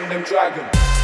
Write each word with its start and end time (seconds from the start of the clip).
we 0.00 0.08
them 0.08 0.22
dragon. 0.22 1.01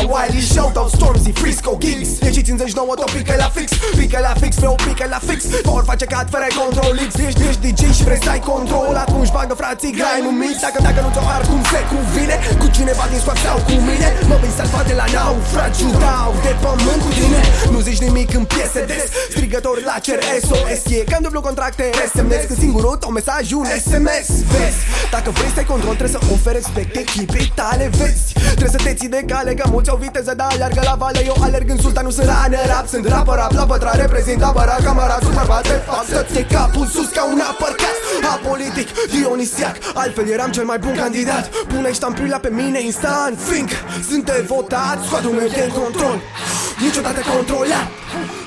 Jimmy, 0.00 0.06
Skepta, 0.06 0.06
Wiley 0.06 0.40
Shoutout 0.40 0.90
Stormzy, 0.90 1.32
Frisco, 1.32 1.76
Gigs 1.78 2.18
Ieșiți 2.20 2.50
în 2.50 2.56
59 2.56 2.94
tot 2.94 3.10
pică 3.10 3.34
la 3.38 3.48
fix 3.54 3.70
Pică 3.96 4.18
la 4.22 4.34
fix, 4.40 4.56
vreo 4.56 4.74
pică 4.86 5.06
la 5.14 5.20
fix. 5.28 5.40
Power 5.66 5.84
face 5.84 6.04
cat 6.04 6.26
fără 6.34 6.46
control 6.60 6.94
X 7.08 7.12
Ești, 7.26 7.40
ești 7.48 7.60
DJ 7.66 7.80
și 7.96 8.02
vrei 8.08 8.20
să 8.24 8.30
ai 8.30 8.42
control. 8.52 8.94
Atunci 9.04 9.30
bagă 9.36 9.54
frații 9.62 9.92
grind 9.98 10.24
în 10.30 10.36
mix. 10.42 10.54
Dacă, 10.66 10.78
dacă 10.86 11.00
nu 11.04 11.10
ți-o 11.14 11.22
ar 11.36 11.42
cum 11.50 11.62
se 11.72 11.80
cuvine? 11.92 12.36
Cu 12.60 12.66
cineva 12.76 13.04
din 13.10 13.20
squad 13.22 13.38
sau 13.46 13.56
cu 13.68 13.74
mine? 13.88 14.08
Mă 14.30 14.36
vin 14.42 14.52
salvat 14.58 14.86
de 14.90 14.94
la 15.00 15.06
naufragiu 15.16 15.90
Dau 16.04 16.32
de 16.46 16.52
pământ 16.64 17.00
cu 17.04 17.10
tine. 17.18 17.40
Nu 17.72 17.78
zici 17.86 18.00
nimic 18.06 18.30
în 18.40 18.44
piese 18.52 18.82
des. 18.90 19.04
Strigători 19.34 19.82
la 19.90 19.96
cer 20.04 20.20
SOS 20.46 20.82
E 20.96 21.00
când 21.10 21.22
dublu 21.26 21.40
contracte. 21.48 21.84
SMS 22.12 22.42
Când 22.48 22.58
singurul 22.64 22.96
tău 23.02 23.10
mesaj 23.18 23.44
un 23.60 23.66
SMS 23.86 24.28
Vezi, 24.52 24.80
dacă 25.14 25.28
vrei 25.36 25.50
să 25.54 25.58
ai 25.62 25.68
control 25.74 25.94
trebuie 26.00 26.16
să 26.18 26.22
oferi 26.34 26.56
respect 26.60 26.92
echipei 27.04 27.48
tale 27.60 27.86
Vezi, 27.98 28.26
trebuie 28.58 28.74
să 28.76 28.80
te 28.86 28.92
ții 28.98 29.08
de 29.16 29.22
cale 29.30 29.50
Că 29.58 29.64
mulți 29.74 29.89
au 29.90 29.96
viteză, 29.96 30.32
dar 30.40 30.48
alergă 30.50 30.82
la 30.90 30.94
vale 31.02 31.20
Eu 31.30 31.36
alerg 31.46 31.68
în 31.70 31.80
sultan, 31.84 32.04
nu 32.04 32.10
sunt 32.10 32.28
runner 32.30 32.66
rap 32.72 32.86
Sunt 32.92 33.06
rapper 33.12 33.36
rap, 33.40 33.52
la 33.52 33.64
pătra 33.70 33.92
reprezint 34.02 34.42
apăra 34.42 34.76
Camera 34.84 35.18
super 35.26 35.46
bate, 35.52 35.74
fac 35.90 36.04
să-ți 36.12 36.34
iei 36.34 36.46
capul 36.54 36.86
sus 36.94 37.08
ca 37.16 37.22
un 37.32 37.40
uppercut. 37.50 37.98
Apolitic, 38.34 38.88
dionisiac 39.10 39.76
Altfel 39.94 40.28
eram 40.36 40.50
cel 40.56 40.64
mai 40.64 40.78
bun 40.84 40.94
candidat. 41.02 41.44
Pune 41.70 41.92
ștampila 41.92 42.38
pe 42.38 42.50
mine 42.60 42.80
instant 42.90 43.34
Fiindcă 43.48 43.76
sunt 44.08 44.24
de 44.24 44.44
votat 44.52 44.98
Squadul 45.06 45.32
meu 45.38 45.48
e 45.60 45.62
în 45.68 45.74
control. 45.82 46.16
Niciodată 46.84 47.20
controlat 47.34 47.86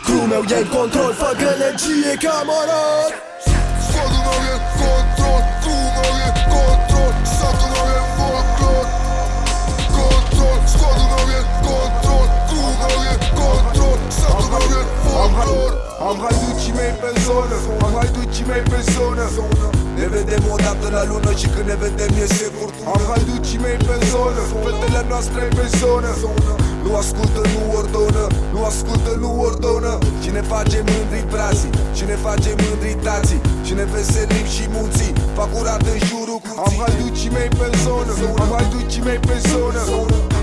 Crew 0.06 0.24
meu 0.34 0.44
e 0.56 0.58
în 0.66 0.70
control. 0.78 1.12
Fă 1.22 1.30
gălăgie, 1.42 2.14
camarad. 2.24 3.12
Składam 3.86 4.83
Sato 14.54 14.70
nowy 14.70 14.86
folklor 15.04 15.72
Am 16.08 16.18
haiducii 16.24 16.74
mei 16.80 16.94
pe 17.02 17.10
zonă 17.26 17.56
Am 17.86 17.94
haiducii 18.00 18.46
mei 18.50 18.64
pe 18.72 18.80
zonă 18.94 19.26
Ne 20.00 20.08
vedem 20.16 20.44
o 20.54 20.56
dată 20.66 20.88
la 20.96 21.04
lună 21.10 21.32
și 21.40 21.48
când 21.54 21.68
ne 21.72 21.76
vedem 21.84 22.12
iese 22.20 22.48
furtună 22.56 22.88
Am 22.96 23.04
haiducii 23.12 23.60
mei 23.66 23.78
pe 23.88 23.96
zonă 24.12 24.42
Fetele 24.64 25.02
noastre 25.12 25.44
pe 25.58 25.66
zonă 25.80 26.12
Nu 26.84 26.92
ascultă, 27.02 27.42
nu 27.54 27.62
ordonă 27.80 28.24
Nu 28.54 28.60
ascultă, 28.72 29.12
nu 29.24 29.30
ordonă 29.48 29.92
Și 30.22 30.30
ne 30.38 30.44
face 30.52 30.78
mândri 30.90 31.24
brații 31.32 31.72
Și 31.98 32.04
ne 32.12 32.18
face 32.26 32.50
mândri 32.62 32.94
tații 33.06 33.42
Și 33.66 33.74
ne 33.80 33.86
veselim 33.94 34.48
și 34.56 34.66
munții 34.76 35.14
Fac 35.38 35.50
curat 35.54 35.84
în 35.94 36.00
jurul 36.10 36.40
curții 36.46 36.64
Am 36.68 36.74
haiducii 36.82 37.32
mei 37.38 37.50
pe 37.60 37.68
zonă 37.84 38.12
Am 38.44 38.52
haiducii 38.58 39.04
mei 39.08 39.20
pe 39.28 39.36
zonă 39.50 39.82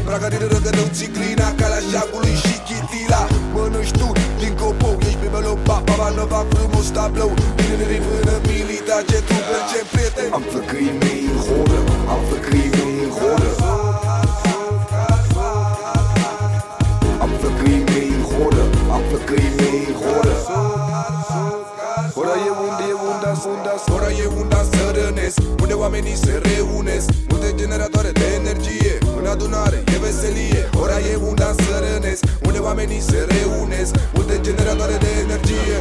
Braga 0.07 0.29
din 0.33 0.45
răgădău 0.55 0.89
țiglina 0.97 1.49
Calea 1.59 1.83
șagului 1.91 2.37
și 2.45 2.55
chitila 2.91 3.27
Mănânci 3.55 3.91
tu 3.91 4.13
din 4.39 4.55
copou 4.61 4.99
Ești 5.07 5.19
bibelou, 5.21 5.59
papa, 5.69 6.09
nova 6.17 6.47
frumos 6.51 6.89
tablou 6.91 7.33
Tinerii 7.57 8.03
până 8.07 8.35
milita 8.47 8.97
Ce 9.09 9.19
tu 9.27 9.37
ce 9.71 9.81
prieten. 9.93 10.33
Am 10.33 10.43
flăcăii 10.51 10.93
mei 11.01 11.23
în 11.33 11.39
horă 11.47 11.79
Am 12.13 12.21
flăcăii 12.29 12.71
mei 12.77 12.95
în 13.05 13.11
horă. 13.19 13.51
Am 17.23 17.31
flăcăii 17.41 17.83
mei 17.91 18.09
în 18.19 18.23
horă 18.31 18.65
Am 18.95 19.03
flăcăii 19.09 19.53
mei 19.59 19.79
în 19.89 19.95
horă. 20.03 20.35
Ora 22.21 22.35
e 22.49 22.51
unde 22.67 22.85
e 22.93 22.97
unda, 23.09 23.31
unda, 23.51 23.73
ora 23.95 24.11
e 24.23 24.27
unda 24.41 24.61
să 25.29 25.41
rănesc 25.41 25.61
Unde 25.63 25.73
oamenii 25.73 26.17
se 26.17 26.41
reunesc. 26.43 27.09
Multe 27.29 27.55
generatoare 27.57 28.11
de 28.11 28.27
energie 28.41 28.99
În 29.19 29.27
adunare 29.27 29.79
e 29.95 29.99
veselie 29.99 30.63
Ora 30.83 30.99
e 31.11 31.15
unda 31.29 31.53
să 31.63 31.75
rănesc. 31.85 32.23
Unde 32.47 32.59
oamenii 32.59 33.01
se 33.01 33.27
reunesc 33.35 33.95
Multe 34.15 34.41
generatoare 34.41 34.97
de 35.05 35.11
energie. 35.25 35.77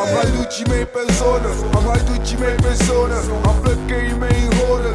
Am 0.00 0.08
haiducii 0.16 0.66
mei 0.72 0.86
pe 0.94 1.02
zonă 1.18 1.50
Am 1.76 1.84
haiducii 1.92 2.38
mei 2.42 2.56
pe 2.64 2.72
zonă 2.86 3.16
Am 3.48 3.56
flăcăii 3.62 4.16
mei 4.22 4.38
în 4.48 4.52
horă 4.58 4.92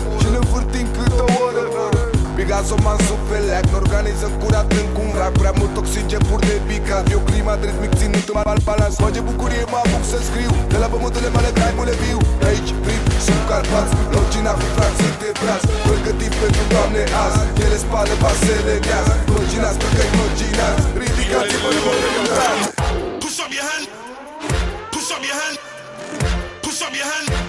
Picasso, 2.39 2.75
man 2.86 2.98
sufeleac 3.08 3.65
Ne 3.72 3.77
organizăm 3.84 4.34
curat 4.41 4.72
în 4.79 4.88
cum 4.96 5.10
rac 5.19 5.34
Prea 5.41 5.53
mult 5.60 5.74
oxigen 5.81 6.24
pur 6.29 6.39
de 6.50 6.55
picat 6.67 7.05
Eu 7.15 7.22
clima 7.29 7.55
drept 7.62 7.79
mic 7.84 7.93
ținut 8.00 8.27
în 8.31 8.38
al 8.51 8.60
balans. 8.67 8.96
Face 9.03 9.19
bucurie 9.29 9.63
mă 9.74 9.79
apuc 9.84 10.03
să 10.12 10.17
scriu. 10.27 10.51
De 10.72 10.77
la 10.84 10.88
pământurile 10.93 11.29
mele 11.36 11.51
graimule 11.58 11.96
viu. 12.03 12.19
De 12.41 12.46
aici 12.51 12.72
prim 12.84 13.03
sub 13.25 13.41
Carpați 13.50 13.93
Logina 14.15 14.53
cu 14.60 14.67
frații 14.75 15.13
de 15.22 15.29
braț 15.39 15.63
Pregătit 15.88 16.34
pentru 16.41 16.63
doamne 16.74 17.03
azi 17.24 17.41
Ele 17.65 17.77
spală 17.84 18.13
vasele 18.22 18.75
gheaz 18.86 19.08
Imaginați 19.29 19.77
pe 19.81 19.88
că 19.96 20.03
imaginați 20.12 20.84
Ridicați-vă 21.01 21.69
de 21.75 21.79
vorbă 21.86 22.08
Push 23.22 23.39
up 23.43 23.51
your 23.58 23.65
hand. 23.69 23.86
Push 24.93 25.10
up 25.15 25.22
your 25.27 25.38
hand. 25.41 25.55
Push 26.63 26.81
up 26.86 26.93
your 27.00 27.10
hand. 27.12 27.48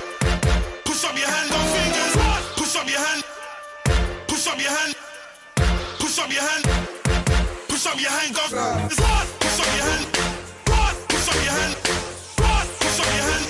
Up 4.50 4.60
your 4.60 4.70
hand. 4.70 4.94
Push 6.00 6.18
up 6.18 6.32
your 6.32 6.42
hand. 6.42 6.64
Push 7.68 7.86
up 7.86 8.00
your 8.00 8.10
hand. 8.10 8.34
Got 8.34 8.50
fingers. 8.50 8.98
Push 9.38 9.60
up 9.62 9.70
your 9.76 9.86
hand. 9.86 10.06
Push 11.06 11.28
up 11.30 11.38
your 11.46 11.54
hand. 11.54 11.76
Push 12.82 12.98
up 12.98 13.10
your 13.14 13.26
hand. 13.30 13.46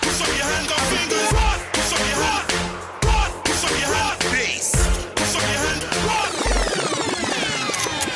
Push 0.00 0.20
up 0.24 0.32
your 0.40 0.48
hand. 0.48 0.68
Got 0.72 0.80
fingers. 0.88 1.30
Push 1.76 1.92
up 1.92 2.00
your 2.08 2.20
hand. 2.24 2.48
Push 3.44 3.64
up 3.64 3.74
your 3.76 3.92
hand. 3.92 4.16
Bass. 4.32 4.68
Push 5.16 5.34
up 5.36 5.44
your 5.52 5.60
hand. 5.68 5.80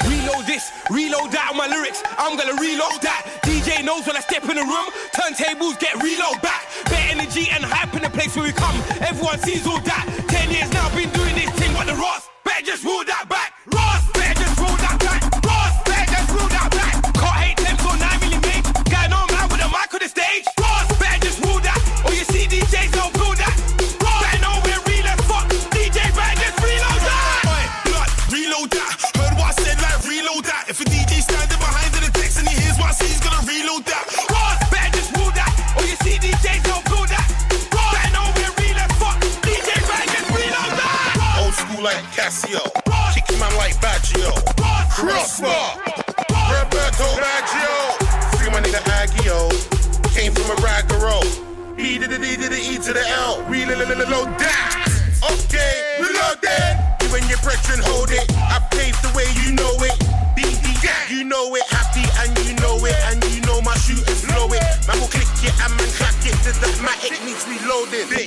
Reload 0.08 0.44
this, 0.46 0.64
reload 0.88 1.32
that 1.32 1.48
on 1.52 1.56
my 1.58 1.68
lyrics. 1.68 2.02
I'm 2.16 2.38
gonna 2.38 2.56
reload 2.56 3.02
that. 3.02 3.28
DJ 3.44 3.84
knows 3.84 4.06
when 4.06 4.16
I 4.16 4.20
step 4.20 4.44
in 4.48 4.56
the 4.56 4.64
room. 4.64 4.88
Turntables 5.12 5.78
get 5.78 6.00
reload 6.02 6.40
back. 6.40 6.64
Better 6.86 7.12
energy 7.12 7.48
and 7.52 7.62
hype 7.62 7.94
in 7.94 8.02
the 8.02 8.10
place 8.10 8.34
where 8.36 8.46
we 8.46 8.52
come. 8.52 8.76
Everyone 9.04 9.38
sees 9.40 9.66
all 9.66 9.80
that. 9.80 10.24
Just 12.64 12.85
roll 12.85 13.04
that 13.04 13.24
L. 53.84 53.90
Reload 53.90 54.38
that. 54.38 54.88
Okay, 55.20 56.00
reload 56.00 56.40
that. 56.40 56.96
You 57.02 57.14
and 57.16 57.28
your 57.28 57.36
brethren 57.44 57.80
hold 57.84 58.10
it. 58.10 58.24
I 58.32 58.56
paved 58.72 58.96
the 59.04 59.12
way, 59.12 59.28
you 59.44 59.52
know 59.52 59.76
it. 59.84 59.92
BD, 60.32 60.72
you 61.10 61.24
know 61.24 61.54
it. 61.54 61.64
Happy 61.68 62.04
and 62.24 62.32
you 62.48 62.54
know 62.64 62.80
it. 62.80 62.96
And 63.12 63.22
you 63.28 63.42
know 63.42 63.60
my 63.60 63.76
shooters 63.76 64.24
blow 64.24 64.48
it. 64.48 64.64
Man 64.88 65.00
will 65.00 65.08
click 65.08 65.28
it 65.44 65.52
and 65.60 65.72
man 65.76 65.88
clack 66.00 66.16
it. 66.24 66.32
The 66.40 66.56
Dogmatic 66.64 67.20
needs 67.24 67.44
reloaded. 67.46 68.24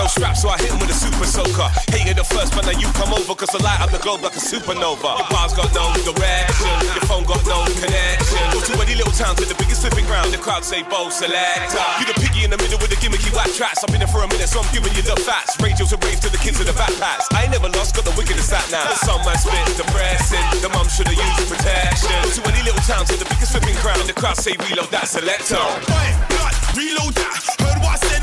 No 0.00 0.06
straps, 0.08 0.40
so 0.40 0.48
I 0.48 0.56
hit 0.56 0.72
'em 0.72 0.78
with 0.80 0.88
a 0.88 0.96
super 0.96 1.26
soaker. 1.26 1.68
Hated 1.92 2.16
the 2.16 2.24
first, 2.24 2.54
but 2.56 2.64
now 2.64 2.76
you 2.82 2.88
come 2.96 3.12
over, 3.12 3.34
cause 3.34 3.52
I 3.52 3.58
light 3.60 3.80
up 3.84 3.90
the 3.92 4.00
globe 4.00 4.22
like 4.24 4.36
a 4.36 4.40
supernova. 4.40 5.10
Your 5.20 5.28
bars 5.28 5.52
got 5.52 5.68
no 5.76 5.92
direction, 6.08 6.72
your 6.96 7.04
phone 7.10 7.24
got 7.24 7.44
no 7.44 7.58
connection. 7.82 8.44
Go 8.54 8.60
to 8.68 8.74
any 8.80 8.94
little 8.96 9.12
towns 9.12 9.36
with 9.40 9.50
the 9.52 9.58
biggest 9.60 9.82
flipping 9.82 10.06
ground, 10.06 10.32
the 10.32 10.38
crowd 10.38 10.64
say 10.64 10.80
bow 10.82 11.10
selector. 11.10 11.84
You 12.00 12.06
the 12.08 12.16
piggy 12.16 12.44
in 12.44 12.50
the 12.50 12.56
middle 12.56 12.78
with 12.80 12.88
the 12.88 12.96
gimmicky 12.96 13.30
whack 13.36 13.52
tracks. 13.52 13.84
I've 13.84 13.92
been 13.92 14.00
there 14.00 14.08
for 14.08 14.22
a 14.24 14.28
minute, 14.28 14.48
so 14.48 14.60
I'm 14.62 14.70
giving 14.72 14.94
you 14.96 15.02
the 15.02 15.16
facts. 15.28 15.60
Radios 15.60 15.92
and 15.92 16.02
raves 16.04 16.20
to 16.24 16.30
the 16.30 16.38
kids 16.38 16.56
with 16.58 16.68
the 16.72 16.76
backpacks. 16.80 17.28
I 17.36 17.44
ain't 17.44 17.52
never 17.52 17.68
lost, 17.68 17.94
got 17.94 18.04
the 18.08 18.16
wickedest 18.16 18.48
that 18.50 18.64
now. 18.70 18.88
But 18.88 19.04
some 19.04 19.20
man 19.26 19.36
spit 19.36 19.76
depressing, 19.76 20.46
the 20.64 20.70
mum 20.70 20.88
should've 20.88 21.12
used 21.12 21.48
protection. 21.52 22.16
Go 22.24 22.30
to 22.38 22.42
any 22.48 22.62
little 22.62 22.84
towns 22.88 23.10
with 23.10 23.20
the 23.20 23.28
biggest 23.28 23.52
flipping 23.52 23.76
crown, 23.84 24.00
the 24.06 24.16
crowd 24.16 24.38
say 24.38 24.56
reload 24.64 24.90
that 24.96 25.08
selector. 25.08 25.60
Reload 26.72 27.14
that. 27.20 27.36
Heard 27.60 27.78
what 27.84 27.98
I 27.98 28.08
said, 28.08 28.22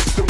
it's 0.00 0.29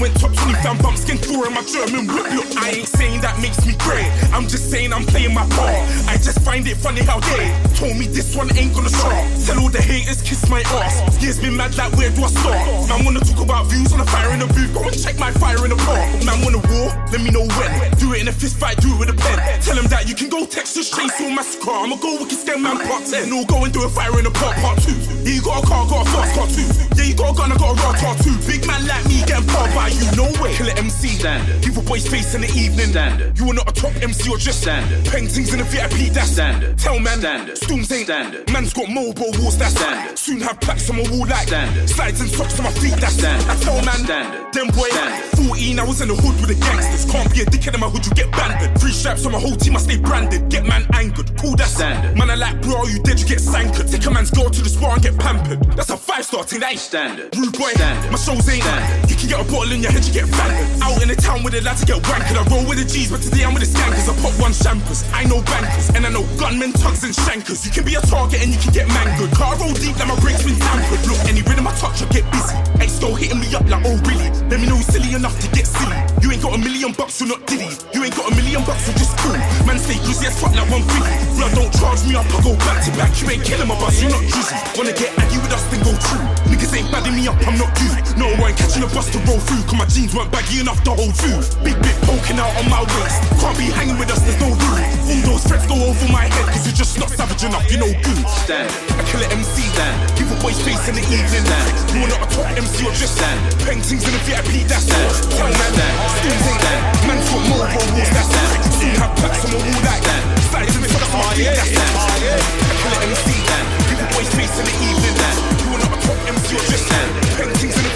went 0.00 0.18
top 0.18 0.32
20 0.32 0.54
fan, 0.64 0.76
bump 0.80 0.96
skin 0.96 1.18
tour 1.18 1.46
in 1.46 1.52
my 1.52 1.62
German 1.68 2.08
whip. 2.08 2.32
Look, 2.32 2.48
I 2.56 2.80
ain't 2.80 2.88
saying 2.88 3.20
that 3.20 3.38
makes 3.38 3.66
me 3.68 3.76
great. 3.84 4.08
I'm 4.32 4.48
just 4.48 4.70
saying 4.70 4.92
I'm 4.92 5.04
playing 5.04 5.34
my 5.34 5.44
part. 5.52 5.76
I 6.08 6.16
just 6.16 6.40
find 6.40 6.66
it 6.66 6.76
funny 6.76 7.04
how 7.04 7.20
they 7.20 7.52
told 7.76 7.96
me 8.00 8.08
this 8.08 8.34
one 8.34 8.48
ain't 8.56 8.72
gonna 8.74 8.88
stop. 8.88 9.12
Tell 9.44 9.60
all 9.60 9.68
the 9.68 9.80
haters, 9.80 10.22
kiss 10.22 10.48
my 10.48 10.62
ass. 10.80 11.22
Years 11.22 11.38
been 11.38 11.56
mad 11.56 11.76
like 11.76 11.92
where 11.96 12.10
do 12.10 12.24
I 12.24 12.28
start? 12.28 12.88
Man 12.88 13.04
wanna 13.04 13.20
talk 13.20 13.40
about 13.44 13.66
views 13.66 13.92
on 13.92 14.00
a 14.00 14.06
fire 14.06 14.32
in 14.32 14.40
the 14.40 14.46
booth. 14.46 14.72
Go 14.72 14.88
and 14.88 14.96
check 14.96 15.18
my 15.18 15.30
fire 15.32 15.62
in 15.64 15.70
the 15.70 15.80
park. 15.84 16.00
Man 16.24 16.40
wanna 16.40 16.64
war? 16.72 16.88
Let 17.12 17.20
me 17.20 17.30
know 17.30 17.44
when. 17.44 17.92
Do 18.00 18.14
it 18.14 18.22
in 18.22 18.28
a 18.28 18.32
fist 18.32 18.56
fight, 18.56 18.80
do 18.80 18.88
it 18.94 18.98
with 18.98 19.10
a 19.10 19.16
pen. 19.16 19.36
Tell 19.60 19.76
them 19.76 19.86
that 19.92 20.08
you 20.08 20.14
can 20.14 20.30
go 20.30 20.46
Texas 20.46 20.90
Chainsaw 20.90 21.34
Massacre. 21.34 21.70
I'ma 21.70 21.96
go 21.96 22.16
wicked 22.16 22.38
scam 22.40 22.62
man 22.62 22.80
part 22.88 23.04
10. 23.04 23.28
No, 23.28 23.44
go 23.44 23.64
and 23.64 23.72
do 23.72 23.84
a 23.84 23.88
fire 23.88 24.18
in 24.18 24.24
a 24.24 24.30
park 24.30 24.56
part 24.64 24.80
2. 24.80 25.09
Yeah, 25.22 25.34
you 25.34 25.42
got 25.42 25.62
a 25.62 25.66
car, 25.66 25.86
got 25.86 26.06
a 26.06 26.10
fast 26.10 26.34
car 26.34 26.46
too. 26.48 26.66
Yeah, 26.96 27.04
you 27.04 27.14
got 27.14 27.34
a 27.34 27.36
gun, 27.36 27.52
I 27.52 27.56
got 27.56 27.76
a 27.76 27.82
raw 27.82 27.92
car 27.92 28.16
too. 28.16 28.36
Big 28.46 28.66
man 28.66 28.86
like 28.86 29.04
me 29.06 29.20
getting 29.26 29.46
powered 29.46 29.74
by 29.74 29.88
you, 29.88 30.10
no 30.16 30.24
way. 30.40 30.54
Kill 30.54 30.68
it 30.68 30.78
MC. 30.78 31.08
Standard. 31.20 31.62
Give 31.62 31.76
a 31.76 31.82
boy's 31.82 32.08
face 32.08 32.34
in 32.34 32.40
the 32.42 32.48
evening. 32.48 32.90
Standard. 32.90 33.29
You 33.40 33.48
are 33.48 33.54
not 33.54 33.70
a 33.70 33.72
top 33.72 33.96
MC 34.02 34.28
or 34.28 34.36
just 34.36 34.60
standard. 34.60 35.02
Paintings 35.06 35.54
in 35.54 35.60
the 35.60 35.64
VIP, 35.64 36.12
that's 36.12 36.32
standard. 36.32 36.76
Tell 36.76 37.00
man, 37.00 37.20
standard. 37.20 37.56
Storms 37.56 37.90
ain't 37.90 38.04
standard. 38.04 38.52
Man's 38.52 38.74
got 38.74 38.90
mobile 38.90 39.32
walls, 39.40 39.56
that's 39.56 39.72
standard. 39.72 40.18
Soon 40.18 40.40
have 40.40 40.60
plaques 40.60 40.90
on 40.90 40.96
my 40.96 41.08
wall 41.08 41.26
like 41.26 41.48
standard. 41.48 41.88
Slides 41.88 42.20
and 42.20 42.28
socks 42.28 42.58
on 42.58 42.64
my 42.64 42.70
feet, 42.72 43.00
that's 43.00 43.14
standard. 43.14 43.48
I 43.48 43.56
tell 43.64 43.80
man, 43.80 44.04
standard. 44.04 44.52
Them 44.52 44.68
boy, 44.76 44.92
14, 45.40 45.80
I 45.80 45.84
was 45.84 46.02
in 46.02 46.08
the 46.08 46.16
hood 46.16 46.36
with 46.36 46.52
the 46.52 46.60
gangsters. 46.60 47.10
Can't 47.10 47.32
be 47.32 47.40
a 47.40 47.46
dickhead 47.46 47.72
in 47.72 47.80
my 47.80 47.88
hood, 47.88 48.04
you 48.04 48.12
get 48.12 48.30
banded. 48.32 48.76
Three 48.78 48.92
straps 48.92 49.24
on 49.24 49.32
my 49.32 49.40
whole 49.40 49.56
team, 49.56 49.74
I 49.74 49.80
stay 49.80 49.96
branded. 49.96 50.50
Get 50.50 50.66
man 50.66 50.84
angered, 50.92 51.32
cool, 51.40 51.56
that's 51.56 51.72
standard. 51.72 52.18
Man, 52.18 52.28
I 52.28 52.34
like, 52.34 52.60
bro, 52.60 52.84
you 52.84 53.00
dead, 53.00 53.20
you 53.20 53.26
get 53.26 53.40
sankered. 53.40 53.90
Take 53.90 54.04
a 54.04 54.10
man's 54.10 54.30
girl 54.30 54.50
to 54.50 54.60
the 54.60 54.68
spa 54.68 54.92
and 54.92 55.02
get 55.02 55.16
pampered. 55.16 55.64
That's 55.80 55.88
a 55.88 55.96
five 55.96 56.26
star 56.26 56.44
thing, 56.44 56.60
that 56.60 56.72
ain't 56.72 56.80
standard. 56.80 57.32
Rude 57.32 57.56
boy, 57.56 57.72
standard. 57.72 58.12
My 58.12 58.18
shows 58.20 58.44
ain't 58.52 58.60
standard. 58.68 59.08
You 59.08 59.16
can 59.16 59.28
get 59.32 59.40
a 59.40 59.46
bottle 59.48 59.72
in 59.72 59.80
your 59.80 59.92
head, 59.92 60.04
you 60.04 60.12
get 60.12 60.28
banded. 60.28 60.82
Out 60.82 61.00
in 61.00 61.08
the 61.08 61.16
town 61.16 61.42
with 61.42 61.54
the 61.54 61.62
lads, 61.62 61.80
to 61.80 61.86
get 61.86 62.02
wankered. 62.04 62.36
I 62.36 62.44
roll 62.52 62.68
with 62.68 62.76
the 62.76 62.84
G's, 62.84 63.08
but 63.08 63.29
today 63.30 63.44
I'm 63.46 63.54
with 63.54 63.62
the 63.62 63.70
skankers. 63.70 64.10
I 64.10 64.14
pop 64.20 64.34
one 64.40 64.52
champers. 64.52 65.04
I 65.14 65.24
know 65.24 65.40
bankers, 65.42 65.90
and 65.94 66.04
I 66.06 66.10
know 66.10 66.26
gunmen, 66.36 66.72
tugs, 66.72 67.04
and 67.04 67.14
shankers. 67.14 67.64
You 67.64 67.70
can 67.70 67.84
be 67.84 67.94
a 67.94 68.02
target 68.02 68.42
and 68.42 68.50
you 68.50 68.58
can 68.58 68.72
get 68.72 68.86
mangled. 68.88 69.30
Car 69.32 69.56
roll 69.56 69.72
deep 69.74 69.96
like 69.98 70.08
my 70.08 70.18
brakes 70.20 70.42
been 70.42 70.58
tampered. 70.58 71.02
Look, 71.06 71.20
any 71.30 71.42
rhythm 71.42 71.66
I 71.66 71.72
touch, 71.78 72.02
I 72.02 72.06
get 72.10 72.26
busy. 72.30 72.56
Still 72.90 73.14
hitting 73.14 73.40
me 73.40 73.48
up 73.56 73.64
like, 73.64 73.80
oh 73.86 73.96
really? 74.04 74.28
Let 74.52 74.60
me 74.60 74.68
know 74.68 74.76
who's 74.76 74.84
silly 74.92 75.14
enough 75.16 75.32
to 75.40 75.48
get 75.56 75.64
silly. 75.64 75.96
You 76.20 76.36
ain't 76.36 76.42
got 76.42 76.52
a 76.52 76.60
million 76.60 76.92
bucks, 76.92 77.16
you're 77.16 77.32
not 77.32 77.40
diddy. 77.48 77.72
You 77.96 78.04
ain't 78.04 78.12
got 78.12 78.28
a 78.28 78.34
million 78.36 78.60
bucks, 78.68 78.84
you're 78.84 78.98
just 79.00 79.16
cool. 79.24 79.32
Man, 79.64 79.80
stay 79.80 79.96
greasy 80.04 80.28
as 80.28 80.36
fuck 80.36 80.52
like 80.52 80.68
one 80.68 80.84
fifty. 80.84 81.08
Blood 81.38 81.54
don't 81.56 81.72
charge 81.80 82.04
me 82.04 82.12
up, 82.18 82.28
I 82.28 82.44
go 82.44 82.52
back 82.60 82.84
to 82.84 82.90
back. 83.00 83.16
You 83.16 83.30
ain't 83.32 83.40
killing 83.40 83.72
my 83.72 83.78
bus, 83.80 83.96
you're 84.04 84.12
not 84.12 84.20
juicy. 84.20 84.52
Wanna 84.76 84.92
get 84.92 85.16
aggy 85.16 85.40
with 85.40 85.48
us, 85.48 85.64
then 85.72 85.80
go 85.80 85.96
true. 85.96 86.20
Niggas 86.52 86.76
ain't 86.76 86.92
badding 86.92 87.16
me 87.16 87.24
up, 87.24 87.40
I'm 87.48 87.56
not 87.56 87.72
you. 87.80 87.88
No, 88.20 88.28
I 88.28 88.52
ain't 88.52 88.58
catching 88.60 88.84
a 88.84 88.90
bus 88.92 89.08
to 89.16 89.18
roll 89.24 89.40
through. 89.48 89.64
Cause 89.64 89.78
my 89.80 89.88
jeans 89.88 90.12
weren't 90.12 90.28
baggy 90.28 90.60
enough 90.60 90.84
to 90.84 90.92
hold 90.92 91.16
through. 91.16 91.40
Big 91.64 91.80
bit 91.80 91.96
poking 92.04 92.36
out 92.36 92.52
on 92.60 92.68
my 92.68 92.84
waist. 92.84 93.19
Can't 93.40 93.56
be 93.56 93.72
hanging 93.72 93.98
with 93.98 94.10
us, 94.12 94.20
there's 94.20 94.40
no 94.40 94.52
room. 94.52 94.84
All 95.10 95.22
those 95.32 95.44
threats 95.44 95.66
go 95.66 95.76
over 95.80 96.06
my 96.12 96.28
head, 96.28 96.46
cause 96.52 96.64
you're 96.66 96.76
just 96.76 96.98
not 96.98 97.10
savage 97.10 97.42
enough, 97.44 97.64
you 97.72 97.78
know 97.80 97.90
good. 98.04 98.24
Stand. 98.44 98.68
I 98.96 99.02
kill 99.08 99.22
it 99.24 99.32
MC, 99.32 99.64
stand. 99.72 99.96
Give 100.18 100.28
a 100.30 100.36
boy's 100.40 100.60
face 100.60 100.84
in 100.88 100.94
the 100.94 101.04
evening, 101.08 101.44
stand. 101.44 101.68
You 101.94 102.04
are 102.04 102.10
not 102.12 102.26
a 102.26 102.28
top 102.30 102.46
MC, 102.52 102.84
you're 102.84 102.94
just 102.94 103.16
stand. 103.16 103.38
Paintings 103.64 104.04
in 104.04 104.12
the 104.12 104.22
VIP, 104.28 104.68
that's 104.68 104.84
stand. 104.86 105.08
Man, 105.40 105.52
stand. 105.56 105.94
Steams 106.20 106.44
ain't 106.46 106.62
that. 106.62 106.80
Man's 107.08 107.26
got 107.32 107.42
more 107.48 107.64
walls, 107.64 108.10
that's 108.12 108.28
stand. 108.28 108.50
Soon 108.76 108.94
have 109.00 109.12
plaques 109.16 109.42
on 109.44 109.50
the 109.56 109.60
wall 109.60 109.82
like 109.88 110.04
that. 110.04 110.22
Slides 110.52 110.76
in 110.76 110.82
the 110.84 110.90
top 110.92 111.02
of 111.08 111.12
my 111.16 111.32
feet, 111.34 111.52
that's 111.56 111.70
stand. 111.72 111.92
I 111.96 112.74
kill 112.76 112.92
it 112.92 113.08
MC, 113.08 113.28
stand. 113.34 113.66
Give 113.88 114.00
a 114.00 114.06
boy's 114.14 114.30
face 114.36 114.54
in 114.60 114.64
the 114.68 114.76
evening, 114.84 115.14
stand. 115.16 115.36
You 115.64 115.68
are 115.74 115.80
not 115.80 115.92
a 115.96 115.98
top 116.04 116.18
MC, 116.28 116.44
you're 116.54 116.68
just 116.70 116.84
stand. 116.86 117.08
Paintings 117.40 117.76
in 117.76 117.84
the 117.88 117.89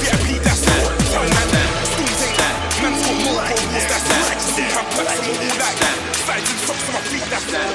stand. 7.55 7.71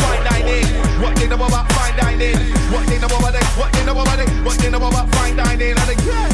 Fine 0.00 0.24
dining. 0.24 0.66
What 1.02 1.16
they 1.16 1.28
know 1.28 1.36
about 1.36 1.70
fine 1.72 1.96
dining? 1.96 2.36
What 2.72 2.86
they 2.86 2.98
know 2.98 3.06
about 3.06 3.34
it? 3.34 3.44
What 3.58 3.72
they 3.72 3.84
know 3.84 4.00
about 4.00 4.18
it? 4.18 4.28
What 4.44 4.58
they 4.58 4.70
know 4.70 4.78
about 4.78 5.08
fine 5.14 5.36
dining? 5.36 5.76
And 5.76 5.90
again, 5.90 6.30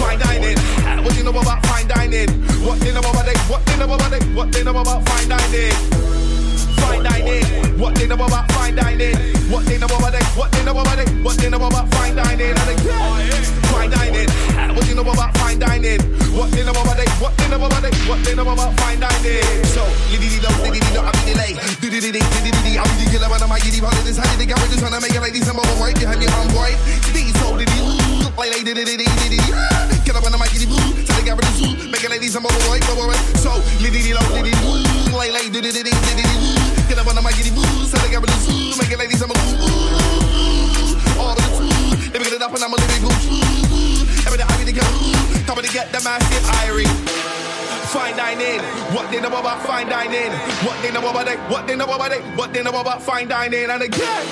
fine 0.00 0.18
dining. 0.18 0.58
What 1.04 1.14
they 1.14 1.22
know 1.22 1.30
about 1.30 1.64
fine 1.66 1.88
dining? 1.88 2.28
What 2.66 2.80
they 2.80 2.92
know 2.92 3.00
about 3.00 3.28
it? 3.28 3.38
What 3.48 3.64
they 3.66 3.76
know 3.78 3.94
about 3.94 4.12
it? 4.12 4.22
What 4.34 4.52
they 4.52 4.64
know 4.64 4.76
about 4.76 5.08
fine 5.08 5.28
dining? 5.28 6.15
Fine 6.80 7.02
dining. 7.02 7.44
What 7.78 7.94
they 7.94 8.06
know 8.06 8.14
about 8.14 8.50
fine 8.52 8.74
dining? 8.74 9.16
What 9.50 9.64
they 9.66 9.78
know 9.78 9.86
about 9.86 10.14
it? 10.14 10.24
What 10.36 10.52
they 10.52 10.64
know 10.64 10.72
about 10.78 10.98
it? 10.98 11.08
What 11.24 11.36
they 11.38 11.50
know 11.50 11.66
about 11.66 11.88
fine 11.94 12.16
dining? 12.16 12.54
And 12.56 12.70
again, 12.70 13.44
fine 13.70 13.90
dining. 13.90 14.28
What 14.74 14.84
they 14.86 14.94
know 14.94 15.02
about 15.02 15.36
fine 15.38 15.58
dining? 15.58 16.00
What 16.36 16.50
they 16.52 16.64
know 16.64 16.72
about 16.72 16.98
it? 16.98 17.08
What 17.20 17.36
they 17.36 17.48
know 17.48 17.64
about 17.64 17.84
it? 17.84 17.94
What 18.08 18.24
they 18.24 18.34
know 18.34 18.48
about 18.48 18.72
fine 18.80 19.00
dining? 19.00 19.64
So, 19.72 19.84
liddy 20.10 20.28
dee 20.28 20.40
dum, 20.40 20.52
liddy 20.62 20.80
dee 20.80 20.92
dum, 20.92 21.06
I'm 21.06 21.16
delay. 21.24 21.54
Diddy 21.80 22.00
diddy 22.00 22.20
diddy 22.20 22.50
diddy, 22.50 22.78
I'm 22.78 22.90
the 22.98 23.06
killer, 23.10 23.28
but 23.28 23.42
I'm 23.42 23.52
a 23.52 23.58
giddy 23.60 23.78
holidays. 23.78 24.16
How 24.16 24.28
did 24.30 24.40
they 24.40 24.46
get 24.46 24.58
me? 24.58 24.66
Just 24.68 24.80
trying 24.80 24.92
to 24.92 25.00
make 25.00 25.14
it 25.14 25.20
like 25.20 25.32
December, 25.32 25.62
but 25.62 25.78
right 25.78 25.94
behind 25.96 26.20
me, 26.20 26.26
I'm 26.26 26.48
right. 26.56 26.76
These 27.14 27.32
so 27.40 27.56
diddy, 27.56 27.85
like 28.36 28.52
like 28.52 28.64
diddy 28.64 28.84
diddy 28.84 29.04
diddy. 29.04 29.40
Get 30.04 30.14
up 30.14 30.24
on 30.24 30.32
the 30.32 30.38
mic, 30.38 30.52
giddy 30.52 30.66
boo. 30.68 30.76
So 30.76 31.12
they 31.16 31.24
got 31.24 31.40
me 31.40 31.44
the 31.48 31.88
make 31.88 32.04
it 32.04 32.10
like 32.10 32.20
December, 32.20 32.48
but 32.52 32.68
right, 32.68 32.84
but 32.84 32.96
right. 33.08 33.22
So, 33.40 33.50
liddy 33.80 34.04
dee 34.04 34.12
dum, 34.12 34.24
liddy 34.32 34.52
doo, 34.52 35.16
like 35.16 35.32
like. 35.32 35.48
Get 36.88 36.98
up 37.00 37.08
on 37.08 37.16
the 37.16 37.22
mic, 37.24 37.36
giddy 37.36 37.50
boo. 37.50 37.64
So 37.88 37.96
they 37.98 38.12
got 38.12 38.20
me 38.20 38.28
the 38.28 38.36
make 38.76 38.92
it 38.92 38.98
like 39.00 39.08
December, 39.08 39.34
boo. 39.34 39.56
All 41.16 41.32
of 41.32 41.36
the 41.36 41.48
let 42.12 42.18
me 42.20 42.24
get 42.28 42.36
it 42.36 42.42
up 42.42 42.52
and 42.52 42.62
I'm 42.62 42.72
a 42.72 42.76
living 42.76 43.02
boo. 43.02 43.12
Every 44.28 44.38
day 44.38 44.44
I 44.44 44.52
be 44.60 44.64
the 44.68 44.76
the 45.64 45.72
get 45.72 45.92
the 45.92 46.00
massive 46.04 46.44
irie. 46.64 47.65
Fine 47.92 48.16
dining. 48.16 48.60
What 48.94 49.10
they 49.12 49.20
know 49.20 49.28
about 49.28 49.62
fine 49.62 49.88
dining? 49.88 50.32
What 50.66 50.82
they 50.82 50.90
know 50.90 51.08
about 51.08 51.28
it? 51.28 51.38
What 51.48 51.66
they 51.66 51.76
know 51.76 51.86
about 51.86 52.10
it? 52.10 52.22
What 52.36 52.52
they 52.52 52.62
know 52.62 52.80
about 52.80 53.00
fine 53.00 53.28
dining? 53.28 53.70
And 53.70 53.82
again, 53.82 54.26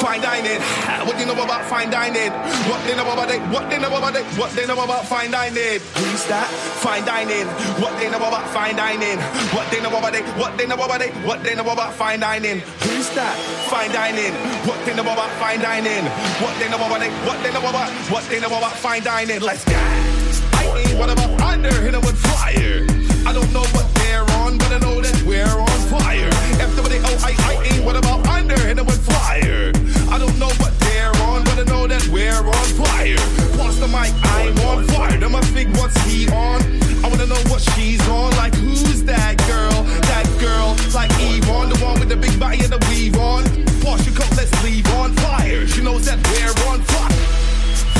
fine 0.00 0.22
dining. 0.22 0.60
What 1.06 1.18
they 1.18 1.26
know 1.26 1.34
about 1.34 1.64
fine 1.66 1.90
dining? 1.90 2.32
What 2.64 2.80
they 2.86 2.96
know 2.96 3.04
about 3.04 3.30
it? 3.30 3.40
What 3.52 3.68
they 3.68 3.78
know 3.78 3.94
about 3.94 4.16
it? 4.16 4.24
What 4.38 4.50
they 4.56 4.66
know 4.66 4.82
about 4.82 5.06
fine 5.06 5.30
dining? 5.30 5.80
Who's 6.00 6.24
that? 6.26 6.48
Fine 6.80 7.04
dining. 7.04 7.46
What 7.76 7.92
they 8.00 8.10
know 8.10 8.16
about 8.16 8.48
fine 8.48 8.74
dining? 8.74 9.20
What 9.52 9.70
they 9.70 9.80
know 9.82 9.96
about 9.96 10.14
it? 10.14 10.24
What 10.40 10.56
they 10.56 10.66
know 10.66 10.74
about 10.74 11.02
it? 11.02 11.12
What 11.26 11.44
they 11.44 11.54
know 11.54 11.70
about 11.70 11.92
fine 11.94 12.20
dining? 12.20 12.60
Who's 12.88 13.10
that? 13.14 13.36
Fine 13.68 13.92
dining. 13.92 14.32
What 14.66 14.80
they 14.86 14.96
know 14.96 15.02
about 15.02 15.30
fine 15.36 15.60
dining? 15.60 16.04
What 16.40 16.56
they 16.58 16.70
know 16.70 16.80
about 16.80 17.02
it? 17.02 17.12
What 17.28 17.42
they 17.44 17.52
know 17.52 17.68
about? 17.68 17.90
What 18.10 18.24
they 18.30 18.40
know 18.40 18.48
about 18.48 18.72
fine 18.72 19.02
dining? 19.02 19.40
Let's 19.40 19.64
go. 19.64 19.76
I 19.76 20.84
ain't 20.88 20.98
what 20.98 21.10
about 21.10 21.40
under, 21.42 21.70
hit 21.70 21.94
with 21.96 22.16
fire. 22.18 22.93
I 23.34 23.36
don't 23.38 23.52
know 23.52 23.66
what 23.74 23.92
they're 23.96 24.22
on, 24.38 24.58
but 24.58 24.70
I 24.70 24.78
know 24.78 25.00
that 25.00 25.20
we're 25.26 25.42
on 25.42 25.78
fire. 25.90 26.30
FWO, 26.54 27.18
I, 27.18 27.34
I 27.50 27.64
ain't 27.66 27.84
what 27.84 27.96
about 27.96 28.24
under, 28.28 28.56
hit 28.56 28.78
'em 28.78 28.86
with 28.86 29.04
fire. 29.04 29.72
I 30.08 30.18
don't 30.22 30.38
know 30.38 30.54
what 30.62 30.72
they're 30.78 31.10
on, 31.26 31.42
but 31.42 31.58
I 31.58 31.64
know 31.64 31.88
that 31.88 32.06
we're 32.14 32.30
on 32.30 32.68
fire. 32.78 33.18
Pass 33.58 33.74
the 33.82 33.88
mic, 33.88 34.14
I'm 34.22 34.56
on 34.70 34.86
fire. 34.86 35.18
Them 35.18 35.32
must 35.32 35.50
think 35.50 35.76
what's 35.76 36.00
he 36.06 36.28
on? 36.30 36.62
I 37.02 37.08
wanna 37.08 37.26
know 37.26 37.42
what 37.50 37.60
she's 37.74 38.06
on. 38.06 38.30
Like 38.36 38.54
who's 38.54 39.02
that 39.02 39.34
girl? 39.50 39.82
That 40.14 40.30
girl, 40.38 40.76
like 40.94 41.10
Yvonne, 41.18 41.70
the 41.70 41.84
one 41.84 41.98
with 41.98 42.10
the 42.10 42.16
big 42.16 42.38
body 42.38 42.62
and 42.62 42.70
the 42.70 42.78
weave 42.88 43.18
on. 43.18 43.42
Pass 43.82 44.06
your 44.06 44.14
coat, 44.14 44.30
let's 44.36 44.54
leave 44.62 44.86
on 44.94 45.12
fire. 45.26 45.66
She 45.66 45.82
knows 45.82 46.06
that 46.06 46.22
we're 46.30 46.54
on 46.70 46.82
fire 46.82 47.33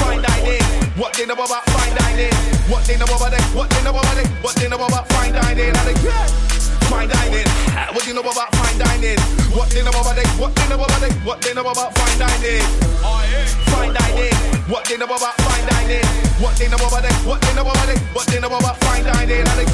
fine 0.00 0.22
dining. 0.22 0.62
What 0.96 1.12
they 1.14 1.26
know 1.26 1.34
about 1.34 1.64
fine 1.70 1.94
dining? 1.96 2.32
What 2.70 2.84
they 2.86 2.96
know 2.96 3.04
about 3.04 3.32
it? 3.32 3.42
What 3.54 3.68
they 3.70 3.82
know 3.82 3.90
about 3.90 4.16
it? 4.18 4.26
What 4.42 4.54
they 4.56 4.68
know 4.68 4.76
about 4.76 5.08
fine 5.12 5.32
dining? 5.32 5.74
And 5.74 5.88
they. 5.88 5.94
Fine 6.90 7.08
dining. 7.08 7.46
What 7.94 8.02
do 8.04 8.08
you 8.08 8.14
know 8.14 8.20
about 8.20 8.54
fine 8.54 8.78
dining? 8.78 9.18
What 9.56 9.70
they 9.70 9.82
know 9.82 9.90
about 9.90 10.18
it? 10.18 10.26
What 10.38 10.54
they 10.54 10.68
know 10.68 10.76
about 10.76 11.02
it? 11.02 11.12
What 11.24 11.40
they 11.40 11.54
know 11.54 11.66
about 11.66 11.96
fine 11.96 12.18
dining? 12.18 12.62
Fine 13.72 13.94
dining. 13.94 14.34
What 14.68 14.84
they 14.84 14.96
know 14.96 15.06
about 15.06 15.34
fine 15.40 15.66
dining? 15.66 16.04
What 16.38 16.56
they 16.56 16.68
know 16.68 16.76
about 16.76 17.04
it? 17.04 17.12
What 17.26 17.40
they 17.40 17.54
know 17.54 17.62
about 17.62 17.88
it? 17.88 17.98
What 18.12 18.26
they 18.26 18.40
know 18.40 18.48
about 18.48 18.76
fine 18.84 19.04
dining? 19.04 19.42
And 19.42 19.58
they. 19.58 19.66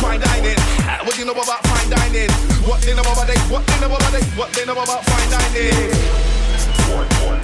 Fine 0.00 0.20
dining. 0.20 0.58
What 1.04 1.14
do 1.14 1.20
you 1.20 1.26
know 1.26 1.32
about 1.32 1.62
fine 1.66 1.90
dining? 1.90 2.30
What 2.66 2.80
they 2.82 2.94
know 2.94 3.02
about 3.02 3.28
it? 3.28 3.38
What 3.50 3.66
they 3.66 3.78
know 3.80 3.94
about 3.94 4.14
it? 4.14 4.24
What 4.36 4.52
they 4.52 4.64
know 4.64 4.72
about 4.72 5.04
fine 5.04 5.30
dining? 5.30 7.43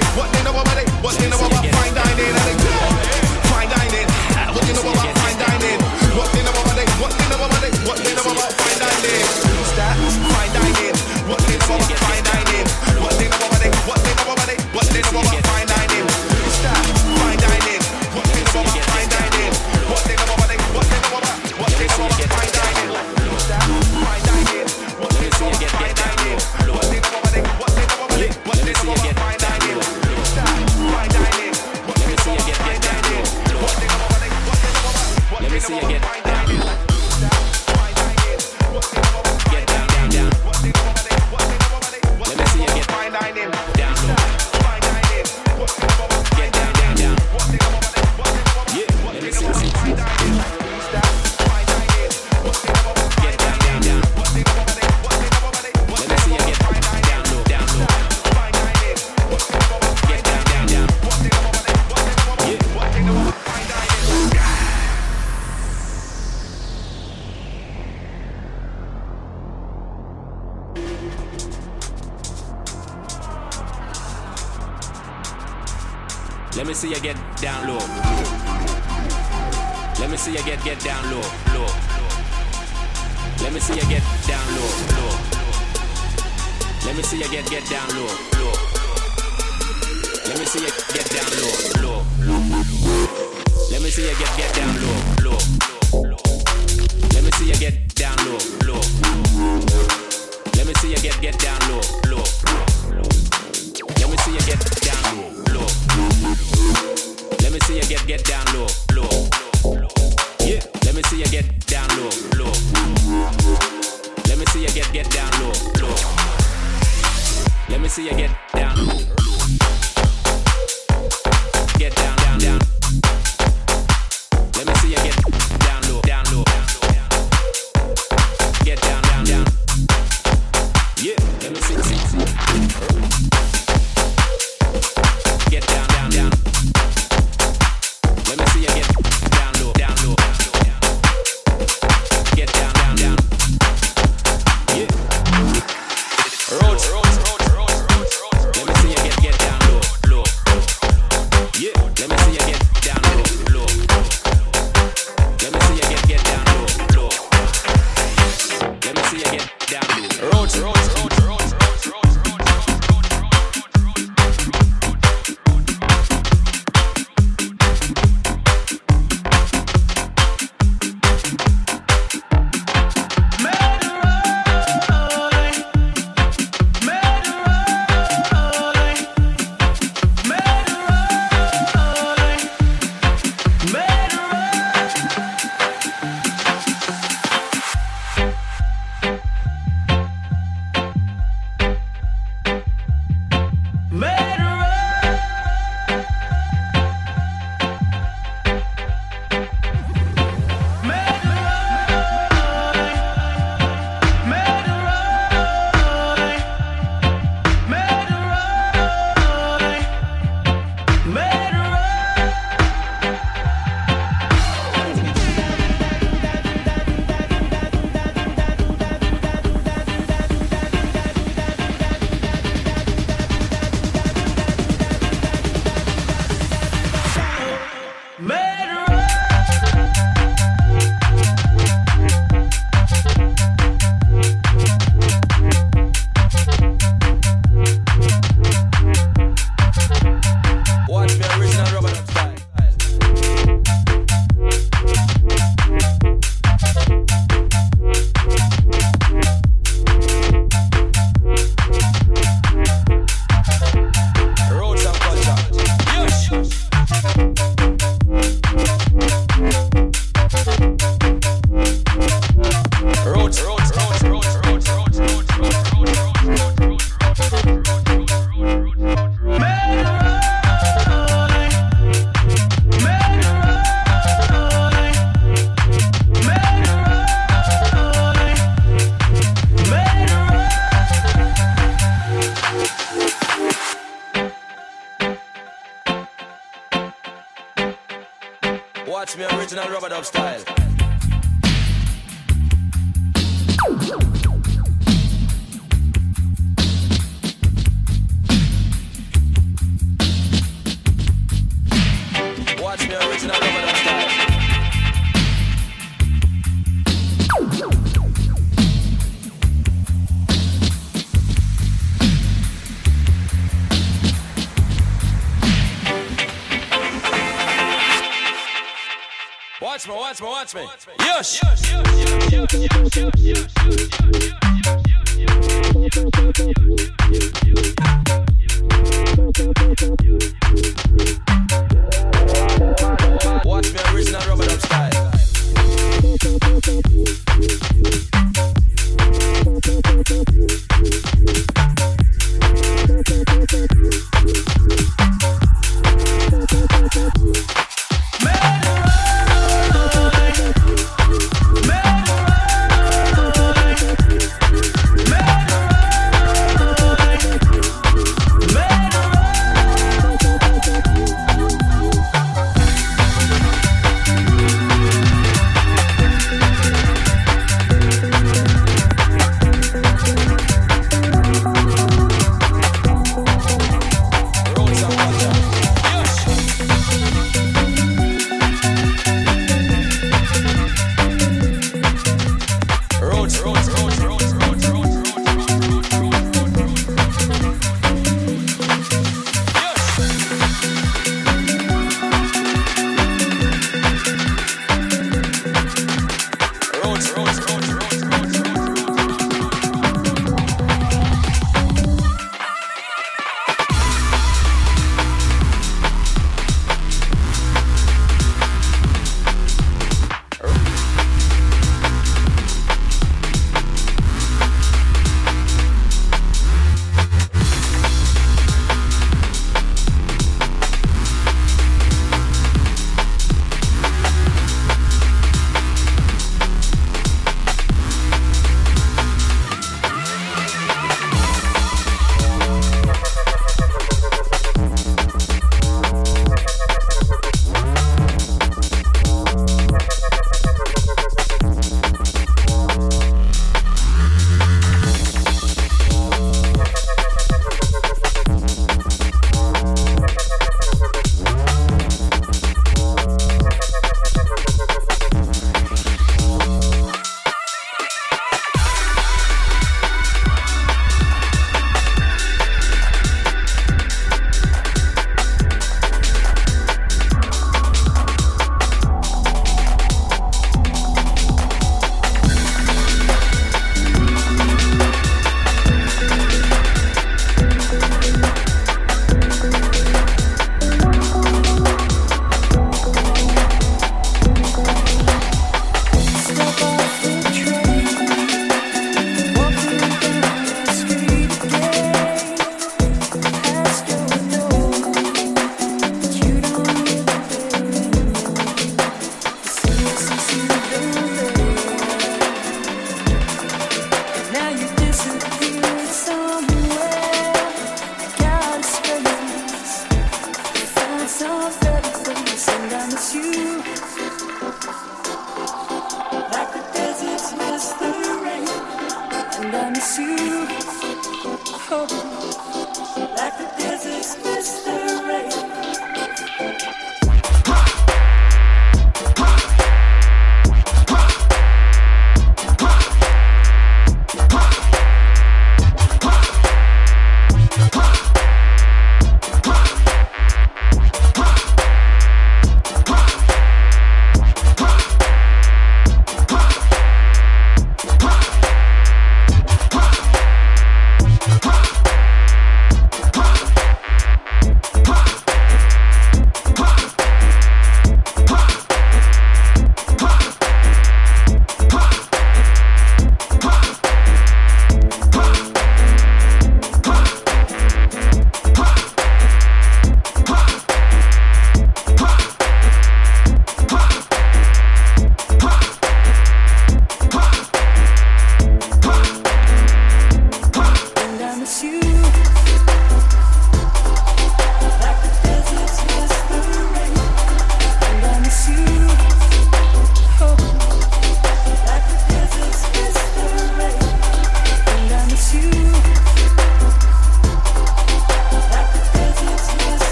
But 1.01 1.17
then 1.17 1.33
I'm 1.33 1.39
about 1.39 1.65
fine 1.65 1.95
dining 1.95 2.25
and 2.27 2.70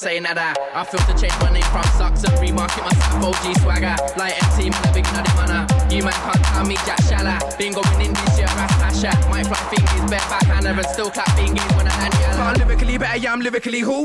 say 0.00 0.18
nada. 0.18 0.54
I 0.72 0.82
feel 0.84 1.00
to 1.00 1.14
change 1.20 1.36
my 1.44 1.52
name 1.52 1.68
from 1.68 1.84
sucks 2.00 2.24
and 2.24 2.32
remarket 2.40 2.80
myself 2.88 3.20
OG 3.20 3.44
swagger. 3.60 3.94
Like 4.16 4.32
MC, 4.48 4.70
man, 4.70 4.80
a 4.88 4.92
big 4.96 5.04
nutty 5.12 5.32
manner. 5.36 5.62
You 5.92 6.02
man 6.02 6.16
can't 6.24 6.44
tell 6.56 6.64
me 6.64 6.76
Jack 6.88 7.00
Shalla. 7.04 7.36
Been 7.58 7.74
going 7.74 8.00
in 8.00 8.14
this 8.14 8.38
year, 8.38 8.48
Ras 8.56 8.72
Asha. 8.80 9.12
Might 9.28 9.46
fly 9.46 9.60
fingers, 9.68 10.10
bare 10.10 10.24
backhander, 10.32 10.72
and 10.72 10.86
still 10.86 11.10
clap 11.10 11.28
fingers 11.36 11.70
when 11.76 11.86
I 11.86 12.08
yalla. 12.18 12.42
I'm 12.42 12.54
lyrically 12.56 12.96
better, 12.96 13.18
yeah, 13.18 13.32
I'm 13.32 13.40
lyrically 13.40 13.80
who? 13.80 13.99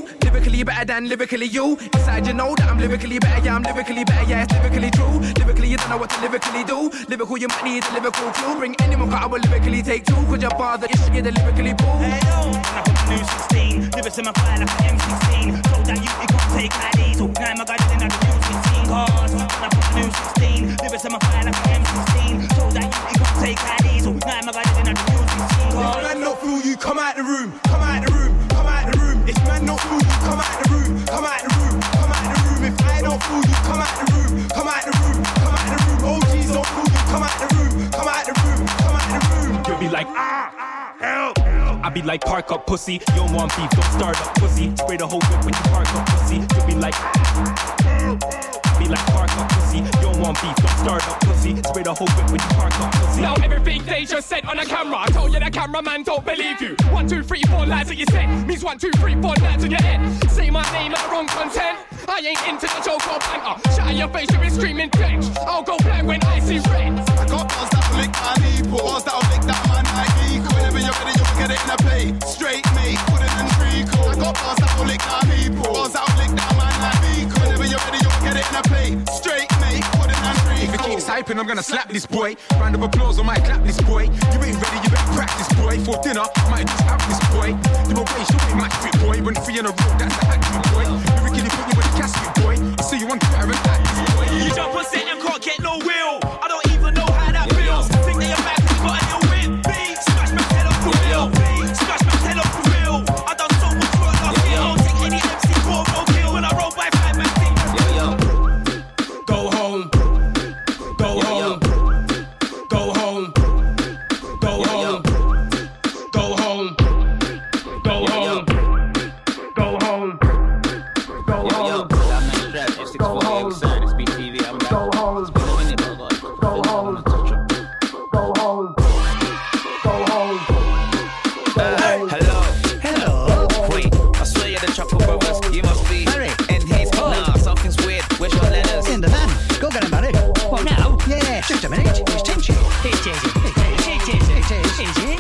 Lyrically 0.95 1.09
than 1.09 1.19
lyrically 1.19 1.47
you. 1.47 1.75
Inside 1.91 2.25
you 2.25 2.33
know 2.33 2.55
that 2.55 2.71
I'm 2.71 2.79
lyrically 2.79 3.19
better, 3.19 3.43
yeah, 3.43 3.55
I'm 3.55 3.63
lyrically 3.63 4.05
better, 4.05 4.29
yeah, 4.29 4.43
it's 4.43 4.53
lyrically 4.53 4.91
true. 4.91 5.19
Lyrically, 5.35 5.67
you 5.67 5.75
don't 5.75 5.89
know 5.89 5.97
what 5.97 6.09
to 6.11 6.21
lyrically 6.21 6.63
do. 6.63 6.89
Lyrical, 7.09 7.37
you 7.37 7.47
might 7.49 7.63
need 7.65 7.83
a 7.83 7.91
lyrical 7.91 8.31
clue. 8.31 8.55
Bring 8.55 8.75
any 8.79 8.95
more, 8.95 9.11
I 9.11 9.25
will 9.25 9.41
lyrically 9.43 9.83
take 9.83 10.05
two. 10.05 10.15
Cause 10.31 10.41
your 10.41 10.51
father 10.51 10.87
is 10.89 11.03
the 11.03 11.31
lyrically 11.35 11.73
boo. 11.75 11.99
Hey 11.99 12.15
yo, 12.23 12.47
when 12.47 12.63
I 12.63 12.79
got 12.79 12.95
the 12.95 13.11
new 13.11 13.23
16, 13.27 13.91
lyrics 13.91 14.17
in 14.17 14.23
my 14.23 14.31
fire 14.39 14.59
like 14.63 14.71
an 14.71 14.95
M16. 14.95 15.67
Told 15.67 15.85
that 15.85 15.99
you, 15.99 16.11
you 16.15 16.27
can't 16.31 16.51
take 16.55 16.71
IDs. 16.71 17.17
So 17.19 17.25
now 17.27 17.53
my 17.59 17.65
guy 17.67 17.77
didn't 17.91 18.07
have 18.07 18.15
the 18.15 18.19
new 18.23 18.39
16 18.39 18.87
cars. 18.87 19.31
When 19.35 19.43
I 19.43 19.67
got 19.67 19.71
the 19.75 19.91
new 19.99 20.09
16, 20.15 20.79
lyrics 20.79 21.03
in 21.03 21.11
my 21.11 21.19
fire 21.19 21.43
like 21.43 21.59
an 21.59 21.83
M16. 21.83 22.55
Told 22.55 22.71
that 22.71 22.87
you, 22.87 22.99
you 23.11 23.17
can't 23.19 23.37
take 23.43 23.59
IDs. 23.83 24.03
So 24.07 24.11
now 24.15 24.39
my 24.47 24.51
guy 24.55 24.63
didn't 24.63 24.95
have 24.95 24.99
the 25.03 25.11
new 25.11 25.27
16 25.27 25.67
If 25.67 25.75
cars. 25.75 26.03
man 26.07 26.17
not 26.23 26.39
feel 26.39 26.59
you, 26.63 26.77
come 26.79 26.99
out 26.99 27.15
the 27.19 27.23
room, 27.27 27.51
come 27.67 27.83
out 27.83 27.99
the 27.99 28.11
room, 28.15 28.31
room. 29.33 29.47
Man 29.47 29.65
not 29.65 29.79
feel 29.81 29.97
you, 29.97 30.17
come 30.21 30.39
out 30.39 30.53
the 30.61 30.65
room, 30.73 31.05
come 31.05 31.25
out 31.25 31.41
the 31.41 31.49
room, 31.55 31.81
come 31.81 32.11
out 32.11 32.23
the 32.25 32.37
room. 32.45 32.63
If 32.65 32.81
I 32.81 33.01
don't 33.01 33.23
feel 33.23 33.43
you, 33.45 33.57
come 33.65 33.81
out 33.81 33.93
the 33.97 34.05
room, 34.13 34.49
come 34.49 34.67
out 34.67 34.83
the 34.85 34.91
room, 35.01 35.23
come 35.23 35.55
out 35.55 35.65
the 35.69 35.77
room. 35.85 35.99
OGs 36.05 36.47
don't 36.53 36.67
feel 36.67 36.87
you, 36.93 37.01
come 37.09 37.23
out 37.23 37.35
the 37.39 37.47
room, 37.55 37.89
come 37.91 38.07
out 38.07 38.25
the 38.25 38.33
room, 38.41 38.67
come 38.67 38.95
out 38.95 39.07
the 39.13 39.19
room. 39.29 39.63
You'll 39.67 39.79
be 39.79 39.89
like, 39.89 40.07
ah, 40.09 40.95
help. 40.99 41.39
I 41.85 41.89
be 41.89 42.01
like, 42.01 42.21
park 42.21 42.51
up, 42.51 42.65
pussy. 42.65 42.93
You 42.93 43.15
don't 43.15 43.33
want 43.33 43.55
beef, 43.55 43.69
don't 43.69 43.85
start 43.93 44.19
up, 44.21 44.35
pussy. 44.35 44.75
Spray 44.75 44.97
the 44.97 45.07
whole 45.07 45.21
whip 45.21 45.45
when 45.45 45.53
you 45.53 45.61
park 45.69 45.87
up, 45.95 46.05
pussy. 46.07 46.37
You'll 46.37 46.67
be 46.67 46.75
like, 46.75 46.95
I 46.97 48.54
be 48.77 48.87
like, 48.87 49.05
park 49.07 49.31
up, 49.37 49.49
pussy. 49.49 49.79
You 49.79 49.91
don't 50.01 50.19
want 50.19 50.41
beef, 50.41 50.55
don't 50.55 50.77
start 50.83 51.07
up, 51.07 51.19
pussy. 51.21 51.55
Spray 51.63 51.83
the 51.83 51.93
whole 51.93 52.07
whip 52.07 52.27
when 52.31 52.41
you 52.41 52.51
park 52.55 52.73
up, 52.79 52.91
pussy. 52.93 53.21
Now 53.21 53.35
everything 53.35 53.83
they 53.85 54.05
just 54.05 54.27
said 54.27 54.45
on 54.45 54.57
the 54.57 54.65
camera. 54.65 54.99
I 54.99 55.07
told 55.07 55.33
you 55.33 55.39
the 55.39 55.49
cameraman 55.49 56.03
don't 56.03 56.25
believe 56.25 56.61
you. 56.61 56.75
One, 56.91 57.07
two, 57.07 57.23
three, 57.23 57.43
four 57.43 57.65
lies 57.65 57.87
that 57.87 57.95
you 57.95 58.05
said 58.11 58.27
means 58.47 58.63
one, 58.63 58.77
two, 58.77 58.91
three, 58.97 59.15
four 59.21 59.35
lies 59.41 59.63
in 59.63 59.71
your 59.71 59.81
head. 59.81 59.99
Say 60.29 60.49
my 60.49 60.63
name 60.73 60.93
at 60.93 61.03
the 61.03 61.11
wrong 61.11 61.27
content. 61.27 61.79
I 62.07 62.19
ain't 62.19 62.47
into 62.47 62.67
the 62.67 62.81
joke 62.85 63.05
or 63.09 63.19
banter. 63.19 63.57
Shut 63.75 63.89
in 63.89 63.97
your 63.97 64.09
face, 64.09 64.29
you 64.31 64.39
be 64.39 64.49
screaming 64.49 64.89
trench. 64.91 65.25
I'll 65.41 65.63
go 65.63 65.77
blind 65.79 66.07
when 66.07 66.23
I 66.23 66.39
see 66.39 66.59
red. 66.69 66.93
I 66.93 67.25
got 67.27 67.49
bars 67.49 67.69
that 67.69 67.83
will 67.89 67.97
lick 67.97 68.13
my 68.13 68.35
nipple, 68.39 68.79
bars 68.85 69.03
that 69.03 69.15
will 69.15 69.29
lick 69.33 69.43
that 69.49 69.61
man 69.67 69.85
like 69.97 70.13
equal. 70.29 70.53
Whenever 70.55 70.79
you're 70.79 70.97
ready, 71.01 71.13
you'll 71.17 71.37
get 71.39 71.49
it 71.51 71.59
in 71.65 71.69
a 71.73 71.77
plate. 71.81 72.13
Straight 72.23 72.65
mate, 72.77 72.99
put 73.09 73.21
it 73.25 73.33
in 73.41 73.47
treacle. 73.57 74.05
I 74.05 74.15
got 74.15 74.33
bars 74.37 74.57
that 74.61 74.71
will 74.77 74.85
lick 74.85 75.01
my 75.01 75.21
nipple, 75.27 75.73
bars 75.73 75.93
that 75.93 76.05
will 76.05 76.17
lick 76.21 76.33
that 76.37 76.51
man 76.55 76.74
ready, 78.63 78.89
you'll 78.89 78.99
get 78.99 78.99
it 78.99 78.99
a 78.99 79.05
plate. 79.05 79.09
Straight 79.09 79.49
mate, 79.59 79.83
put 79.99 80.09
it 80.09 80.17
in 80.17 80.69
If 80.69 80.73
it 80.73 80.79
treacle. 80.79 80.87
keeps 80.87 81.05
hyping, 81.05 81.39
I'm 81.39 81.47
gonna 81.47 81.63
slap 81.63 81.89
this 81.89 82.05
boy. 82.05 82.35
Round 82.59 82.75
of 82.75 82.81
applause, 82.83 83.19
I 83.19 83.23
might 83.23 83.43
clap 83.43 83.63
this 83.63 83.79
boy. 83.81 84.03
You 84.03 84.39
ain't 84.43 84.57
ready, 84.61 84.79
you 84.83 84.89
better 84.89 85.13
practice, 85.13 85.49
boy. 85.55 85.79
For 85.79 86.01
dinner, 86.03 86.23
I 86.23 86.49
might 86.49 86.67
just 86.67 86.81
have 86.83 87.03
this 87.07 87.19
boy. 87.31 87.47
You 87.87 87.95
know, 87.95 88.05
waste, 88.15 88.31
you 88.31 88.39
ain't 88.49 88.57
match 88.57 88.73
fit, 88.83 88.99
boy. 89.01 89.21
When 89.23 89.35
three 89.35 89.59
in 89.59 89.65
a 89.65 89.69
row, 89.69 89.93
that's 89.97 90.15
the 90.17 90.25
action, 90.27 90.61
boy. 90.73 90.85
Lyrically 91.23 91.49
put 91.49 91.65
you 91.69 91.81
in 91.81 91.87
a 91.87 91.93
casket, 91.99 92.31
boy. 92.43 92.55
I 92.79 92.81
see 92.83 92.99
you 92.99 93.07
on 93.09 93.19
Twitter 93.19 93.43
and 93.43 93.53
that 93.53 93.79
is 93.83 94.15
boy. 94.15 94.45
You 94.45 94.55
jump 94.55 94.75
on 94.75 94.85
set 94.85 95.07
and 95.07 95.21
can't 95.21 95.41
get 95.41 95.59
no 95.61 95.77
will. 95.79 96.34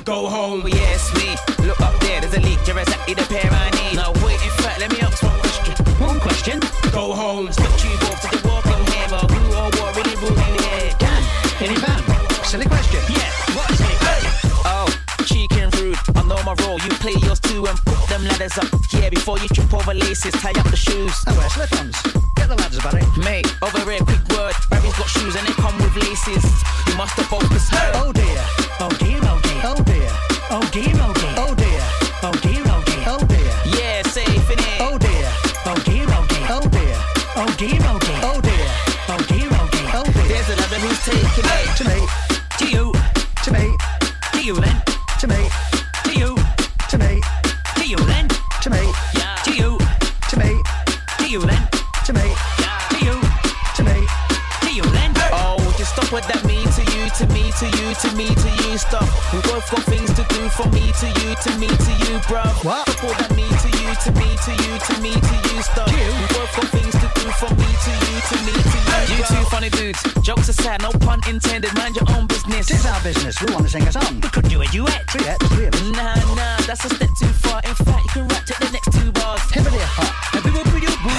Go 0.05 0.29
home. 0.29 0.61
Well, 0.61 0.69
yeah, 0.69 0.93
it's 0.93 1.09
me. 1.17 1.33
Look 1.65 1.81
up 1.81 1.99
there, 1.99 2.21
there's 2.21 2.35
a 2.35 2.39
leak. 2.39 2.59
You're 2.67 2.77
exactly 2.77 3.15
the 3.15 3.23
pair 3.23 3.49
I 3.49 3.71
need. 3.73 3.95
Now, 3.97 4.13
wait, 4.21 4.37
in 4.37 4.53
fact, 4.61 4.79
let 4.79 4.93
me 4.93 5.01
ask 5.01 5.17
one 5.23 5.33
question. 5.41 5.73
One 5.97 6.19
question. 6.19 6.59
Go 6.93 7.11
home. 7.11 7.51
Stop 7.51 7.73
you 7.81 7.89
both 7.97 8.21
to 8.21 8.29
the 8.29 8.37
walking 8.45 8.85
hammer. 8.93 9.25
Blue 9.25 9.49
or 9.57 9.65
what 9.81 9.97
really 9.97 10.13
ruling 10.21 10.61
here? 10.61 10.93
Dan, 11.01 11.21
in 11.57 11.73
his 11.73 11.81
van. 11.81 11.97
Silly 12.45 12.69
question. 12.69 13.01
Yeah, 13.17 13.33
what 13.57 13.65
a 13.65 13.73
silly. 13.73 13.97
Oh, 14.69 14.85
cheeky 15.25 15.61
and 15.65 15.73
rude. 15.81 15.97
I 16.13 16.21
know 16.21 16.37
my 16.45 16.53
role. 16.61 16.77
You 16.85 16.93
play 17.01 17.17
yours 17.25 17.39
too 17.39 17.65
and 17.65 17.77
put 17.89 17.97
them 18.05 18.25
ladders 18.29 18.59
up. 18.61 18.69
Yeah, 18.93 19.09
before 19.09 19.39
you 19.39 19.49
trip 19.49 19.73
over 19.73 19.95
laces, 19.95 20.33
tie 20.37 20.53
up 20.53 20.69
the 20.69 20.77
shoes. 20.77 21.17
I 21.25 21.33
wear 21.33 21.49
slip-ons. 21.49 21.97
Get 22.37 22.49
the 22.49 22.55
ladders, 22.55 22.77
Barry. 22.85 23.01
Mate, 23.25 23.49
over 23.57 23.81
here, 23.89 24.05
quick 24.05 24.21
word. 24.37 24.53
Barry's 24.69 24.93
got 25.01 25.09
shoes 25.09 25.35
and 25.35 25.47
they 25.47 25.53
come 25.57 25.73
with 25.81 25.97
laces. 25.97 26.45
Who's 41.35 41.45
taking. 41.45 41.75
To 41.75 41.83
me. 41.83 42.07
To 42.59 42.65
you. 42.69 42.93
To 43.43 43.51
me. 43.51 43.77
To 44.33 44.43
you 44.43 44.55
then. 44.55 44.81
To 45.19 45.27
me. 45.27 45.49
To 46.05 46.11
you. 46.19 46.35
To 46.89 46.97
me. 46.97 47.21
To 47.75 47.87
you 47.87 47.97
then. 47.97 48.27
To 48.61 48.69
me. 48.69 48.83
Yeah. 49.13 49.35
To 49.43 49.51
you. 49.53 49.77
To 50.29 50.39
me. 50.39 50.61
To 51.19 51.27
you 51.29 51.41
then. 51.41 51.67
To 52.05 52.13
me. 52.13 52.27
Yeah. 52.59 52.79
To 52.91 52.97
you. 53.05 53.15
To 53.75 53.83
me. 53.83 54.07
To 54.61 54.73
you 54.73 54.83
then. 54.83 55.11
Oh, 55.33 55.57
just 55.77 55.91
stop 55.91 56.11
what 56.11 56.23
that 56.27 56.43
mean 56.45 56.67
to 56.77 56.83
you, 56.95 57.09
to 57.19 57.27
me, 57.33 57.51
to 57.59 57.65
you, 57.65 57.93
to 57.93 58.15
me, 58.15 58.27
to 58.27 58.49
you. 58.63 58.77
Stop. 58.77 59.07
We 59.33 59.41
both 59.41 59.69
got 59.71 59.83
things 59.83 60.13
to 60.13 60.23
do 60.33 60.49
from 60.49 60.71
me 60.71 60.91
to 60.91 61.07
you, 61.19 61.35
to 61.35 61.51
me, 61.59 61.67
to 61.67 61.91
you, 62.05 62.19
bruv. 62.27 62.63
What? 62.63 62.87
Stop 62.89 63.03
what 63.03 63.17
that 63.19 63.35
mean 63.35 63.51
to 63.51 63.69
you, 63.79 63.89
to 64.03 64.11
me, 64.19 64.27
to 64.45 64.51
you, 64.63 64.79
to 64.79 65.01
me, 65.01 65.11
to 65.11 65.35
you. 65.53 65.61
Stop. 65.61 65.91
You? 65.91 66.34
funny 69.69 69.83
dudes. 69.83 70.03
Jokes 70.21 70.49
aside, 70.49 70.81
no 70.81 70.91
pun 70.91 71.19
intended. 71.27 71.73
Mind 71.75 71.95
your 71.95 72.05
own 72.15 72.27
business. 72.27 72.69
It's 72.71 72.85
our 72.85 73.01
business. 73.01 73.41
We 73.41 73.53
want 73.53 73.65
to 73.65 73.71
sing 73.71 73.83
a 73.83 73.91
song. 73.91 74.19
We 74.21 74.29
could 74.29 74.47
do 74.49 74.61
a 74.61 74.65
duet. 74.65 75.05
Duet, 75.11 75.39
three 75.49 75.65
of 75.65 75.73
us. 75.73 75.81
Nah, 75.91 76.15
nah, 76.35 76.57
that's 76.67 76.85
a 76.85 76.89
step 76.89 77.09
too 77.19 77.27
far. 77.27 77.61
In 77.63 77.75
fact, 77.75 78.03
you 78.05 78.11
can 78.11 78.27
rap 78.27 78.45
to 78.45 78.53
the 78.59 78.69
next 78.71 78.91
two 78.91 79.11
bars. 79.11 79.41
Hibbity 79.51 79.81
hop. 79.81 80.35
And 80.35 80.43
people 80.43 80.63
put 80.63 80.81
your 80.81 80.95
boo. 81.01 81.13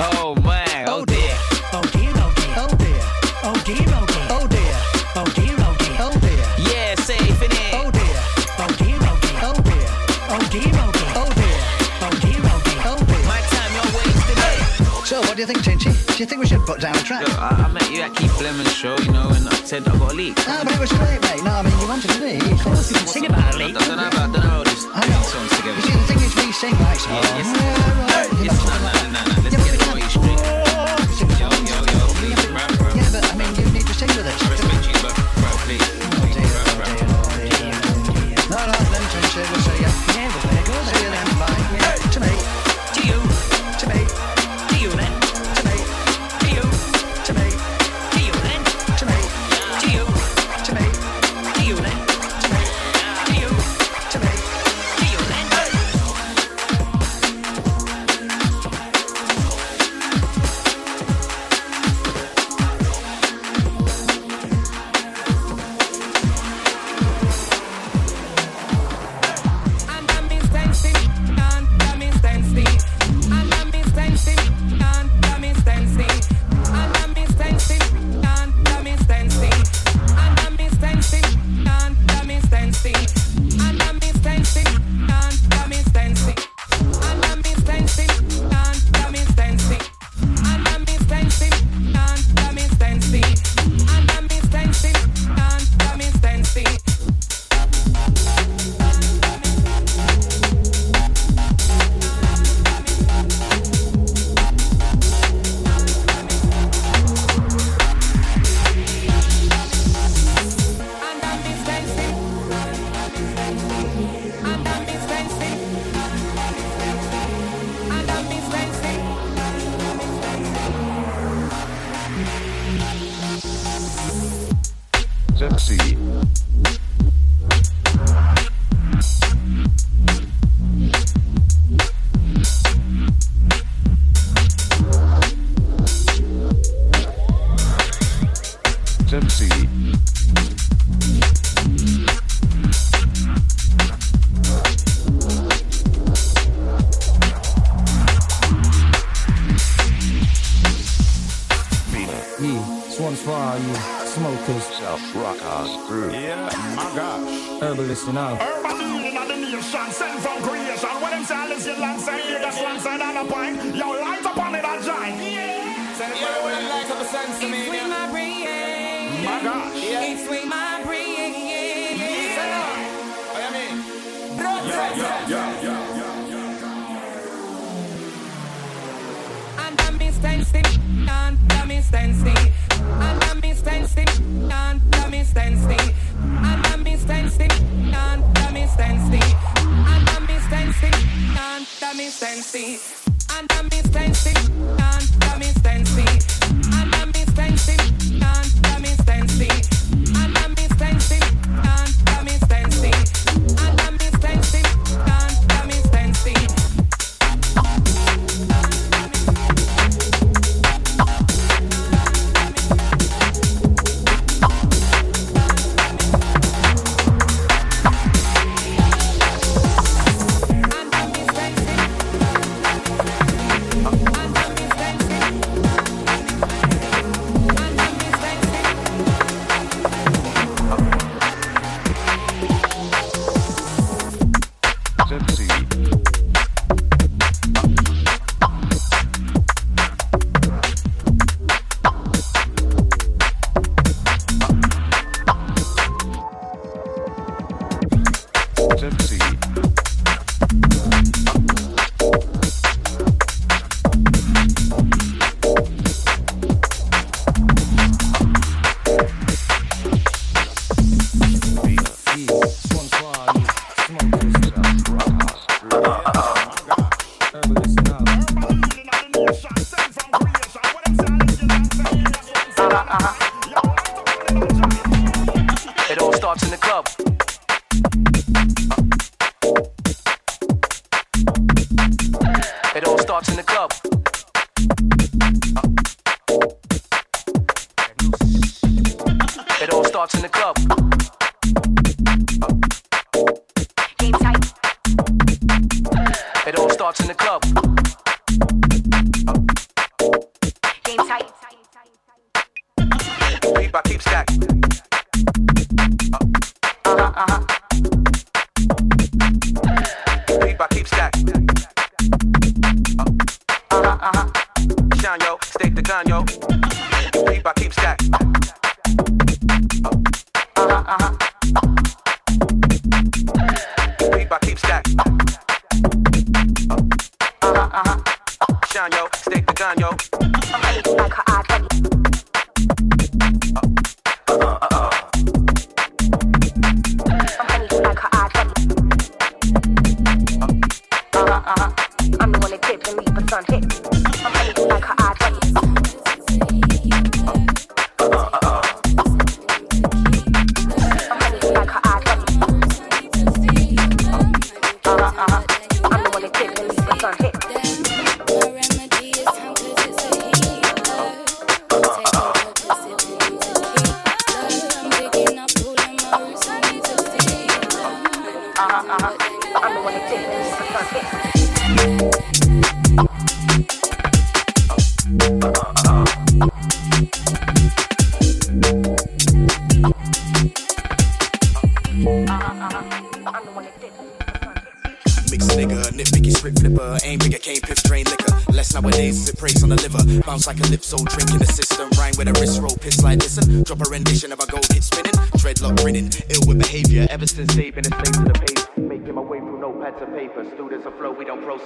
Oh 0.00 0.34
man. 0.42 0.88
Oh, 0.88 1.00
oh 1.00 1.04
dear. 1.04 1.18
dear. 1.18 1.36
Oh 1.72 1.82
dear. 1.92 2.12
Oh 2.16 2.32
dear. 2.36 2.54
Oh 2.56 2.74
dear. 2.74 3.00
Oh 3.42 3.56
dear. 3.64 3.86
Oh 3.88 4.06
dear. 4.06 4.28
Oh 4.30 4.46
dear. 4.48 4.74
Oh 5.16 5.26
dear. 5.32 5.56
Oh 5.58 5.76
dear. 5.78 5.96
Oh 6.00 6.14
dear. 6.20 6.42
Yeah, 6.72 6.94
safe 6.96 7.42
in 7.42 7.52
it. 7.52 7.74
Oh 7.74 7.90
dear. 7.90 8.18
Oh 8.58 8.68
dear. 8.78 8.98
Oh 9.00 9.18
dear. 9.22 9.38
Oh 9.42 9.56
dear. 9.62 9.88
Oh 10.28 10.40
dear. 10.50 10.72
Oh 10.72 11.30
dear. 11.32 11.58
Oh 11.94 12.10
dear. 12.20 12.40
Oh 12.42 12.60
dear. 12.64 12.80
Oh 12.84 12.98
dear. 13.06 13.22
My 13.26 13.40
time, 13.54 13.72
you're 13.76 13.92
wasting 13.96 14.40
it. 14.40 15.06
So, 15.06 15.20
what 15.20 15.36
do 15.36 15.40
you 15.42 15.46
think, 15.46 15.60
Tinchy? 15.60 16.01
Do 16.12 16.18
you 16.18 16.26
think 16.26 16.40
we 16.40 16.46
should 16.46 16.64
put 16.66 16.80
down 16.80 16.94
a 16.94 17.02
track? 17.02 17.26
Look, 17.26 17.38
I, 17.38 17.64
I 17.66 17.72
met 17.72 17.90
you 17.90 18.02
at 18.02 18.14
Keith 18.14 18.40
Lemon's 18.40 18.72
show, 18.72 18.96
you 18.98 19.10
know, 19.10 19.28
and 19.30 19.48
I 19.48 19.54
said 19.64 19.88
I 19.88 19.96
got 19.98 20.12
a 20.12 20.14
leak. 20.14 20.36
No, 20.46 20.60
but 20.62 20.72
it 20.74 20.80
was 20.80 20.92
great, 20.92 21.20
mate. 21.22 21.42
No, 21.42 21.52
I 21.52 21.62
mean, 21.62 21.78
you 21.80 21.88
wanted 21.88 22.10
to 22.10 22.20
be. 22.20 22.36
Of 22.52 22.62
course, 22.62 22.90
you 22.90 22.96
can 22.98 23.06
sing 23.06 23.26
about 23.26 23.54
a 23.54 23.58
leak. 23.58 23.76
I 23.76 23.86
don't 23.86 23.96
know, 23.96 24.04
I 24.04 24.10
don't 24.10 24.32
know 24.32 24.62
songs 25.32 25.56
together. 25.56 25.76
You 25.76 25.82
see, 25.82 25.92
the 25.92 26.04
thing 26.04 26.20
is, 26.20 26.36
we 26.36 26.52
sing 26.52 26.78
like 26.80 26.98
songs. 26.98 27.24
Yeah, 27.24 27.38
yes. 27.38 28.01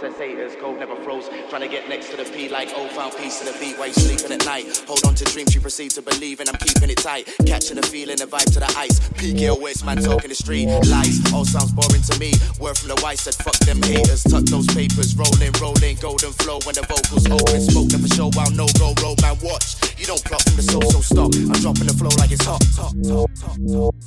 Haters. 0.01 0.55
Code 0.57 0.78
never 0.78 0.97
froze. 0.97 1.28
Trying 1.49 1.62
to 1.62 1.68
get 1.68 1.88
next 1.88 2.11
to 2.11 2.16
the 2.16 2.24
P 2.24 2.49
like 2.49 2.68
oh, 2.76 2.88
found 2.88 3.14
peace 3.16 3.40
in 3.40 3.47
the 3.47 3.57
beat 3.59 3.78
while 3.78 3.88
you 3.88 3.94
sleeping 3.94 4.32
at 4.32 4.44
night. 4.44 4.84
Hold 4.86 5.05
on 5.07 5.14
to 5.14 5.24
dreams 5.24 5.55
you 5.55 5.61
proceed 5.61 5.90
to 5.92 6.03
believe, 6.03 6.40
and 6.40 6.49
I'm 6.49 6.57
keeping 6.57 6.90
it 6.90 6.99
tight. 6.99 7.28
Catching 7.47 7.76
the 7.76 7.86
feeling, 7.86 8.16
the 8.16 8.26
vibe 8.26 8.53
to 8.53 8.61
the 8.61 8.72
ice. 8.76 9.01
PKO 9.16 9.61
West 9.61 9.84
man 9.84 9.97
talking 9.99 10.28
the 10.28 10.34
street. 10.34 10.66
Lies, 10.66 11.20
all 11.32 11.44
sounds 11.44 11.72
boring 11.72 12.03
to 12.03 12.18
me. 12.18 12.32
Word 12.61 12.76
from 12.76 12.88
the 12.94 13.01
white 13.01 13.18
said, 13.18 13.34
fuck 13.34 13.57
them 13.66 13.82
haters. 13.82 14.22
Tuck 14.24 14.44
those 14.44 14.66
papers, 14.68 15.16
rolling, 15.16 15.53
rolling, 15.61 15.97
golden 15.97 16.32
flow 16.32 16.59
when 16.64 16.74
the 16.74 16.82
vocals 16.82 17.26
open. 17.26 17.61
Smoke 17.61 17.90
for 17.92 18.11
show 18.14 18.30
while 18.36 18.51
no 18.53 18.66
go, 18.78 18.92
road 19.03 19.20
man 19.22 19.36
watch. 19.42 19.76
You 19.99 20.07
don't 20.07 20.22
plot 20.24 20.42
from 20.42 20.57
the 20.57 20.62
soul, 20.62 20.82
so 20.90 21.01
stop. 21.01 21.32
I'm 21.34 21.61
dropping 21.61 21.86
the 21.88 21.97
flow 21.97 22.12
like 22.18 22.32
it's 22.32 22.44
hot. 22.44 22.62
Top, 22.76 22.92
top, 23.03 23.30
top. 23.40 23.57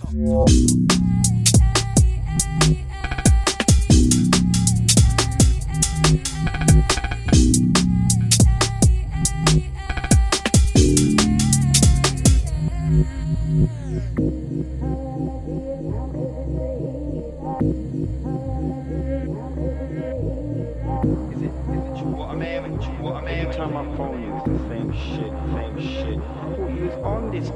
Every 0.10 1.19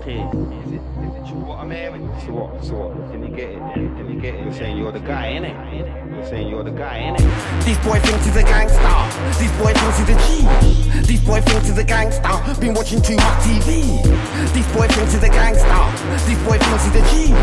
on. 0.07 0.53
Is 0.67 0.73
it, 0.73 0.75
is 0.75 1.15
it 1.15 1.31
true 1.31 1.39
what 1.39 1.59
I'm 1.59 1.71
hearing? 1.71 2.07
So 2.25 2.33
what, 2.33 2.63
so 2.63 2.73
what? 2.75 3.11
Can 3.11 3.23
you 3.23 3.35
get 3.35 3.49
it? 3.49 3.59
Can 3.73 4.13
you 4.13 4.19
get 4.19 4.35
it? 4.35 4.43
You're 4.43 4.53
saying 4.53 4.77
you're 4.77 4.91
the 4.91 4.99
guy, 4.99 5.33
innit? 5.33 6.12
Saying 6.29 6.47
you're 6.47 6.63
the 6.63 6.71
guy, 6.71 7.03
innit? 7.03 7.65
This 7.65 7.77
boy 7.83 7.99
thinks 7.99 8.25
he's 8.25 8.35
a 8.37 8.43
gangster. 8.43 8.79
This 9.35 9.51
boy 9.59 9.73
thinks 9.75 9.99
he's 9.99 10.09
a 10.09 10.17
G. 10.23 10.47
This 11.03 11.19
boy 11.19 11.41
thinks 11.41 11.67
he's 11.67 11.77
a 11.77 11.83
gangster. 11.83 12.35
Been 12.61 12.73
watching 12.73 13.01
too 13.01 13.15
much 13.15 13.39
TV. 13.43 13.99
This 14.55 14.67
boy 14.71 14.87
thinks 14.87 15.13
he's 15.13 15.23
a 15.23 15.29
gangster. 15.29 15.83
This 16.23 16.39
boy 16.47 16.57
thinks 16.57 16.83
he's 16.87 16.95
a 16.95 17.03
G. 17.11 17.33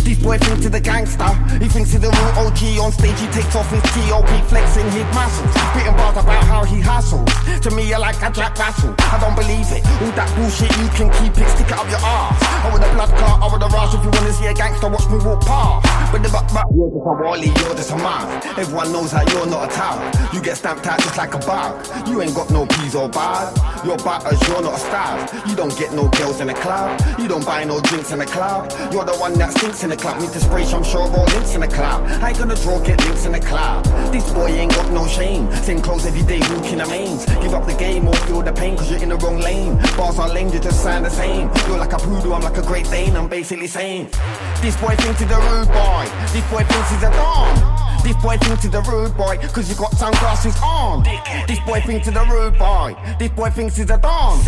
This 0.00 0.18
boy 0.18 0.38
thinks 0.38 0.64
he's 0.64 0.74
a 0.74 0.80
gangster. 0.80 1.28
He 1.60 1.68
thinks 1.68 1.92
he's 1.92 2.04
a 2.04 2.08
real 2.08 2.32
OG. 2.40 2.60
On 2.80 2.90
stage 2.92 3.20
he 3.20 3.28
takes 3.28 3.54
off 3.54 3.68
his 3.68 3.84
T.O.P. 3.92 4.30
flexing 4.48 4.88
his 4.96 5.04
muscles. 5.12 5.52
Spitting 5.52 5.96
bars 6.00 6.16
about 6.16 6.44
how 6.48 6.64
he 6.64 6.80
hustles. 6.80 7.28
To 7.62 7.70
me, 7.70 7.84
you're 7.84 8.00
like 8.00 8.16
a 8.24 8.32
Jack 8.32 8.56
Russell. 8.58 8.94
I 9.12 9.20
don't 9.20 9.36
believe 9.36 9.68
it. 9.76 9.84
All 10.00 10.12
that 10.16 10.32
bullshit 10.34 10.72
you 10.80 10.88
can 10.96 11.12
keep 11.20 11.36
it. 11.36 11.48
Stick 11.52 11.68
it 11.68 11.76
up 11.76 11.84
your 11.92 12.00
ass. 12.00 12.40
I 12.40 12.72
want 12.72 12.80
a 12.80 12.88
blood 12.96 13.12
clot. 13.12 13.42
I 13.42 13.46
want 13.46 13.62
a 13.62 13.68
rush. 13.68 13.92
If 13.92 14.02
you 14.02 14.10
wanna 14.10 14.32
see 14.32 14.46
a 14.46 14.54
gangster, 14.54 14.88
watch 14.88 15.04
me 15.12 15.20
walk 15.20 15.44
past. 15.44 15.84
But 16.10 16.22
the 16.22 16.28
buck, 16.32 16.48
buck, 16.48 16.66
you're 16.72 16.88
just 16.88 17.04
a 17.04 17.12
wally. 17.12 17.52
You're 17.52 17.76
just 17.76 17.92
a 17.92 17.96
man. 17.96 18.21
Everyone 18.58 18.92
knows 18.92 19.12
that 19.12 19.30
you're 19.32 19.46
not 19.46 19.70
a 19.70 19.74
tout. 19.74 20.34
You 20.34 20.40
get 20.40 20.56
stamped 20.56 20.86
out 20.86 21.00
just 21.00 21.16
like 21.16 21.34
a 21.34 21.38
bug. 21.38 21.86
You 22.08 22.22
ain't 22.22 22.34
got 22.34 22.50
no 22.50 22.66
peas 22.66 22.94
or 22.94 23.08
bad. 23.08 23.52
You're 23.84 23.98
batters, 23.98 24.40
you're 24.48 24.62
not 24.62 24.74
a 24.74 24.78
star. 24.78 25.18
You 25.48 25.56
don't 25.56 25.76
get 25.78 25.92
no 25.92 26.08
girls 26.08 26.40
in 26.40 26.46
the 26.46 26.54
club. 26.54 27.00
You 27.18 27.28
don't 27.28 27.44
buy 27.44 27.64
no 27.64 27.80
drinks 27.80 28.12
in 28.12 28.18
the 28.18 28.26
club. 28.26 28.70
You're 28.92 29.04
the 29.04 29.16
one 29.16 29.34
that 29.38 29.52
stinks 29.52 29.82
in 29.82 29.90
the 29.90 29.96
club. 29.96 30.20
Need 30.20 30.32
to 30.32 30.40
spray 30.40 30.64
some 30.64 30.84
sure 30.84 31.02
all 31.02 31.24
links 31.34 31.54
in 31.54 31.60
the 31.60 31.68
club. 31.68 32.04
I 32.22 32.30
ain't 32.30 32.38
gonna 32.38 32.56
draw, 32.56 32.78
get 32.80 33.02
links 33.04 33.24
in 33.26 33.32
the 33.32 33.40
club. 33.40 33.84
This 34.12 34.30
boy 34.32 34.48
ain't 34.48 34.72
got 34.72 34.90
no 34.92 35.06
shame. 35.06 35.50
Same 35.56 35.80
clothes 35.80 36.06
every 36.06 36.22
day, 36.22 36.40
walking 36.54 36.78
the 36.78 36.86
mains. 36.86 37.24
Give 37.26 37.54
up 37.54 37.66
the 37.66 37.74
game 37.74 38.06
or 38.06 38.14
feel 38.26 38.42
the 38.42 38.52
pain, 38.52 38.76
cause 38.76 38.90
you're 38.90 39.02
in 39.02 39.08
the 39.08 39.16
wrong 39.16 39.38
lane. 39.38 39.76
Bars 39.96 40.18
are 40.18 40.28
lame, 40.28 40.48
you 40.48 40.60
just 40.60 40.82
sound 40.82 41.04
the 41.04 41.10
same. 41.10 41.50
You're 41.66 41.78
like 41.78 41.92
a 41.92 41.98
poodle, 41.98 42.34
I'm 42.34 42.42
like 42.42 42.56
a 42.56 42.62
great 42.62 42.88
Dane. 42.90 43.16
I'm 43.16 43.28
basically 43.28 43.66
saying, 43.66 44.10
this 44.60 44.76
boy 44.76 44.94
thinks 44.96 45.20
he's 45.20 45.30
a 45.30 45.40
rude 45.40 45.68
boy. 45.68 46.04
This 46.32 46.48
boy 46.50 46.64
thinks 46.64 46.90
he's 46.90 47.02
a 47.02 47.10
don. 47.10 47.71
This 48.02 48.16
boy 48.16 48.36
thinks 48.38 48.64
he's 48.64 48.74
a 48.74 48.82
rude 48.82 49.16
boy, 49.16 49.38
cause 49.52 49.70
you 49.70 49.76
got 49.76 49.92
sunglasses 49.94 50.56
on. 50.62 51.04
This 51.46 51.60
boy 51.60 51.80
thinks 51.80 52.06
he's 52.06 52.16
a 52.16 52.24
rude 52.24 52.58
boy. 52.58 52.96
This 53.18 53.30
boy 53.30 53.50
thinks 53.50 53.76
he's 53.76 53.90
a 53.90 53.98
don. 53.98 54.38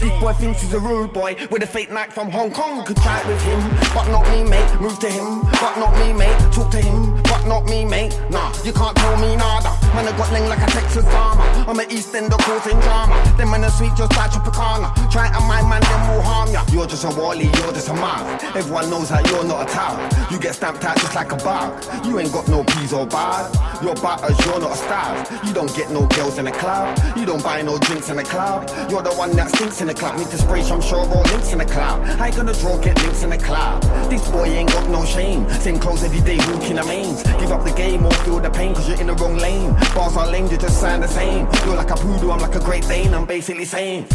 This 0.00 0.10
boy 0.20 0.32
thinks 0.32 0.62
he's 0.62 0.74
a 0.74 0.80
rude 0.80 1.12
boy 1.12 1.36
with 1.50 1.62
a 1.62 1.66
fake 1.66 1.90
night 1.92 2.12
from 2.12 2.30
Hong 2.30 2.50
Kong. 2.50 2.84
Could 2.84 2.96
try 2.96 3.20
it 3.20 3.26
with 3.26 3.40
him, 3.42 3.60
but 3.94 4.08
not 4.08 4.28
me, 4.30 4.42
mate. 4.42 4.80
Move 4.80 4.98
to 4.98 5.08
him, 5.08 5.42
but 5.42 5.76
not 5.78 5.96
me, 5.98 6.12
mate. 6.12 6.36
Talk 6.52 6.70
to 6.72 6.80
him, 6.80 7.22
but 7.34 7.46
not 7.48 7.64
me, 7.66 7.84
mate. 7.84 8.14
Nah, 8.30 8.52
you 8.64 8.72
can't 8.72 8.96
tell 8.96 9.16
me 9.18 9.36
nada. 9.36 9.74
Man, 9.94 10.06
I 10.06 10.12
got 10.16 10.32
ling 10.32 10.48
like 10.48 10.62
a 10.62 10.70
Texas 10.70 11.04
farmer. 11.04 11.42
I'm 11.68 11.78
an 11.78 11.90
East 11.90 12.14
Ender 12.14 12.36
causing 12.38 12.78
drama. 12.80 13.14
Them 13.36 13.50
man, 13.50 13.64
a 13.64 13.70
sweet 13.70 13.94
just 13.96 14.14
like 14.16 14.30
Tropicana. 14.30 14.88
Try 15.10 15.26
and 15.26 15.44
my 15.46 15.62
man, 15.62 15.82
them 15.82 16.02
will 16.08 16.22
harm 16.22 16.50
ya. 16.52 16.62
You're 16.70 16.86
just 16.86 17.04
a 17.04 17.10
wally, 17.10 17.46
you're 17.58 17.72
just 17.72 17.88
a 17.88 17.94
man. 17.94 18.22
Everyone 18.54 18.90
knows 18.90 19.08
that 19.08 19.26
you're 19.28 19.44
not 19.44 19.66
a 19.66 19.72
towel. 19.72 19.98
You 20.30 20.38
get 20.38 20.54
stamped 20.54 20.84
out 20.84 20.96
just 20.96 21.14
like 21.14 21.32
a 21.32 21.36
bug. 21.36 21.70
You 22.06 22.18
ain't 22.18 22.32
got 22.32 22.46
no 22.48 22.62
peas 22.64 22.92
or 22.92 23.06
bad. 23.06 23.50
You're 23.82 23.94
batters, 23.96 24.38
you're 24.46 24.60
not 24.60 24.72
a 24.72 24.76
star. 24.76 25.26
You 25.44 25.52
don't 25.52 25.74
get 25.74 25.90
no 25.90 26.06
girls 26.06 26.38
in 26.38 26.44
the 26.44 26.52
club. 26.52 26.98
You 27.16 27.26
don't 27.26 27.42
buy 27.42 27.62
no 27.62 27.78
drinks 27.78 28.10
in 28.10 28.16
the 28.16 28.24
club. 28.24 28.70
You're 28.90 29.02
the 29.02 29.14
one 29.14 29.32
that 29.36 29.50
stinks 29.50 29.80
in 29.80 29.88
the 29.88 29.94
club. 29.94 30.18
Need 30.18 30.30
to 30.30 30.38
spray 30.38 30.62
some 30.62 30.80
sure 30.80 31.00
all 31.00 31.22
links 31.34 31.52
in 31.52 31.58
the 31.58 31.66
club. 31.66 32.02
I 32.20 32.28
ain't 32.28 32.36
gonna 32.36 32.54
draw, 32.54 32.78
get 32.78 33.00
links 33.02 33.22
in 33.22 33.30
the 33.30 33.38
club. 33.38 33.82
This 34.10 34.22
boy 34.30 34.46
ain't 34.46 34.70
got 34.70 34.88
no 34.88 35.04
shame. 35.04 35.48
Same 35.50 35.78
clothes 35.78 36.04
every 36.04 36.20
day, 36.20 36.38
walking 36.52 36.76
the 36.76 36.84
mains. 36.84 37.23
Give 37.38 37.52
up 37.52 37.64
the 37.64 37.72
game 37.72 38.06
or 38.06 38.12
feel 38.24 38.40
the 38.40 38.50
pain, 38.50 38.74
cause 38.74 38.88
you're 38.88 39.00
in 39.00 39.08
the 39.08 39.14
wrong 39.14 39.36
lane. 39.36 39.72
Bars 39.94 40.16
are 40.16 40.30
lame, 40.30 40.46
you 40.46 40.56
just 40.56 40.80
sound 40.80 41.02
the 41.02 41.08
same. 41.08 41.46
You're 41.64 41.76
like 41.76 41.90
a 41.90 41.96
poodle, 41.96 42.32
I'm 42.32 42.40
like 42.40 42.54
a 42.54 42.60
great 42.60 42.86
Dane. 42.86 43.14
I'm 43.14 43.26
basically 43.26 43.64
saying, 43.64 44.06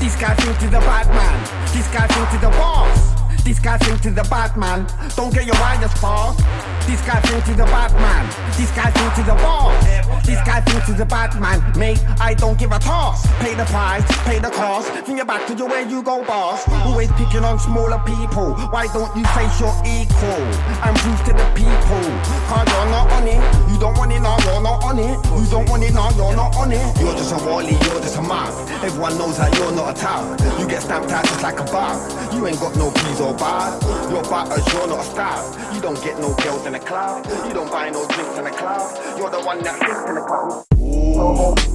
this 0.00 0.16
guy 0.16 0.34
he's 0.34 0.68
a 0.68 0.80
bad 0.80 1.08
man. 1.08 1.38
This 1.74 1.88
guy 1.88 2.06
he's 2.06 2.42
a 2.42 2.50
boss. 2.50 3.15
This 3.46 3.60
guy 3.60 3.78
thinks 3.78 4.04
he's 4.04 4.18
a 4.18 4.24
bad 4.24 4.56
man. 4.56 4.88
Don't 5.14 5.32
get 5.32 5.46
your 5.46 5.54
wires 5.60 5.94
crossed. 5.94 6.40
This 6.84 7.00
guy 7.06 7.20
thinks 7.20 7.46
he's 7.46 7.54
a 7.54 7.64
bad 7.64 7.94
man. 7.94 8.26
This 8.58 8.72
guy 8.74 8.90
thinks 8.90 9.18
he's 9.18 9.28
a 9.28 9.38
boss. 9.38 10.26
This 10.26 10.42
guy 10.42 10.60
thinks 10.62 10.88
he's 10.88 10.98
a 10.98 11.04
bad 11.04 11.40
man. 11.40 11.62
Mate, 11.78 12.02
I 12.18 12.34
don't 12.34 12.58
give 12.58 12.72
a 12.72 12.80
toss. 12.80 13.24
Pay 13.38 13.54
the 13.54 13.64
price, 13.66 14.02
pay 14.26 14.40
the 14.40 14.50
cost. 14.50 14.90
Your 15.06 15.24
back 15.24 15.46
to 15.46 15.54
your 15.54 15.68
where 15.68 15.88
you 15.88 16.02
go, 16.02 16.22
boss. 16.24 16.68
Always 16.84 17.10
picking 17.12 17.44
on 17.44 17.58
smaller 17.58 18.02
people. 18.04 18.52
Why 18.68 18.86
don't 18.92 19.14
you 19.16 19.24
face 19.32 19.60
your 19.60 19.72
equal? 19.86 20.44
I'm 20.82 20.92
prove 21.00 21.22
to 21.24 21.32
the 21.32 21.46
people? 21.54 22.04
Cause 22.50 22.66
you're 22.68 22.90
not 22.90 23.08
on 23.14 23.26
it. 23.30 23.40
You 23.70 23.78
don't 23.78 23.96
want 23.96 24.12
it 24.12 24.20
now, 24.20 24.36
you're 24.44 24.60
not 24.60 24.84
on 24.84 24.98
it. 24.98 25.16
You 25.24 25.46
don't 25.48 25.68
want 25.70 25.84
it 25.84 25.94
now, 25.94 26.10
you're 26.18 26.34
not 26.34 26.54
on 26.56 26.72
it. 26.72 27.00
You're 27.00 27.14
just 27.14 27.32
a 27.32 27.38
wally, 27.46 27.72
you're 27.72 28.02
just 28.02 28.18
a 28.18 28.22
man. 28.22 28.50
Everyone 28.84 29.16
knows 29.16 29.38
that 29.38 29.56
you're 29.56 29.72
not 29.72 29.96
a 29.96 30.00
tout. 30.00 30.60
You 30.60 30.68
get 30.68 30.82
stamped 30.82 31.10
out 31.12 31.24
just 31.24 31.42
like 31.42 31.60
a 31.60 31.64
bug. 31.64 31.96
You 32.34 32.46
ain't 32.46 32.60
got 32.60 32.76
no 32.76 32.90
peas 32.90 33.20
or 33.20 33.35
bad. 33.36 33.82
You're 34.10 34.22
batters, 34.24 34.66
you're 34.72 34.88
not 34.88 35.00
a 35.00 35.04
star. 35.04 35.74
You 35.74 35.80
don't 35.80 36.02
get 36.02 36.18
no 36.18 36.34
girls 36.42 36.66
in 36.66 36.72
the 36.72 36.80
club. 36.80 37.26
You 37.46 37.54
don't 37.54 37.70
buy 37.70 37.90
no 37.90 38.06
drinks 38.08 38.38
in 38.38 38.44
the 38.44 38.50
club. 38.50 38.84
You're 39.18 39.30
the 39.30 39.40
one 39.40 39.62
that 39.62 39.78
thinks 39.78 40.08
in 40.08 40.14
the 40.14 40.24
club. 40.28 41.66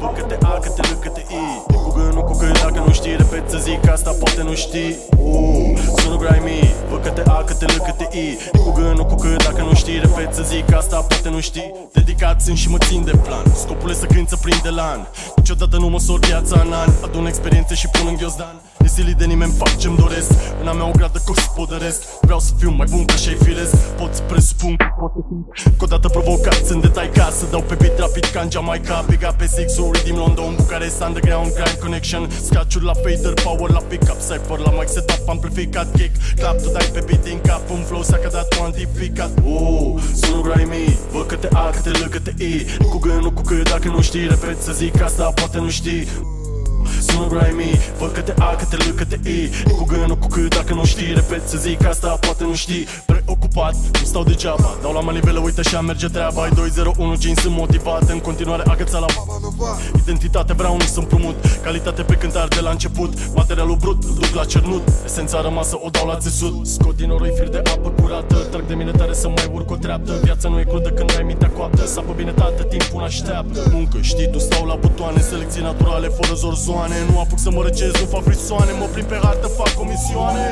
Bucă-te 0.00 0.36
A, 0.46 0.58
că 0.58 0.68
te 0.68 0.82
L, 0.92 0.94
că 1.02 1.08
te 1.08 1.20
I 1.20 1.72
Cu 1.84 1.90
G, 1.90 2.14
nu 2.14 2.22
cu 2.22 2.32
G, 2.32 2.42
dacă 2.62 2.82
nu 2.86 2.92
știi 2.92 3.16
Repet 3.16 3.50
să 3.50 3.58
zic 3.58 3.90
asta, 3.90 4.10
poate 4.10 4.42
nu 4.42 4.54
știi 4.54 4.96
uh, 5.18 5.78
Sună 5.96 6.16
grimy 6.16 6.74
Bucă-te 6.88 7.22
A, 7.30 7.42
că 7.44 7.54
te 7.54 7.64
L, 7.64 7.76
că 7.86 7.92
te 7.98 8.18
I 8.18 8.38
Cu 8.64 8.70
G, 8.70 8.78
nu 8.78 9.04
cu 9.04 9.14
G, 9.14 9.24
dacă 9.36 9.62
nu 9.62 9.74
știi 9.74 9.98
Repet 9.98 10.34
să 10.34 10.42
zic 10.42 10.74
asta, 10.74 10.96
poate 10.96 11.28
nu 11.28 11.40
știi 11.40 11.74
Dedicat 11.92 12.40
sunt 12.40 12.56
și 12.56 12.68
mă 12.68 12.78
țin 12.78 13.04
de 13.04 13.12
plan 13.22 13.44
Scopul 13.54 13.90
e 13.90 13.94
să 13.94 14.06
cânt 14.06 14.28
să 14.28 14.36
prind 14.36 14.62
de 14.62 14.70
lan 14.70 15.08
Niciodată 15.36 15.76
nu 15.76 15.88
măsor 15.88 16.18
viața 16.18 16.60
în 16.64 16.72
ani 16.72 16.92
Adun 17.04 17.26
experiențe 17.26 17.74
și 17.74 17.88
pun 17.88 18.06
în 18.06 18.16
ghiozdan 18.16 18.60
Nesilit 18.82 19.16
de 19.16 19.24
nimeni 19.24 19.52
fac 19.52 19.76
ce-mi 19.76 19.96
doresc. 19.96 20.30
În 20.60 20.66
a 20.68 20.72
mea 20.72 20.86
o 20.88 20.90
gradă 20.90 21.22
gospodăresc 21.26 22.00
Vreau 22.20 22.38
să 22.38 22.52
fiu 22.58 22.70
mai 22.70 22.86
bun 22.90 23.04
ca 23.04 23.14
și 23.14 23.34
firesc. 23.34 23.76
Pot 24.00 24.14
să 24.14 24.22
presupun 24.22 24.76
că 24.76 24.86
pot 25.00 25.12
să 25.16 25.20
fiu 25.28 25.72
Că 25.78 25.84
odată 25.84 26.08
provocați 26.08 26.72
în 26.72 26.80
detai 26.80 27.10
ca 27.14 27.28
să 27.38 27.44
dau 27.50 27.60
pe 27.60 27.74
beat 27.74 27.98
rapid 27.98 28.24
ca 28.24 28.40
în 28.40 28.50
Jamaica. 28.50 29.04
Piga 29.08 29.30
pe 29.38 29.46
Six-ul 29.46 29.96
din 30.04 30.16
London 30.16 30.54
Bucarest 30.56 31.02
Underground 31.02 31.52
Grind 31.54 31.78
Connection. 31.82 32.30
Scratch-uri 32.46 32.84
la 32.84 32.94
fader, 33.02 33.34
power 33.44 33.70
la 33.70 33.82
pick-up 33.90 34.18
Cypher 34.28 34.58
la 34.66 34.70
mic 34.78 34.88
setup, 34.88 35.28
amplificat 35.28 35.88
kick. 35.96 36.14
Clap, 36.38 36.56
tu 36.62 36.68
dai 36.76 36.88
pe 36.92 37.00
beat 37.06 37.22
din 37.24 37.40
cap 37.46 37.70
Un 37.70 37.82
flow 37.88 38.02
s-a 38.02 38.16
cădat 38.16 38.48
cuantificat. 38.54 39.32
Uh, 39.44 40.02
sună 40.20 40.40
grimy 40.46 40.98
Văd 41.12 41.26
că 41.26 41.36
te 41.42 41.48
A, 41.52 41.70
că 41.74 41.80
te 41.84 41.90
L, 41.90 42.08
că 42.14 42.20
te 42.26 42.32
I. 42.44 42.52
Cu 42.90 42.98
G, 42.98 43.06
nu 43.06 43.30
cu 43.30 43.42
C, 43.42 43.50
dacă 43.72 43.88
nu 43.88 44.00
știi 44.00 44.26
Repet 44.28 44.62
să 44.62 44.72
zic 44.72 45.02
asta, 45.02 45.24
poate 45.34 45.58
nu 45.58 45.68
știi 45.68 46.06
Sună 47.00 47.26
grimy 47.26 47.80
Văd 47.98 48.12
că 48.12 48.20
te 48.20 48.34
A, 48.38 48.54
că 48.54 48.64
te 48.64 48.76
L, 48.76 48.92
că 48.96 49.04
te 49.04 49.18
I. 49.30 49.50
Cu 49.76 49.84
G, 49.84 49.92
nu 50.06 50.16
cu 50.16 50.26
C, 50.26 50.36
dacă 50.48 50.74
nu 50.74 50.84
știi 50.84 51.14
Repet 51.14 51.48
să 51.48 51.56
zic 51.56 51.86
asta, 51.86 52.08
poate 52.08 52.44
nu 52.44 52.54
știi. 52.54 52.86
Preocupat 53.06 53.30
ocupat 53.32 53.74
Nu 54.00 54.06
stau 54.06 54.22
degeaba, 54.22 54.76
dau 54.82 54.92
la 54.92 55.00
manivelă, 55.00 55.38
uite 55.38 55.60
așa 55.60 55.80
merge 55.80 56.08
treaba. 56.08 56.42
Ai 56.42 56.50
201 56.50 57.14
sunt 57.14 57.56
motivat 57.56 58.10
În 58.10 58.18
continuare 58.18 58.62
agăța 58.66 58.98
la 58.98 59.06
Identitate 60.02 60.52
vreau 60.52 60.76
nu 60.76 60.84
să 60.84 60.98
împrumut. 60.98 61.36
Calitate 61.62 62.02
pe 62.02 62.14
cântar 62.14 62.48
de 62.48 62.60
la 62.60 62.70
început 62.70 63.34
Materialul 63.34 63.76
brut, 63.76 64.02
îl 64.04 64.14
duc 64.14 64.34
la 64.34 64.44
cernut. 64.44 64.88
Esența 65.04 65.40
rămasă 65.40 65.78
o 65.82 65.88
dau 65.90 66.06
la 66.06 66.16
țesut. 66.16 66.66
Scot 66.66 66.96
din 66.96 67.10
oroi 67.10 67.32
fir 67.36 67.48
de 67.48 67.62
apă 67.74 67.88
curată. 68.00 68.36
Trag 68.36 68.66
de 68.66 68.74
mine 68.74 68.90
tare 68.90 69.14
să 69.14 69.28
mai 69.28 69.50
urc 69.52 69.70
o 69.70 69.76
treaptă. 69.76 70.12
Viața 70.22 70.48
nu 70.48 70.58
e 70.58 70.64
crudă 70.64 70.88
când 70.88 71.14
ai 71.16 71.22
mintea 71.22 71.50
coaptă. 71.50 71.86
Sapă 71.86 72.12
bine 72.16 72.30
tată, 72.30 72.62
timpul 72.62 73.02
așteaptă. 73.02 73.60
Muncă, 73.72 73.98
știi, 74.00 74.30
tu 74.30 74.38
stau 74.38 74.66
la 74.66 74.74
butoane. 74.74 75.20
Selecții 75.20 75.62
naturale, 75.62 76.08
fără 76.08 76.34
zorzoane 76.72 76.96
Nu 77.10 77.18
apuc 77.18 77.38
să 77.38 77.50
mă 77.50 77.62
răcesc, 77.62 78.00
nu 78.00 78.06
fac 78.06 78.22
frisoane. 78.22 78.72
Mă 78.78 78.86
prind 78.92 79.06
pe 79.06 79.18
hartă, 79.22 79.46
fac 79.46 79.74
comisioane 79.74 80.50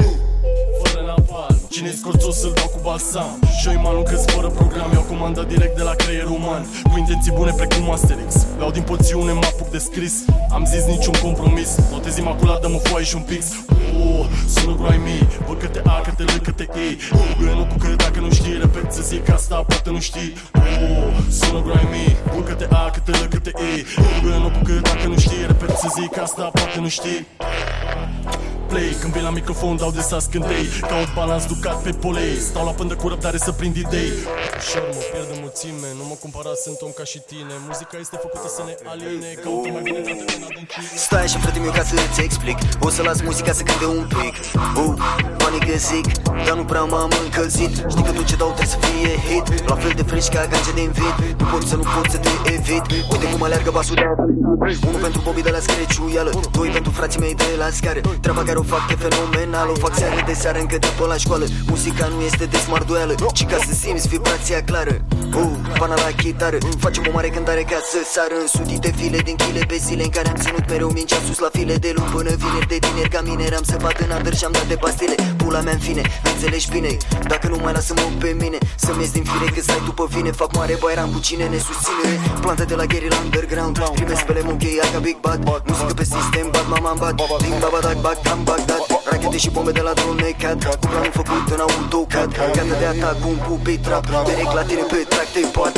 Fără 1.10 1.22
napalm 1.26 1.60
Cine-i 1.68 1.92
scorțos 1.92 2.36
să-l 2.40 2.52
dau 2.54 2.68
cu 2.74 2.78
balsam. 2.82 3.38
Și-o 3.60 3.72
imanul 3.72 4.02
că 4.02 4.16
fără 4.16 4.48
program. 4.48 4.90
Iau 4.92 5.02
comanda 5.02 5.42
direct 5.42 5.76
de 5.76 5.82
la 5.82 5.94
creier 5.94 6.28
uman. 6.38 6.66
Cu 6.90 6.98
intenții 6.98 7.32
bune 7.32 7.52
precum 7.56 7.90
Asterix. 7.90 8.46
Beau 8.56 8.70
din 8.70 8.82
poțiune, 8.82 9.32
mă 9.32 9.46
apuc 9.50 9.70
de 9.70 9.78
scris. 9.78 10.14
Am 10.50 10.64
zis 10.64 10.84
niciun 10.84 11.14
compromis. 11.22 11.70
Notez 11.90 12.16
imaculat, 12.16 12.60
dă-mă 12.60 12.78
foaie 12.78 13.04
și 13.04 13.14
un 13.14 13.22
pix. 13.22 13.44
Oh, 14.02 14.26
Sună 14.54 14.74
grimy 14.82 15.28
Văd 15.46 15.58
că 15.58 15.66
te 15.66 15.80
A, 15.84 16.00
că 16.00 16.10
te 16.16 16.22
L, 16.22 16.38
că 16.46 16.50
te 16.50 16.62
E 16.62 16.88
Cu 17.36 17.42
nu 17.42 17.64
cu 17.70 17.76
că 17.78 17.88
dacă 17.96 18.20
nu 18.20 18.30
știi 18.32 18.58
Repet 18.60 18.92
să 18.92 19.02
zic 19.02 19.30
asta, 19.30 19.54
poate 19.54 19.90
nu 19.90 20.00
știi. 20.00 20.32
Oh, 20.54 21.14
Sună 21.38 21.60
grimy 21.66 22.16
Văd 22.34 22.44
că 22.46 22.52
te 22.52 22.66
A, 22.70 22.90
că 22.90 23.00
te 23.04 23.10
L, 23.10 23.26
că 23.30 23.38
te 23.38 23.52
E 23.70 23.84
Cu 24.20 24.26
nu 24.26 24.50
cu 24.54 24.60
că 24.62 24.72
dacă 24.72 25.06
nu 25.06 25.18
știi 25.18 25.46
Repet 25.46 25.76
să 25.76 25.88
zic 26.00 26.18
asta, 26.18 26.42
poate 26.52 26.78
nu 26.80 26.88
știi 26.88 27.26
play. 28.70 28.96
Când 29.00 29.12
vin 29.12 29.22
la 29.22 29.30
microfon 29.30 29.76
dau 29.76 29.90
de 29.90 30.00
sas 30.00 30.24
cântei 30.32 30.66
Caut 30.80 31.14
balans 31.14 31.46
ducat 31.46 31.82
pe 31.82 31.90
polei. 31.90 32.34
Stau 32.48 32.64
la 32.64 32.70
pândă 32.70 32.94
cu 32.94 33.08
răbdare 33.08 33.38
să 33.38 33.52
prind 33.52 33.76
idei. 33.76 34.12
Ușor 34.58 34.88
mă 34.94 35.02
pierd 35.12 35.28
în 35.34 35.40
mulțime 35.50 35.88
Nu 36.00 36.04
mă 36.10 36.16
compara, 36.24 36.52
sunt 36.64 36.78
om 36.86 36.92
ca 37.00 37.04
și 37.12 37.18
tine. 37.30 37.54
Muzica 37.68 37.96
este 38.04 38.16
făcută 38.24 38.48
să 38.56 38.62
ne 38.68 38.74
aline 38.92 39.30
Caută 39.44 39.68
mai 39.76 39.82
bine 39.88 40.00
dată 40.06 40.22
în 40.38 40.44
adâncime 40.48 40.88
Stai 41.06 41.22
așa 41.26 41.38
frate 41.44 41.58
meu 41.64 41.72
ca 41.78 41.84
să-ți 41.90 42.20
explic. 42.28 42.58
O 42.86 42.88
să 42.96 43.00
las 43.08 43.18
muzica 43.28 43.52
să 43.58 43.62
cânte 43.68 43.86
un 43.98 44.04
pic. 44.14 44.34
Uh, 44.82 44.94
Banii 45.40 45.62
că 45.68 45.76
zic, 45.90 46.06
dar 46.46 46.56
nu 46.60 46.64
prea 46.70 46.84
m-am 46.92 47.12
încălzit. 47.24 47.72
Știi 47.92 48.04
că 48.06 48.12
tot 48.18 48.26
ce 48.30 48.36
dau 48.42 48.50
trebuie 48.56 48.74
să 48.74 48.78
fie 48.86 49.12
hit. 49.28 49.46
La 49.70 49.76
fel 49.82 49.92
de 50.00 50.04
fresh 50.10 50.28
ca 50.34 50.40
ganja 50.52 50.72
din 50.80 50.90
vid 50.98 51.14
Nu 51.40 51.44
pot 51.52 51.62
să 51.70 51.76
nu 51.80 51.86
pot 51.94 52.06
să 52.14 52.18
te 52.24 52.32
evit. 52.56 52.84
Uite 53.12 53.26
cum 53.32 53.42
alergă 53.48 53.70
basul 53.76 53.96
de 54.00 54.04
Unul 54.88 55.00
pentru 55.06 55.20
Bobby 55.24 55.42
de 55.48 55.52
la 55.56 55.60
Screciuială 55.66 56.30
Doi 56.56 56.68
pentru 56.68 56.92
frații 56.98 57.20
mei 57.20 57.34
de 57.34 57.48
la 57.62 57.68
scară. 57.78 58.00
Treaba 58.24 58.42
care 58.48 58.58
o 58.58 58.62
fac 58.72 58.84
e 58.92 58.96
fenomenal 59.06 59.68
O 59.74 59.74
fac 59.84 59.94
seară 60.00 60.22
de 60.26 60.34
seară 60.42 60.58
încă 60.58 60.76
de 60.78 60.88
pe 60.98 61.04
la 61.12 61.16
școală. 61.24 61.44
Muzica 61.70 62.06
nu 62.06 62.20
este 62.30 62.44
de 62.44 62.56
smarduială 62.56 63.14
Ci 63.32 63.44
ca 63.50 63.58
să 63.66 63.72
simți 63.82 64.08
vibrația 64.08 64.62
clară 64.62 64.94
uh, 65.42 65.78
Pana 65.78 65.94
la 65.94 66.10
chitară. 66.16 66.58
Facem 66.78 67.04
o 67.08 67.12
mare 67.12 67.28
cântare 67.28 67.62
ca 67.62 67.78
să 67.90 67.98
sară 68.14 68.36
Însudite 68.44 68.90
file 68.98 69.18
din 69.28 69.36
chile 69.42 69.62
pe 69.70 69.76
zile 69.86 70.02
În 70.02 70.12
care 70.16 70.28
am 70.28 70.38
ținut 70.44 70.64
mereu 70.68 70.90
mingea 70.98 71.18
sus 71.26 71.38
la 71.38 71.50
file 71.52 71.74
de 71.84 71.90
luni 71.96 72.10
Până 72.14 72.30
vineri 72.42 72.68
de 72.72 72.78
tineri. 72.86 73.10
Ca 73.14 73.20
mine 73.28 73.42
Eram 73.50 73.64
săpat 73.72 73.96
în 74.04 74.10
adăr 74.10 74.34
și 74.40 74.44
am 74.44 74.52
dat 74.52 74.66
de 74.72 74.76
pastile. 74.84 75.14
Pula 75.36 75.60
mea 75.60 75.72
în 75.72 75.82
fine, 75.88 76.02
înțelegi 76.32 76.68
bine. 76.74 76.90
Dacă 77.32 77.46
nu 77.52 77.58
mai 77.62 77.72
lasă-mă 77.72 78.04
pe 78.18 78.36
mine 78.40 78.58
Să-mi 78.84 79.00
ies 79.02 79.10
din 79.16 79.24
fire 79.30 79.50
că 79.54 79.60
stai 79.60 79.82
după 79.84 80.04
vine. 80.14 80.30
Fac 80.30 80.50
mare 80.56 80.76
bairam 80.82 81.10
cu 81.14 81.20
cine 81.26 81.44
ne 81.54 81.58
susține. 81.68 82.10
Plantă 82.40 82.64
de 82.64 82.74
la 82.80 82.84
Gary 82.92 83.08
la 83.14 83.18
underground 83.24 83.74
Primesc 83.98 84.22
pe 84.28 84.32
lemon 84.32 84.56
cheia 84.56 84.86
ca 84.92 84.98
Big 85.06 85.18
Bad. 85.26 85.40
Muzică 85.68 85.94
pe 86.00 86.04
sistem, 86.04 86.46
bat 86.54 86.66
mama 86.68 86.92
bat 87.00 87.14
Ding 87.42 87.58
baba 87.64 87.78
dac 87.86 87.98
bac 88.00 88.18
cam 88.22 88.40
Bagdad. 88.48 88.82
Rachete 89.10 89.38
și 89.44 89.50
bombe 89.50 89.72
de 89.78 89.80
la 89.88 89.92
drone 89.92 90.30
cat 90.42 90.78
Cu 90.80 90.86
planul 90.92 91.12
făcut 91.20 91.44
în 91.54 91.60
autocad 91.66 92.28
Gata 92.56 92.74
de 92.82 92.86
atac 92.92 93.20
cu 93.20 93.28
un 93.28 93.40
pupi 93.46 93.78
trap. 93.78 94.04
Direct 94.28 94.52
la 94.58 94.62
tine 94.62 94.84
pe 94.92 95.00
track 95.12 95.29
te 95.32 95.42
bat 95.54 95.74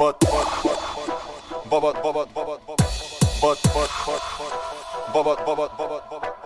But, 0.00 0.18
but, 0.20 0.48
but, 0.62 0.78
but, 1.68 1.82
but, 1.82 2.02
but, 2.02 2.02
but, 2.02 2.24
but, 2.24 2.78
but, 3.40 3.58
but, 3.60 3.90
but, 5.12 5.24
but, 5.24 5.46
but, 5.46 5.76
but, 5.76 6.10
but, 6.10 6.39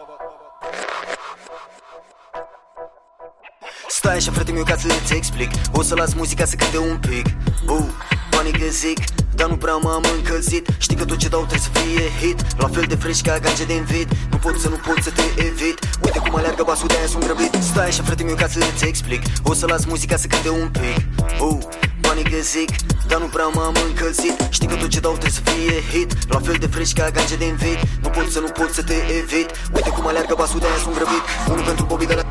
Stai 3.88 4.16
așa 4.16 4.32
frate 4.32 4.52
meu 4.52 4.62
ca 4.62 4.76
să-ți 4.76 5.14
explic. 5.14 5.50
O 5.72 5.82
să 5.82 5.94
las 5.94 6.14
muzica 6.14 6.44
să 6.44 6.56
cânte 6.56 6.78
un 6.78 6.96
pic. 6.96 7.26
Uh, 7.68 7.86
Banii 8.30 8.52
că 8.52 8.66
zic 8.70 8.98
dar 9.36 9.48
nu 9.48 9.56
prea 9.56 9.76
m-am 9.76 10.04
încălzit. 10.16 10.68
Știi 10.78 10.96
că 10.96 11.04
tot 11.04 11.16
ce 11.16 11.28
dau 11.28 11.40
trebuie 11.40 11.60
să 11.60 11.78
fie 11.78 12.04
hit. 12.20 12.38
La 12.56 12.68
fel 12.68 12.84
de 12.88 12.94
fresh 12.94 13.20
ca 13.22 13.38
ganja 13.38 13.64
din 13.64 13.84
vid 13.84 14.08
Nu 14.30 14.36
pot 14.36 14.58
să 14.60 14.68
nu 14.68 14.76
pot 14.86 15.02
să 15.02 15.10
te 15.10 15.22
evit. 15.42 15.78
Uite 16.04 16.18
cum 16.18 16.34
alergă 16.34 16.62
basul 16.66 16.88
de 16.88 16.94
aia 16.96 17.06
sunt 17.06 17.24
grăbit. 17.24 17.52
Stai 17.60 17.86
așa 17.86 18.02
frate 18.02 18.22
meu 18.22 18.34
ca 18.34 18.48
să-ți 18.48 18.84
explic. 18.84 19.22
O 19.42 19.54
să 19.54 19.66
las 19.66 19.84
muzica 19.84 20.16
să 20.16 20.26
cânte 20.26 20.50
un 20.50 20.68
pic. 20.68 20.96
Uh, 21.40 21.58
Banii 22.00 22.24
că 22.24 22.36
zic 22.42 22.70
dar 23.08 23.20
nu 23.20 23.26
prea 23.26 23.46
m-am 23.46 23.74
încălzit. 23.88 24.36
Știi 24.50 24.68
că 24.68 24.74
tot 24.74 24.88
ce 24.88 25.00
dau 25.00 25.12
trebuie 25.12 25.38
să 25.38 25.42
fie 25.50 25.74
hit. 25.92 26.10
La 26.28 26.38
fel 26.38 26.56
de 26.60 26.66
fresh 26.66 26.92
ca 26.92 27.10
ganja 27.10 27.34
din 27.34 27.54
vid 27.62 27.78
Nu 28.02 28.08
pot 28.08 28.30
să 28.30 28.40
nu 28.40 28.48
pot 28.58 28.70
să 28.72 28.82
te 28.82 28.96
evit. 29.20 29.48
Uite 29.74 29.90
cum 29.90 30.06
alergă 30.06 30.34
basul 30.38 30.60
de 30.60 30.66
aia 30.66 30.78
sunt 30.82 30.94
grăbit. 30.94 31.24
Unul 31.48 31.64
pentru 31.64 31.84
Bobby 31.84 32.06
de 32.06 32.14
la 32.14 32.24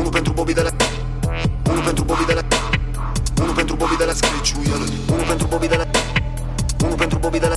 Unul 0.00 0.12
pentru 0.12 0.32
Bobby 0.32 0.52
de 0.52 0.62
la 0.62 0.70
Unul 1.70 1.82
pentru 1.82 2.04
Bobby 2.04 2.24
de 2.24 2.32
la 2.32 2.42
Unul 3.42 3.54
pentru 3.54 3.76
Bobby 3.76 3.96
de 3.96 4.04
la 4.04 4.12
Scriciuială 4.12 4.84
Unul 5.12 5.24
pentru 5.24 5.46
Bobby 5.46 5.66
de 5.66 5.76
la 5.76 5.86
Unul 6.84 6.96
pentru 6.96 7.18
Bobby 7.18 7.38
de 7.38 7.46
la 7.46 7.56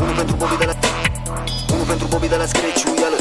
Unul 0.00 0.14
pentru 0.14 0.36
Bobby 0.36 0.56
de 0.58 0.64
la 0.64 0.74
Unul 1.72 1.84
pentru 1.86 2.06
Bobby 2.06 2.28
de 2.28 2.36
la 2.36 2.46
Scriciuială 2.46 3.18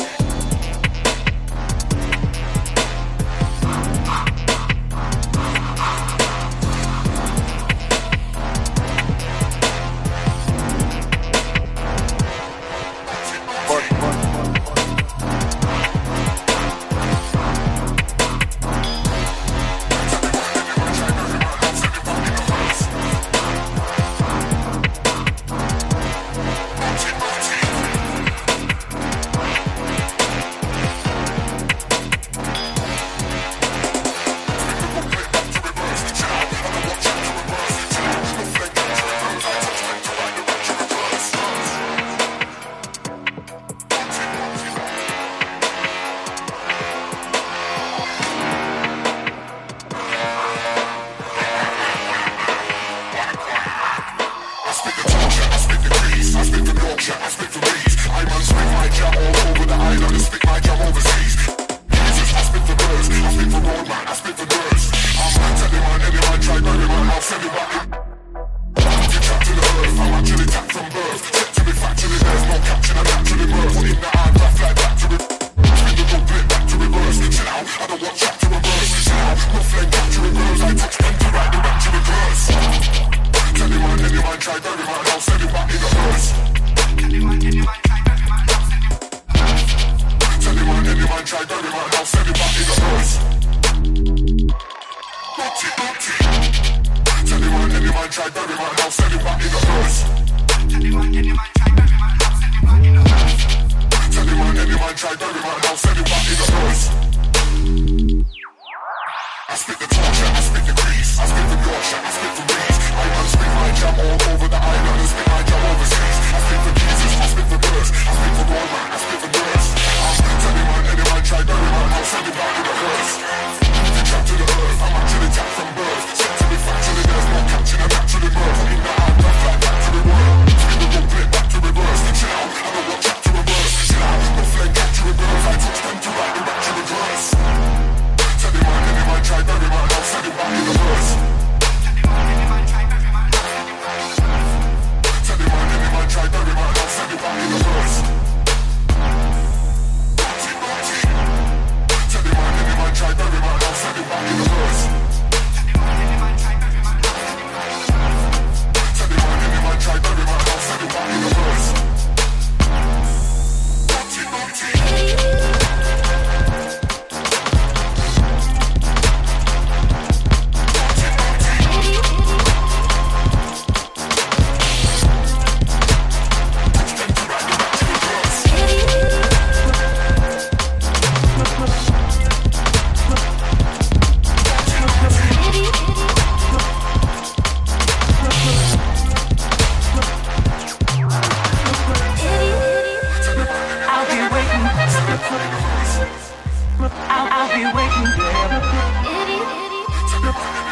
I'll, 197.07 197.47
be 197.47 197.63
waiting. 197.63 198.09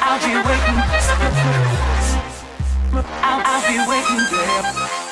I'll 0.04 0.20
be 0.20 0.34
waiting. 0.36 0.78
I'll 3.24 3.64
be 3.68 3.78
waiting. 3.88 5.03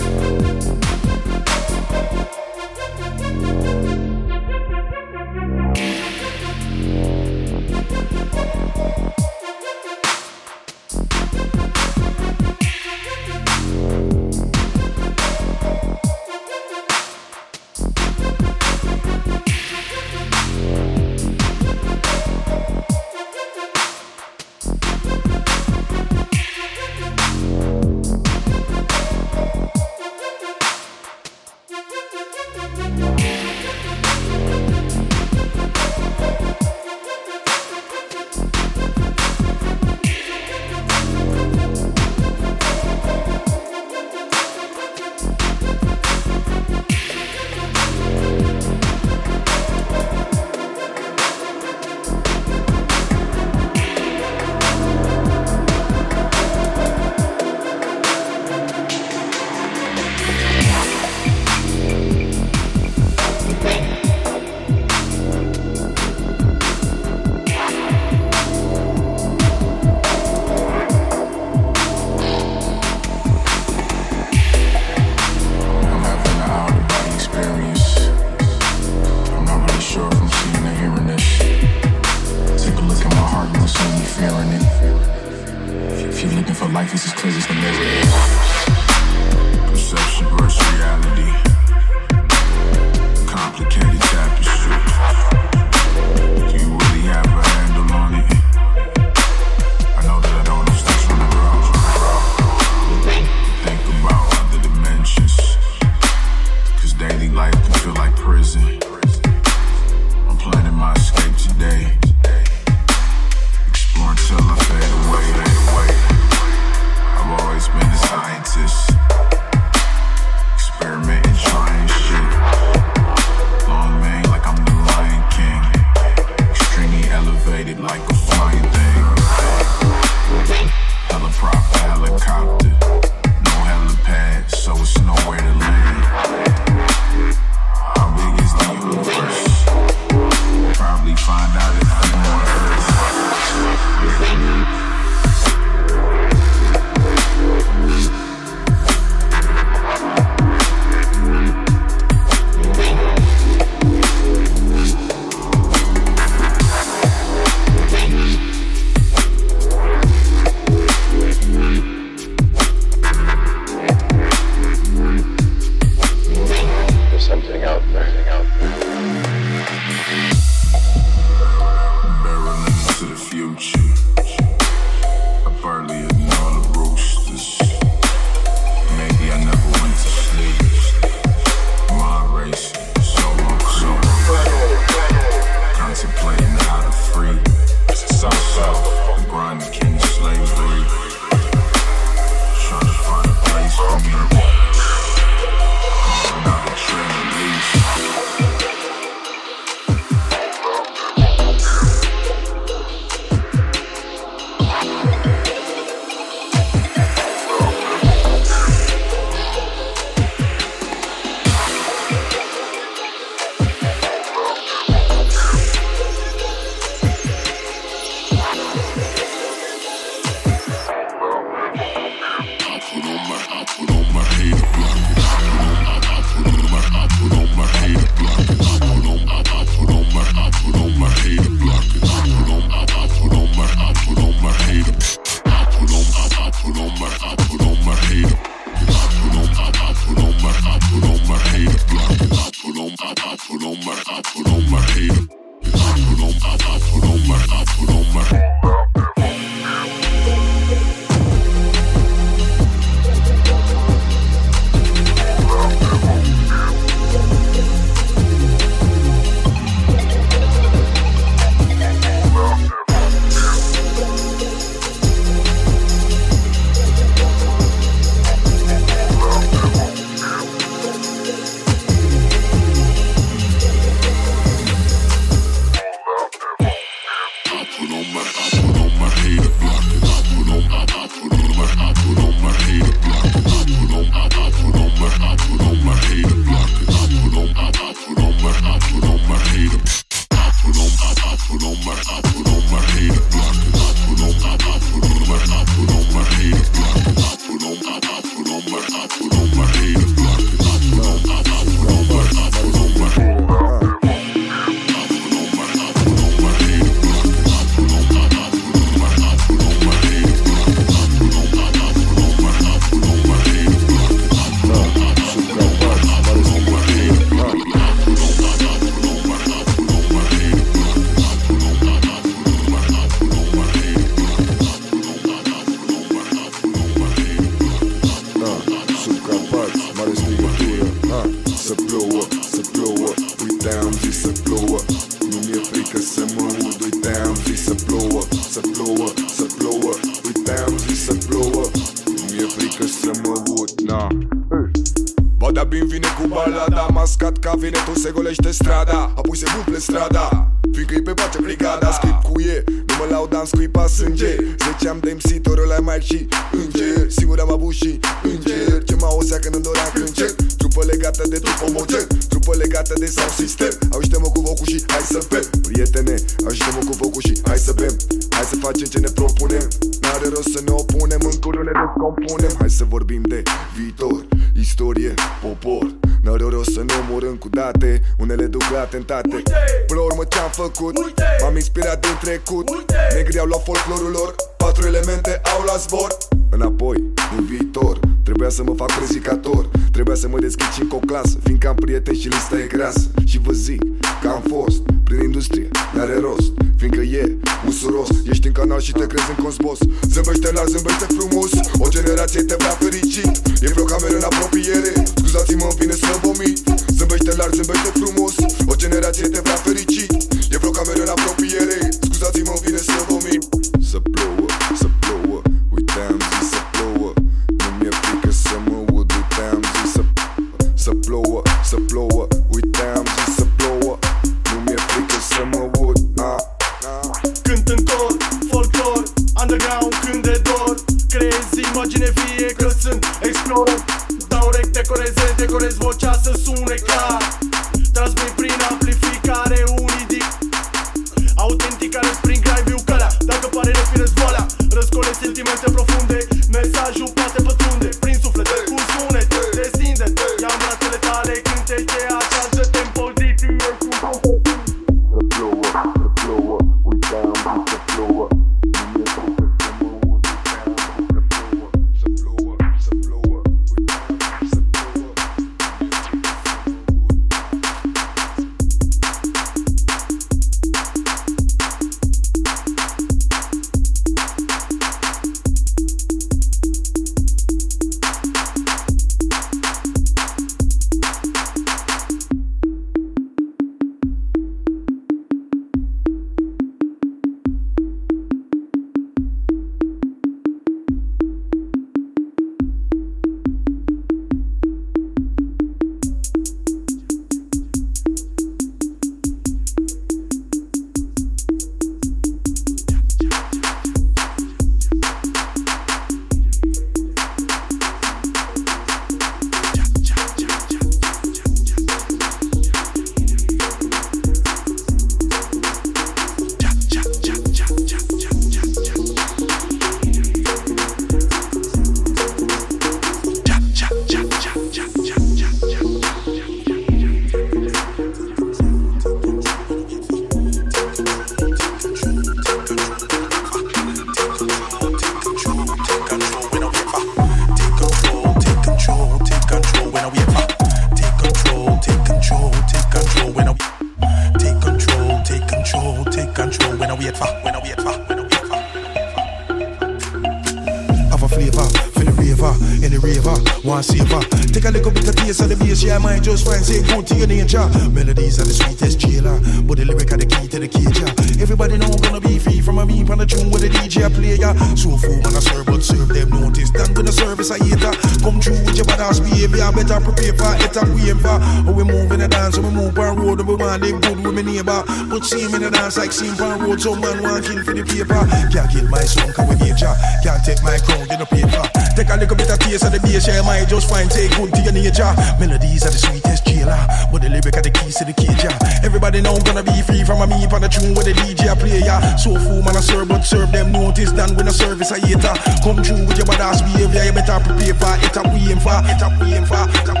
Dance 575.91 575.97
like 575.97 576.11
seen 576.11 576.39
on 576.41 576.59
road, 576.61 576.79
some 576.79 576.99
man 577.01 577.19
kill 577.43 577.63
for 577.63 577.73
the 577.73 577.83
paper. 577.83 578.21
Can't 578.51 578.69
kill 578.71 578.87
my 578.87 579.03
song, 579.03 579.31
cause 579.33 579.47
we 579.49 579.55
major. 579.59 579.91
Can't 580.23 580.39
take 580.43 580.61
my 580.63 580.77
crown, 580.79 581.07
get 581.07 581.19
no 581.19 581.25
paper. 581.25 581.63
Take 581.95 582.09
a 582.09 582.15
little 582.15 582.35
bit 582.35 582.49
of 582.49 582.59
taste 582.59 582.85
of 582.85 582.91
the 582.91 582.99
bass, 583.03 583.27
yeah, 583.27 583.41
might 583.41 583.67
just 583.67 583.89
find 583.89 584.09
take 584.09 584.31
good 584.35 584.53
to 584.53 584.61
your 584.61 584.73
nature. 584.73 585.11
Melodies 585.39 585.83
are 585.83 585.91
the 585.91 585.99
sweetest 585.99 586.45
jailer, 586.45 586.79
but 587.11 587.21
the 587.21 587.29
lyric 587.29 587.55
are 587.57 587.63
the 587.63 587.71
keys 587.71 587.95
to 587.99 588.05
the 588.05 588.13
cage. 588.13 588.45
Everybody 588.83 589.21
know 589.21 589.35
I'm 589.35 589.43
gonna 589.43 589.63
be 589.63 589.81
free 589.83 590.03
from 590.03 590.21
a 590.23 590.27
me 590.27 590.47
on 590.47 590.61
the 590.61 590.69
tune 590.69 590.95
with 590.95 591.07
the 591.07 591.13
DJ 591.13 591.51
play. 591.59 591.83
Yeah. 591.83 592.15
So 592.15 592.35
fool 592.39 592.63
man, 592.63 592.77
I 592.77 592.81
serve, 592.81 593.09
but 593.09 593.23
serve 593.23 593.51
them 593.51 593.71
notice 593.71 594.11
than 594.11 594.35
when 594.35 594.47
a 594.47 594.53
service 594.53 594.91
I 594.91 594.99
hate 594.99 595.23
her. 595.23 595.35
Come 595.63 595.83
true 595.83 595.99
with 596.07 596.17
your 596.17 596.27
badass 596.27 596.63
behavior, 596.63 597.03
you 597.03 597.13
better 597.13 597.39
prepare 597.43 597.75
for 597.75 597.93
it. 597.99 598.15
Up 598.15 598.27
we 598.31 598.39
aim 598.51 598.59
for, 598.59 598.79
it 598.87 599.01
up 599.03 599.15
we 599.19 599.35
aim 599.35 599.45
for, 599.45 599.65
it 599.67 600.00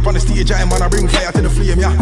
here 0.00 0.08
on 0.08 0.14
the 0.14 0.20
stage, 0.20 0.52
I'm 0.52 0.68
gonna 0.68 0.88
bring 0.88 1.08
fire 1.08 1.32
to 1.32 1.42
the 1.42 1.50
flame, 1.50 1.80
yeah. 1.80 1.94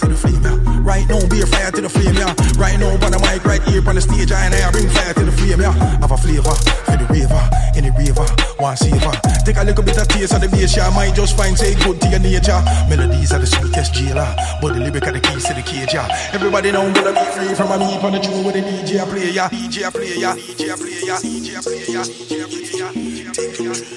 To 0.00 0.06
the 0.08 0.16
flame, 0.16 0.42
yeah. 0.42 0.56
Right 0.82 1.08
now, 1.08 1.20
be 1.28 1.40
a 1.40 1.46
fire 1.46 1.70
to 1.70 1.80
the 1.80 1.88
flame, 1.88 2.14
yeah. 2.14 2.32
Right 2.56 2.78
now, 2.78 2.92
on 2.92 3.12
the 3.12 3.20
mic, 3.20 3.44
right 3.44 3.62
here 3.64 3.82
on 3.88 3.94
the 3.94 4.00
stage, 4.00 4.32
I 4.32 4.48
I 4.48 4.70
bring 4.70 4.88
fire 4.88 5.14
to 5.14 5.24
the 5.24 5.32
flame, 5.32 5.60
yeah. 5.60 5.72
Have 6.00 6.12
a 6.12 6.16
flavor 6.16 6.54
for 6.86 6.96
the 6.96 7.06
raver, 7.10 7.44
any 7.76 7.90
raver, 7.90 8.26
one 8.58 8.76
saver. 8.76 9.12
Take 9.44 9.56
a 9.56 9.64
little 9.64 9.84
bit 9.84 9.98
of 9.98 10.08
taste 10.08 10.34
of 10.34 10.40
the 10.40 10.48
bass, 10.48 10.76
yeah. 10.76 10.90
Might 10.90 11.14
just 11.14 11.36
find 11.36 11.56
say 11.56 11.74
good 11.84 12.00
to 12.00 12.08
your 12.08 12.20
nature. 12.20 12.60
Melodies 12.88 13.32
are 13.32 13.40
the 13.40 13.46
sweetest 13.46 13.94
jailer, 13.94 14.28
but 14.60 14.74
the 14.74 14.80
lyric 14.80 15.06
are 15.06 15.12
the 15.12 15.20
keys 15.20 15.44
to 15.48 15.54
the 15.54 15.62
cage, 15.62 15.94
yeah. 15.94 16.08
Everybody 16.32 16.72
know 16.72 16.86
I'm 16.86 16.92
gonna 16.92 17.12
be 17.12 17.24
free 17.32 17.54
from 17.54 17.72
a 17.72 17.78
me 17.78 17.96
on 18.00 18.12
the 18.12 18.20
tune 18.20 18.44
with 18.44 18.54
the 18.54 18.62
DJ 18.62 19.04
play, 19.08 19.30
yeah. 19.30 19.48
DJ 19.48 19.90
play, 19.92 20.16
yeah. 20.16 20.36
DJ 20.36 20.76
play, 20.76 21.00
yeah. 21.04 21.18
DJ 21.20 21.60
play, 21.60 21.82
yeah. 21.88 22.04
DJ 22.04 22.44
play, 22.46 22.64
yeah. 22.78 22.92
Take 22.92 22.94
control, 22.94 23.32
take 23.32 23.56
control, 23.56 23.95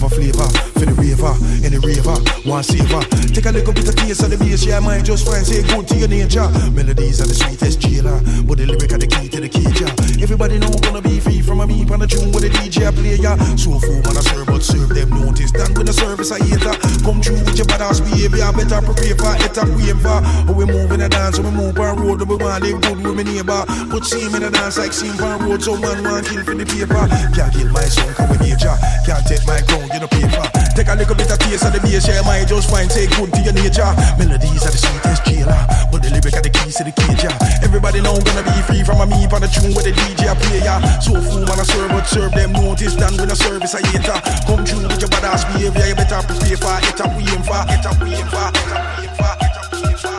Have 0.00 0.12
a 0.12 0.16
flavor 0.16 0.48
for 0.80 0.86
the 0.88 0.96
raver, 0.96 1.34
any 1.60 1.76
raver, 1.76 2.16
one 2.48 2.64
saver. 2.64 3.04
Take 3.36 3.44
a 3.44 3.50
a 3.50 3.52
little 3.52 3.74
bit 3.74 3.84
of 3.84 3.96
taste 3.96 4.22
of 4.22 4.30
the 4.30 4.38
bass, 4.38 4.64
yeah, 4.64 4.80
might 4.80 5.04
just 5.04 5.26
find 5.26 5.44
say 5.44 5.60
good 5.60 5.84
to 5.88 5.94
your 5.98 6.08
nature. 6.08 6.48
Melodies 6.72 7.20
are 7.20 7.28
the 7.28 7.36
sweetest 7.36 7.84
jailer, 7.84 8.16
but 8.48 8.56
the 8.56 8.64
lyric 8.64 8.94
are 8.94 9.02
the 9.02 9.04
key 9.04 9.28
to 9.28 9.44
the 9.44 9.48
cage, 9.50 9.76
yeah. 9.76 9.92
Everybody 10.24 10.56
know 10.56 10.72
gonna 10.80 11.02
be 11.02 11.20
free 11.20 11.42
from 11.42 11.60
a 11.60 11.66
me 11.66 11.84
on 11.84 12.00
the 12.00 12.06
tune 12.08 12.32
with 12.32 12.46
the 12.46 12.50
DJ 12.54 12.88
play, 12.96 13.20
yeah. 13.20 13.36
So 13.60 13.76
fool 13.76 14.00
man, 14.08 14.16
I 14.16 14.24
serve, 14.24 14.48
but 14.48 14.64
serve 14.64 14.88
them 14.88 15.10
notice. 15.12 15.52
Done 15.52 15.76
with 15.76 15.84
the 15.84 15.92
service, 15.92 16.32
I 16.32 16.40
hate 16.40 16.64
her. 16.64 16.72
Come 17.04 17.20
true 17.20 17.36
with 17.44 17.60
your 17.60 17.68
badass 17.68 18.00
behavior, 18.00 18.48
better 18.56 18.80
prepare 18.80 19.20
for 19.20 19.36
it, 19.36 19.52
I'm 19.58 19.68
waiting. 19.76 20.00
How 20.00 20.54
we 20.56 20.64
move 20.64 20.96
in 20.96 21.04
the 21.04 21.12
dance, 21.12 21.36
how 21.36 21.44
we 21.44 21.52
move 21.52 21.76
on 21.76 22.00
road, 22.00 22.24
we 22.24 22.36
want 22.40 22.64
live 22.64 22.80
good 22.80 23.04
with 23.04 23.20
me 23.20 23.24
neighbor. 23.36 23.68
See 24.00 24.24
him 24.24 24.34
in 24.34 24.42
the 24.42 24.50
dance 24.50 24.78
like 24.78 24.94
same 24.94 25.12
on 25.20 25.44
road, 25.44 25.60
so 25.60 25.76
man 25.76 26.02
want 26.02 26.24
kill 26.24 26.42
for 26.42 26.54
the 26.54 26.64
paper. 26.64 27.04
Can't 27.36 27.52
kill 27.52 27.68
my 27.68 27.84
son, 27.84 28.08
come 28.14 28.30
with 28.30 28.40
nature. 28.40 28.74
Can't 29.04 29.26
take 29.26 29.44
my 29.46 29.60
crown, 29.68 29.89
you 29.92 30.00
know 30.00 30.08
paper. 30.08 30.46
Take 30.74 30.88
a 30.88 30.94
little 30.94 31.14
bit 31.14 31.30
of 31.30 31.38
taste 31.38 31.64
of 31.66 31.72
the 31.72 31.80
bass, 31.80 32.06
yeah, 32.06 32.22
might 32.22 32.46
just 32.46 32.70
find 32.70 32.88
take 32.90 33.10
good 33.16 33.32
to 33.32 33.40
your 33.42 33.54
nature. 33.54 33.90
Melodies 34.16 34.64
are 34.64 34.72
the 34.72 34.80
sweetest 34.80 35.24
jailer, 35.26 35.66
but 35.90 36.02
the 36.02 36.10
lyric 36.10 36.34
are 36.34 36.42
the 36.42 36.50
keys 36.50 36.76
to 36.78 36.84
the 36.84 36.92
cage, 36.94 37.22
yeah. 37.26 37.34
Everybody 37.62 38.00
know 38.00 38.14
I'm 38.14 38.24
gonna 38.24 38.44
be 38.46 38.54
free 38.64 38.82
from 38.84 39.00
a 39.02 39.06
me 39.06 39.26
on 39.26 39.40
the 39.42 39.48
tune 39.50 39.74
with 39.74 39.84
the 39.84 39.92
DJ 39.92 40.30
play, 40.46 40.62
yeah. 40.62 40.80
So 41.00 41.18
fool 41.20 41.44
man, 41.44 41.60
I 41.60 41.64
serve, 41.66 41.90
but 41.90 42.06
serve 42.06 42.32
them 42.32 42.52
notice, 42.52 42.94
done 42.96 43.16
with 43.18 43.32
a 43.32 43.36
service, 43.36 43.74
I 43.74 43.82
hate 43.90 44.06
her. 44.06 44.20
Come 44.46 44.64
true 44.64 44.86
with 44.86 45.00
your 45.02 45.10
badass 45.10 45.44
behavior, 45.52 45.86
you 45.90 45.96
better 45.98 46.22
prepare 46.22 46.56
for 46.56 46.78
it, 46.80 47.00
I'm 47.00 47.10
waiting 47.18 47.42
for, 47.42 47.60
it, 47.66 47.84
I'm 47.84 47.98
waiting 48.00 48.30
for, 48.30 48.46
it, 48.46 48.56
I'm 48.70 48.86
waiting 48.94 49.14
for, 49.18 49.32
it, 49.34 49.50
I'm 49.50 49.74
waiting 49.74 49.98
for. 49.98 50.18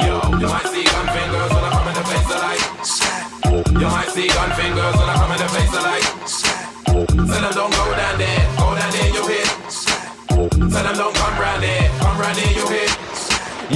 Yo, 0.00 0.16
you 0.40 0.48
might 0.48 0.66
see 0.72 0.84
gun 0.84 1.06
fingers 1.12 1.50
when 1.52 1.64
I 1.64 1.70
come 1.70 1.88
in 1.88 1.94
the 1.94 2.04
place 2.04 2.30
of 2.30 2.40
light. 2.40 2.62
You 3.80 3.88
might 3.88 4.08
see 4.10 4.28
gun 4.28 4.50
fingers 4.52 4.95
Tell 7.36 7.44
them 7.44 7.52
don't 7.52 7.70
go 7.70 7.94
down 7.94 8.18
there, 8.18 8.48
go 8.56 8.74
down 8.74 8.90
there, 8.92 9.08
you 9.12 9.28
hit. 9.28 9.46
Tell 10.72 10.84
them 10.84 10.96
don't 10.96 11.14
come 11.14 11.38
round 11.38 11.62
there, 11.62 11.90
come 11.98 12.18
round 12.18 12.34
there, 12.34 12.50
you 12.50 12.66
hit. 12.66 12.85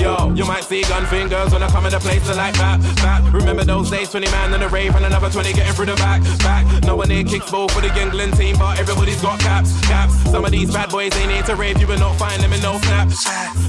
Yo, 0.00 0.32
you 0.34 0.46
might 0.46 0.64
see 0.64 0.80
gun 0.82 1.04
fingers 1.06 1.52
when 1.52 1.62
I 1.62 1.68
come 1.68 1.84
in 1.84 1.92
the 1.92 2.00
place 2.00 2.26
to 2.26 2.34
like 2.34 2.54
that, 2.54 2.80
back. 3.04 3.20
Remember 3.34 3.64
those 3.64 3.90
days, 3.90 4.10
20 4.10 4.30
man 4.30 4.54
in 4.54 4.60
the 4.60 4.68
rave 4.68 4.94
and 4.96 5.04
another 5.04 5.28
20 5.28 5.52
getting 5.52 5.74
through 5.74 5.92
the 5.92 5.96
back, 5.96 6.22
back. 6.38 6.64
No 6.84 6.96
one 6.96 7.10
here 7.10 7.22
kicks 7.22 7.50
ball 7.50 7.68
for 7.68 7.82
the 7.82 7.92
England 8.00 8.34
team, 8.34 8.56
but 8.58 8.80
everybody's 8.80 9.20
got 9.20 9.38
caps, 9.40 9.78
caps. 9.86 10.14
Some 10.30 10.44
of 10.44 10.52
these 10.52 10.72
bad 10.72 10.88
boys 10.88 11.14
ain't 11.16 11.32
into 11.32 11.54
rave, 11.54 11.78
you 11.78 11.86
will 11.86 11.98
not 11.98 12.16
find 12.16 12.42
them 12.42 12.50
in 12.54 12.62
no 12.62 12.78
snap. 12.78 13.08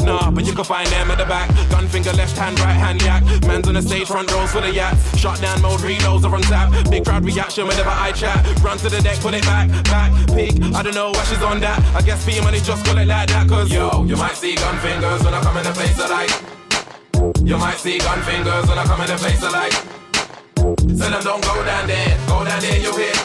Nah, 0.06 0.32
but 0.32 0.46
you 0.46 0.54
can 0.54 0.64
find 0.64 0.88
them 0.88 1.12
at 1.12 1.18
the 1.18 1.26
back. 1.26 1.50
Gun 1.70 1.88
finger, 1.90 2.14
left 2.14 2.38
hand, 2.38 2.58
right 2.62 2.80
hand, 2.80 3.02
yak. 3.02 3.24
Man's 3.46 3.68
on 3.68 3.74
the 3.74 3.82
stage, 3.82 4.08
front 4.08 4.32
rows 4.32 4.52
for 4.54 4.62
the 4.62 4.72
yak. 4.72 4.96
Shot 5.18 5.42
down 5.42 5.62
mode, 5.62 5.82
reloads 5.82 6.24
are 6.24 6.34
on 6.34 6.44
tap. 6.44 6.72
Big 6.90 7.04
crowd 7.04 7.26
reaction 7.26 7.68
whenever 7.68 7.90
I 7.90 8.14
chat. 8.14 8.40
Run 8.64 8.78
to 8.78 8.90
the 8.90 9.02
deck, 9.02 9.20
put 9.20 9.34
it 9.34 9.44
back, 9.44 9.70
back. 9.86 10.12
Peak, 10.34 10.64
I 10.74 10.82
don't 10.82 10.96
know 10.96 11.12
why 11.12 11.24
she's 11.26 11.44
on 11.44 11.60
that. 11.60 11.84
I 11.94 12.02
guess 12.02 12.26
P 12.26 12.40
money 12.40 12.60
just 12.60 12.86
call 12.86 12.98
it 12.98 13.08
like 13.08 13.28
that, 13.28 13.50
cause 13.50 13.70
yo, 13.70 14.06
you 14.06 14.16
might 14.16 14.38
see 14.38 14.56
gun 14.56 14.78
fingers 14.80 15.24
when 15.24 15.34
I 15.34 15.42
come 15.42 15.58
in 15.58 15.64
the 15.66 15.72
place 15.72 16.00
of 16.00 16.10
light. 16.22 17.42
You 17.44 17.58
might 17.58 17.78
see 17.78 17.98
gun 18.00 18.22
fingers 18.22 18.68
when 18.68 18.78
I 18.78 18.84
come 18.86 19.02
in 19.02 19.08
the 19.08 19.16
place 19.16 19.44
of 19.44 19.52
light. 19.52 19.74
Tell 21.00 21.12
them 21.12 21.24
don't 21.24 21.44
go 21.44 21.66
down 21.66 21.88
there, 21.88 22.18
go 22.28 22.44
down 22.44 22.62
there, 22.62 22.80
you 22.80 22.94
hit. 22.96 23.16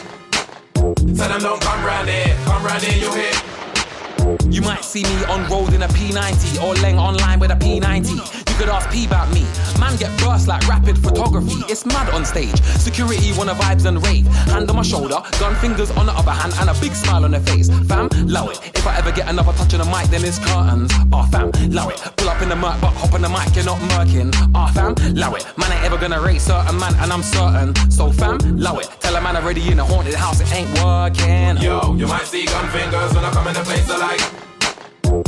Tell 1.17 1.29
them 1.29 1.41
don't 1.41 1.61
come 1.61 1.85
round 1.85 2.07
there, 2.07 2.35
come 2.45 2.63
round 2.65 2.81
there, 2.81 2.97
you 2.97 3.11
hit. 3.13 4.53
You 4.53 4.61
might 4.61 4.83
see 4.83 5.03
me 5.03 5.25
on 5.25 5.49
road 5.49 5.73
in 5.73 5.83
a 5.83 5.87
P90 5.87 6.63
or 6.63 6.73
Leng 6.75 6.97
online 6.97 7.39
with 7.39 7.51
a 7.51 7.55
P90. 7.55 8.46
Could 8.57 8.69
ask 8.69 8.89
P 8.89 9.05
about 9.05 9.31
me. 9.31 9.45
Man 9.79 9.95
get 9.97 10.09
burst 10.17 10.47
like 10.47 10.67
rapid 10.67 10.97
photography. 10.97 11.61
It's 11.69 11.85
mad 11.85 12.09
on 12.09 12.25
stage. 12.25 12.59
Security 12.81 13.31
wanna 13.37 13.53
vibes 13.53 13.85
and 13.85 14.03
rave. 14.03 14.25
Hand 14.49 14.67
on 14.67 14.75
my 14.75 14.81
shoulder, 14.81 15.21
gun 15.39 15.53
fingers 15.57 15.91
on 15.91 16.07
the 16.07 16.11
other 16.11 16.31
hand, 16.31 16.53
and 16.59 16.67
a 16.71 16.73
big 16.81 16.93
smile 16.93 17.23
on 17.25 17.31
the 17.31 17.39
face. 17.39 17.69
Fam, 17.85 18.09
love 18.25 18.49
it. 18.49 18.59
If 18.73 18.87
I 18.87 18.97
ever 18.97 19.11
get 19.11 19.29
another 19.29 19.53
touch 19.53 19.75
on 19.75 19.81
the 19.81 19.85
mic, 19.85 20.09
then 20.09 20.25
it's 20.25 20.39
curtains. 20.39 20.91
Ah, 21.13 21.27
fam, 21.27 21.51
love 21.69 21.91
it. 21.91 22.01
Pull 22.17 22.29
up 22.29 22.41
in 22.41 22.49
the 22.49 22.55
murk, 22.55 22.81
but 22.81 22.93
hop 22.93 23.13
on 23.13 23.21
the 23.21 23.29
mic, 23.29 23.55
you're 23.55 23.63
not 23.63 23.77
murking. 23.93 24.33
Ah, 24.55 24.71
fam, 24.73 24.95
love 25.13 25.35
it. 25.35 25.45
Man 25.55 25.71
ain't 25.71 25.85
ever 25.85 25.97
gonna 25.99 26.19
rate 26.19 26.41
certain 26.41 26.79
man, 26.79 26.95
and 26.95 27.13
I'm 27.13 27.21
certain. 27.21 27.75
So 27.91 28.11
fam, 28.11 28.39
love 28.57 28.79
it. 28.79 28.89
Tell 29.01 29.15
a 29.15 29.21
man 29.21 29.35
already 29.35 29.71
in 29.71 29.77
a 29.77 29.85
haunted 29.85 30.15
house, 30.15 30.41
it 30.41 30.51
ain't 30.51 30.73
working. 30.81 31.61
Yo, 31.61 31.93
you 31.93 32.07
might 32.07 32.25
see 32.25 32.45
gun 32.45 32.67
fingers 32.69 33.13
when 33.13 33.23
I 33.23 33.29
come 33.29 33.47
in 33.49 33.53
the 33.53 33.61
place 33.61 33.87
light. 33.87 34.25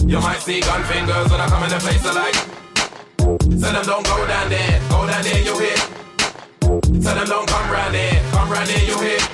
You 0.09 0.19
might 0.19 0.39
see 0.39 0.61
gun 0.61 0.83
fingers 0.85 1.29
when 1.29 1.39
I 1.39 1.47
come 1.47 1.61
in 1.61 1.69
the 1.69 1.77
place 1.77 2.03
light. 2.03 2.68
Tell 3.49 3.73
them 3.73 3.83
don't 3.83 4.05
go 4.05 4.27
down 4.27 4.49
there, 4.49 4.79
go 4.89 5.07
down 5.07 5.23
there, 5.23 5.41
you 5.41 5.57
hit. 5.57 5.79
Tell 7.01 7.15
them 7.15 7.25
don't 7.25 7.47
come 7.47 7.71
round 7.71 7.93
there, 7.93 8.21
come 8.31 8.49
round 8.49 8.67
there, 8.67 8.85
you 8.85 8.97
hit. 8.99 9.29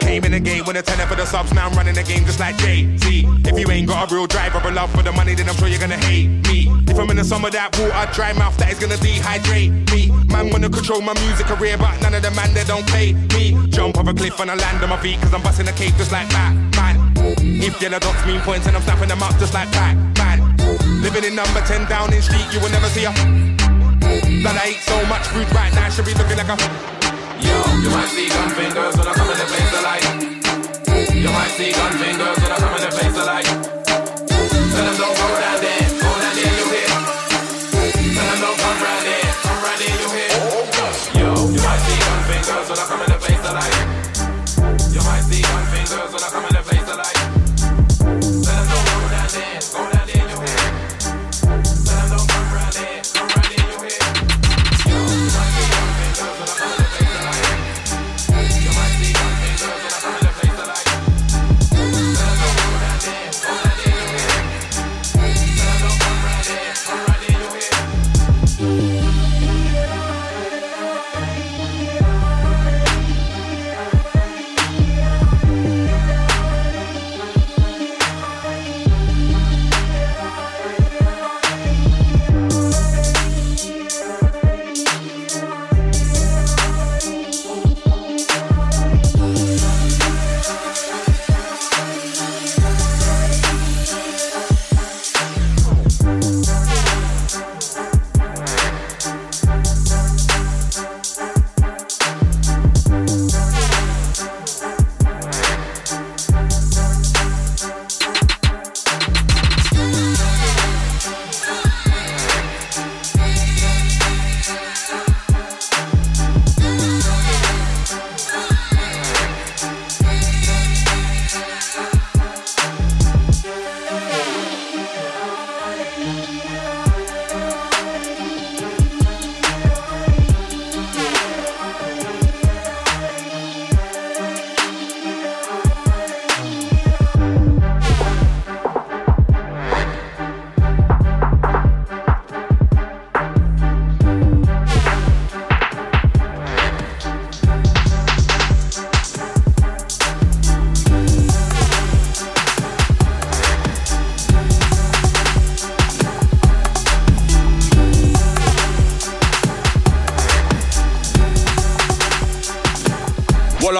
Came 0.00 0.24
in 0.24 0.32
the 0.32 0.40
game 0.40 0.64
with 0.66 0.76
a 0.76 0.82
tenner 0.82 1.06
for 1.06 1.14
the 1.14 1.24
subs, 1.24 1.52
now 1.52 1.68
I'm 1.68 1.72
running 1.74 1.94
the 1.94 2.02
game 2.02 2.24
just 2.24 2.40
like 2.40 2.56
Jay-Z. 2.58 3.24
If 3.44 3.58
you 3.58 3.70
ain't 3.70 3.88
got 3.88 4.10
a 4.10 4.14
real 4.14 4.26
drive 4.26 4.54
or 4.54 4.68
a 4.68 4.72
love 4.72 4.90
for 4.90 5.02
the 5.02 5.12
money, 5.12 5.34
then 5.34 5.48
I'm 5.48 5.54
sure 5.56 5.68
you're 5.68 5.78
gonna 5.78 5.96
hate 5.96 6.28
me. 6.48 6.70
If 6.88 6.98
I'm 6.98 7.08
in 7.10 7.16
the 7.16 7.24
summer, 7.24 7.50
that 7.50 7.78
water, 7.78 8.12
dry 8.12 8.32
mouth, 8.32 8.56
that 8.58 8.72
is 8.72 8.78
gonna 8.78 8.96
dehydrate 8.96 9.70
me. 9.92 10.10
Man 10.26 10.50
wanna 10.50 10.68
control 10.68 11.00
my 11.00 11.14
music 11.14 11.46
career, 11.46 11.78
but 11.78 12.00
none 12.02 12.14
of 12.14 12.22
the 12.22 12.30
man, 12.32 12.52
they 12.52 12.64
don't 12.64 12.86
pay 12.88 13.12
me. 13.34 13.54
Jump 13.68 13.98
off 13.98 14.08
a 14.08 14.14
cliff 14.14 14.38
and 14.40 14.50
I 14.50 14.54
land 14.54 14.82
on 14.82 14.90
my 14.90 14.96
feet, 14.98 15.20
cause 15.20 15.32
I'm 15.32 15.42
busting 15.42 15.68
a 15.68 15.72
cake 15.72 15.96
just 15.96 16.10
like 16.10 16.28
Batman. 16.30 17.12
If 17.38 17.80
yellow 17.80 17.98
dots 17.98 18.26
mean 18.26 18.40
points 18.40 18.66
and 18.66 18.76
I'm 18.76 18.82
snapping 18.82 19.08
them 19.08 19.22
up 19.22 19.38
just 19.38 19.54
like 19.54 19.70
Pac-Man. 19.72 20.15
Living 21.06 21.22
in 21.22 21.36
number 21.36 21.60
10 21.60 21.88
Downing 21.88 22.20
Street, 22.20 22.42
you 22.50 22.58
will 22.58 22.70
never 22.70 22.88
see 22.88 23.04
a 23.04 23.12
that 24.42 24.58
I 24.58 24.74
eat 24.74 24.82
so 24.82 24.98
much 25.06 25.22
food 25.30 25.46
right 25.54 25.72
now, 25.72 25.88
should 25.88 26.04
be 26.04 26.14
looking 26.18 26.34
like 26.34 26.50
a 26.50 26.58
Yo, 27.38 27.54
you 27.78 27.90
might 27.94 28.10
see 28.10 28.26
gun 28.26 28.50
fingers 28.50 28.98
when 28.98 29.06
I 29.06 29.14
come 29.14 29.30
in 29.30 29.38
the 29.38 29.46
place 29.46 29.70
of 29.70 29.86
light. 29.86 30.02
You 31.14 31.30
might 31.30 31.54
see 31.54 31.70
gun 31.70 31.92
fingers 32.02 32.45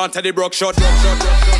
On 0.07 0.11
to 0.13 0.23
the 0.23 0.31
broke 0.31 0.53
shot, 0.53 0.77
broke 0.77 0.89
shot, 0.99 1.19
broke 1.19 1.33
shot. 1.33 1.56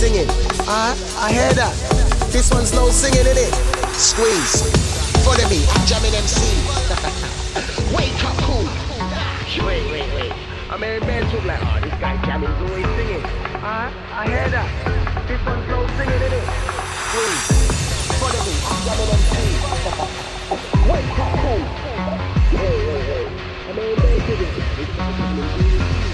Singing. 0.00 0.24
Ah, 0.64 0.96
I 1.20 1.28
hear 1.30 1.52
that. 1.60 1.76
This 2.32 2.48
one's 2.50 2.72
no 2.72 2.88
singing, 2.88 3.20
in 3.20 3.36
it? 3.36 3.52
Squeeze. 3.92 4.64
Follow 5.20 5.44
me, 5.52 5.60
I'm 5.76 5.84
jamming 5.84 6.16
MC. 6.16 6.40
Wake 7.92 8.16
up, 8.24 8.32
cool. 8.48 8.64
Wait, 9.60 9.84
wait, 9.92 10.08
wait. 10.16 10.32
I'm 10.72 10.80
hearing 10.80 11.04
Bear 11.04 11.20
talk 11.28 11.44
like, 11.44 11.60
oh, 11.60 11.80
this 11.84 11.92
guy 12.00 12.16
jamming's 12.24 12.56
always 12.64 12.88
singing. 12.96 13.20
Ah, 13.60 13.92
I 14.16 14.24
hear 14.24 14.48
that. 14.48 14.68
This 15.28 15.40
one's 15.44 15.68
no 15.68 15.84
singing, 16.00 16.16
in 16.16 16.32
it? 16.32 16.48
Squeeze. 17.04 17.60
Follow 18.16 18.40
me, 18.48 18.56
I'm 18.72 18.80
jamming 18.88 19.12
MC. 19.20 19.36
Wake 20.88 21.12
up, 21.20 21.32
cool. 21.44 21.60
Wait, 22.56 22.80
wait, 22.88 23.04
wait. 23.04 23.28
I'm 23.68 23.76
hearing 23.76 24.00
Bear 24.00 24.16
singing. 24.24 26.09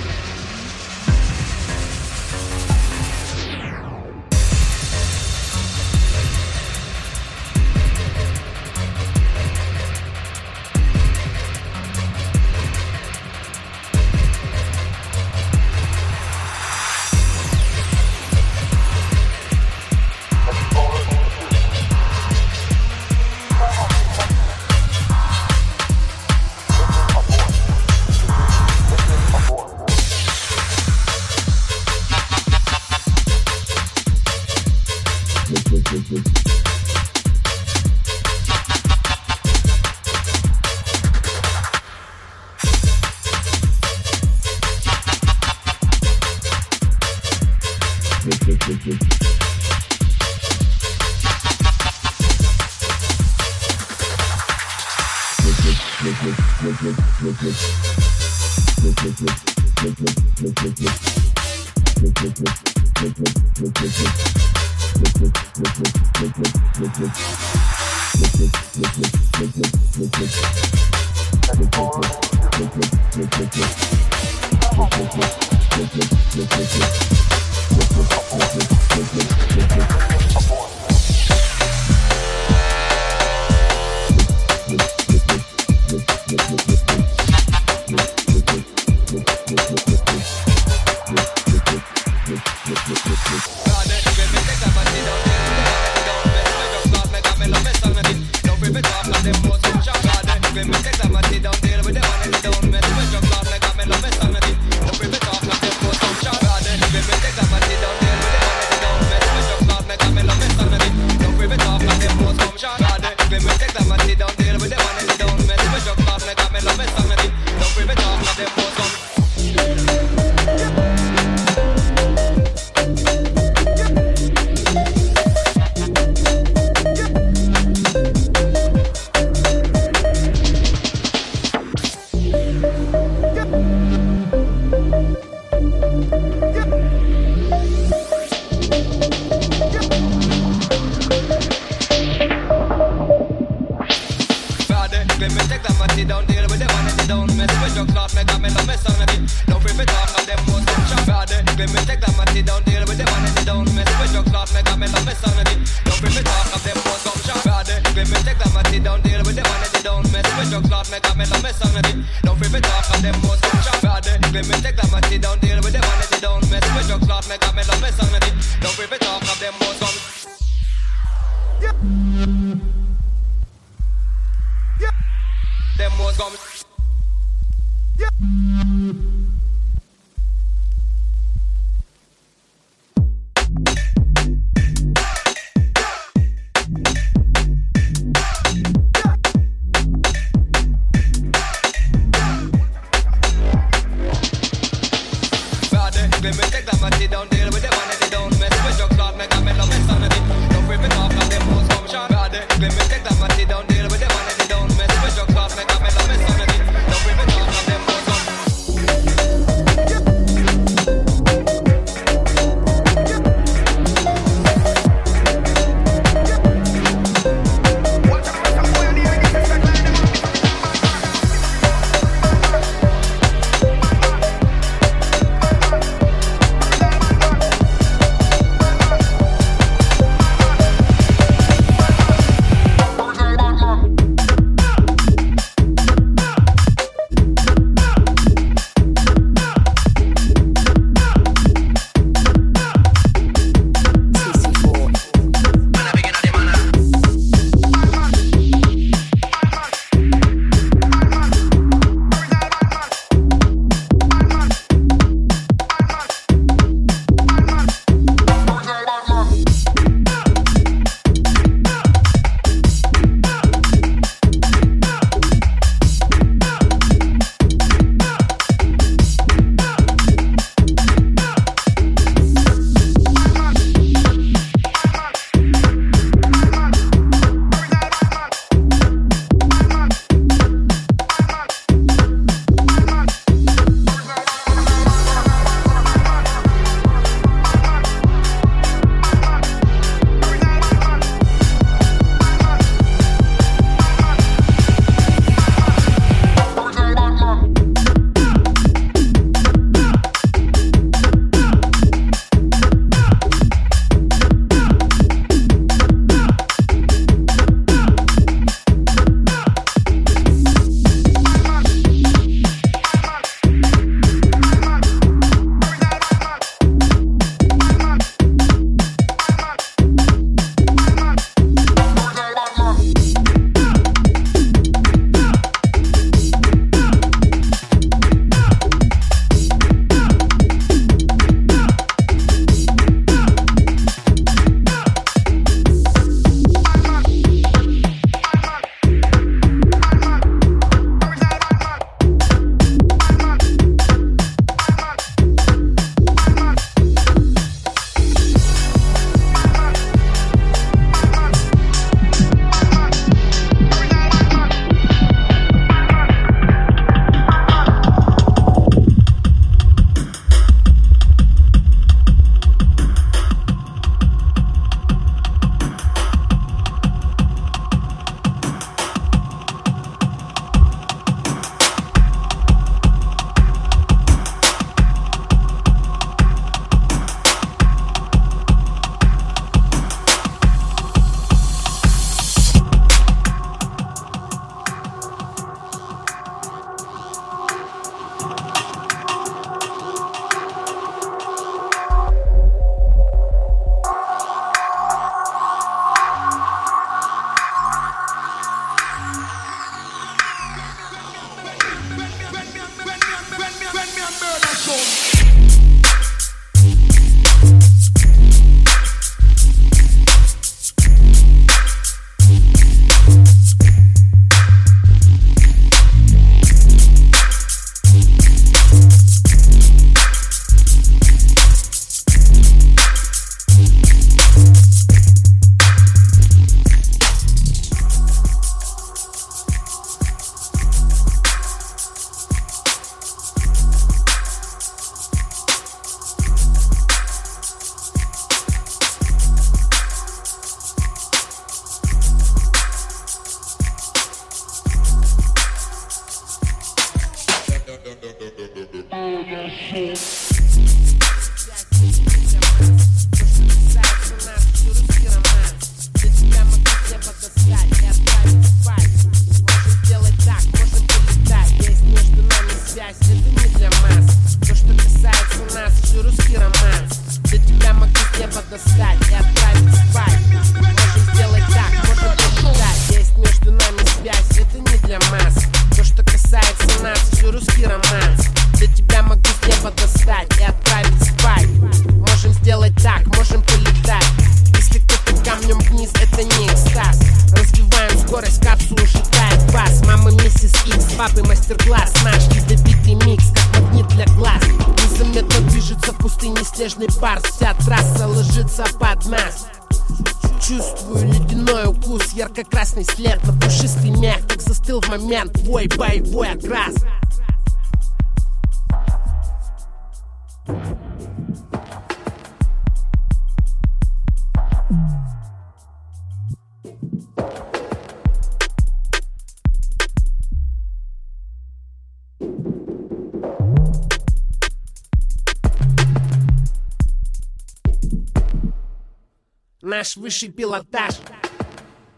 Высший 530.17 530.31
пилотаж. 530.31 530.95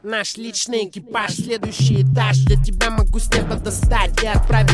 Наш 0.03 0.37
личный 0.37 0.89
экипаж, 0.89 1.35
следующий 1.35 2.03
этаж. 2.03 2.39
Для 2.39 2.57
тебя 2.57 2.91
могу 2.91 3.21
с 3.21 3.33
неба 3.33 3.55
достать. 3.55 4.21
И 4.25 4.27
отправить 4.27 4.68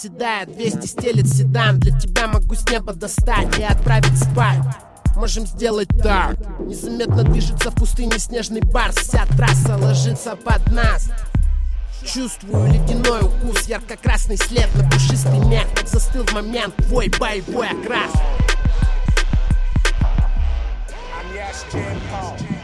Седает, 0.00 0.50
200 0.56 0.86
стелит 0.86 1.28
седан 1.28 1.78
Для 1.78 1.98
тебя 1.98 2.26
могу 2.26 2.54
с 2.54 2.66
неба 2.70 2.94
достать 2.94 3.58
и 3.58 3.62
отправить 3.62 4.16
спать. 4.16 4.62
Можем 5.14 5.46
сделать 5.46 5.88
так. 6.02 6.36
Незаметно 6.60 7.22
движется 7.22 7.70
в 7.70 7.74
пустыне 7.74 8.18
снежный 8.18 8.62
барс 8.62 8.96
Вся 8.96 9.26
трасса 9.26 9.76
ложится 9.76 10.36
под 10.36 10.72
нас. 10.72 11.10
Чувствую 12.02 12.72
ледяной 12.72 13.20
укус, 13.20 13.66
ярко-красный 13.66 14.38
след 14.38 14.74
на 14.74 14.88
пушистый 14.88 15.38
мех 15.40 15.66
Так 15.76 15.86
застыл 15.86 16.24
в 16.24 16.32
момент 16.32 16.74
твой 16.76 17.10
боевой 17.20 17.68
окрас. 17.68 18.12
And 21.12 21.34
yes, 21.34 21.66
Jim 21.70 22.59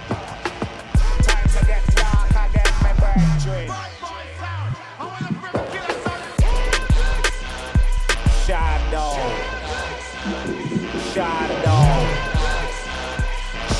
Shadow. 11.17 11.81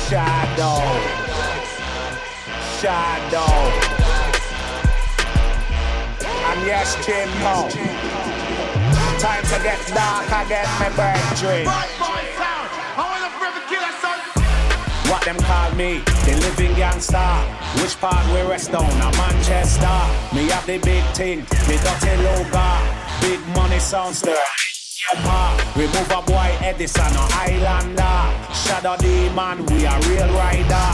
Shadow. 0.09 0.81
Shadow. 2.81 3.53
And 6.49 6.65
yes, 6.65 6.97
Jim. 7.05 7.29
Time 9.19 9.43
to 9.43 9.57
get 9.61 9.77
dark 9.93 10.31
I 10.33 10.45
get 10.49 10.65
my 10.79 10.89
brethren. 10.97 11.67
What 15.07 15.21
them 15.23 15.37
call 15.37 15.71
me? 15.75 15.99
The 16.25 16.37
living 16.41 16.75
gangster. 16.75 17.19
Which 17.83 17.99
part 18.01 18.25
we 18.33 18.41
rest 18.49 18.73
on? 18.73 18.83
A 18.83 19.11
Manchester. 19.15 20.35
Me 20.35 20.49
have 20.49 20.65
the 20.65 20.79
big 20.79 21.03
thing, 21.13 21.41
me 21.69 21.77
dirty 21.85 22.17
logo. 22.23 22.67
Big 23.21 23.39
money 23.55 23.77
soundster. 23.77 24.56
Remove 25.77 26.11
a 26.11 26.21
boy 26.21 26.51
Edison 26.59 27.15
or 27.15 27.27
Islander. 27.31 28.19
Shadow 28.51 28.97
demon, 28.97 29.65
we 29.67 29.85
a 29.85 29.95
real 30.09 30.27
rider. 30.35 30.89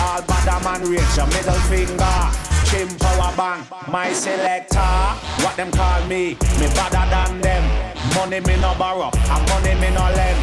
All 0.00 0.20
bad 0.22 0.62
man 0.64 0.82
reach 0.82 1.16
a 1.16 1.26
middle 1.28 1.54
finger. 1.72 2.18
Chim 2.66 2.88
power 2.98 3.32
bang, 3.36 3.64
my 3.90 4.12
selector. 4.12 4.80
What 5.40 5.56
them 5.56 5.70
call 5.70 6.04
me? 6.06 6.36
Me 6.60 6.66
better 6.76 7.08
than 7.08 7.40
them. 7.40 7.64
Money 8.14 8.40
me 8.40 8.60
no 8.60 8.74
borrow, 8.78 9.10
and 9.14 9.48
money 9.48 9.74
me 9.80 9.88
no 9.94 10.12
lend. 10.12 10.38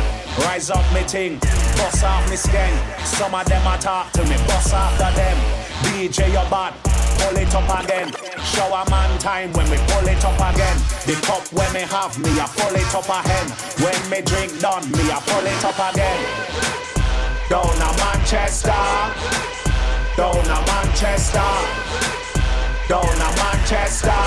Rise 0.46 0.72
up 0.72 0.86
me 0.92 1.04
ting, 1.04 1.38
bust 1.78 2.04
off 2.04 2.28
me 2.28 2.36
skin. 2.36 2.74
Some 3.06 3.36
of 3.36 3.46
them 3.46 3.68
a 3.68 3.78
talk 3.78 4.12
to 4.14 4.24
me, 4.24 4.38
bust 4.48 4.74
after 4.74 5.14
them. 5.16 5.38
DJ 5.84 6.32
your 6.32 6.50
bad, 6.50 6.74
pull 7.22 7.38
it 7.38 7.54
up 7.54 7.70
again. 7.84 8.10
Shower 8.44 8.84
man 8.90 9.12
time 9.20 9.54
when 9.54 9.70
we 9.70 9.78
pull 9.90 10.08
it 10.08 10.24
up 10.26 10.42
again. 10.50 10.78
The 11.06 11.16
cup 11.22 11.46
when 11.54 11.72
me 11.74 11.82
have 11.82 12.18
me, 12.18 12.32
I 12.40 12.46
pull 12.58 12.76
it 12.76 12.94
up 12.94 13.10
again. 13.10 13.48
When 13.82 14.02
me 14.10 14.20
drink 14.22 14.60
done, 14.60 14.86
me 14.92 15.06
I 15.10 15.20
pull 15.30 15.46
it 15.46 15.64
up 15.66 15.80
again. 15.92 16.22
Down 17.50 17.68
a 17.68 17.90
Manchester, 18.00 18.84
down 20.16 20.48
a 20.56 20.58
Manchester, 20.72 21.52
down 22.88 23.22
a 23.22 23.30
Manchester, 23.40 24.22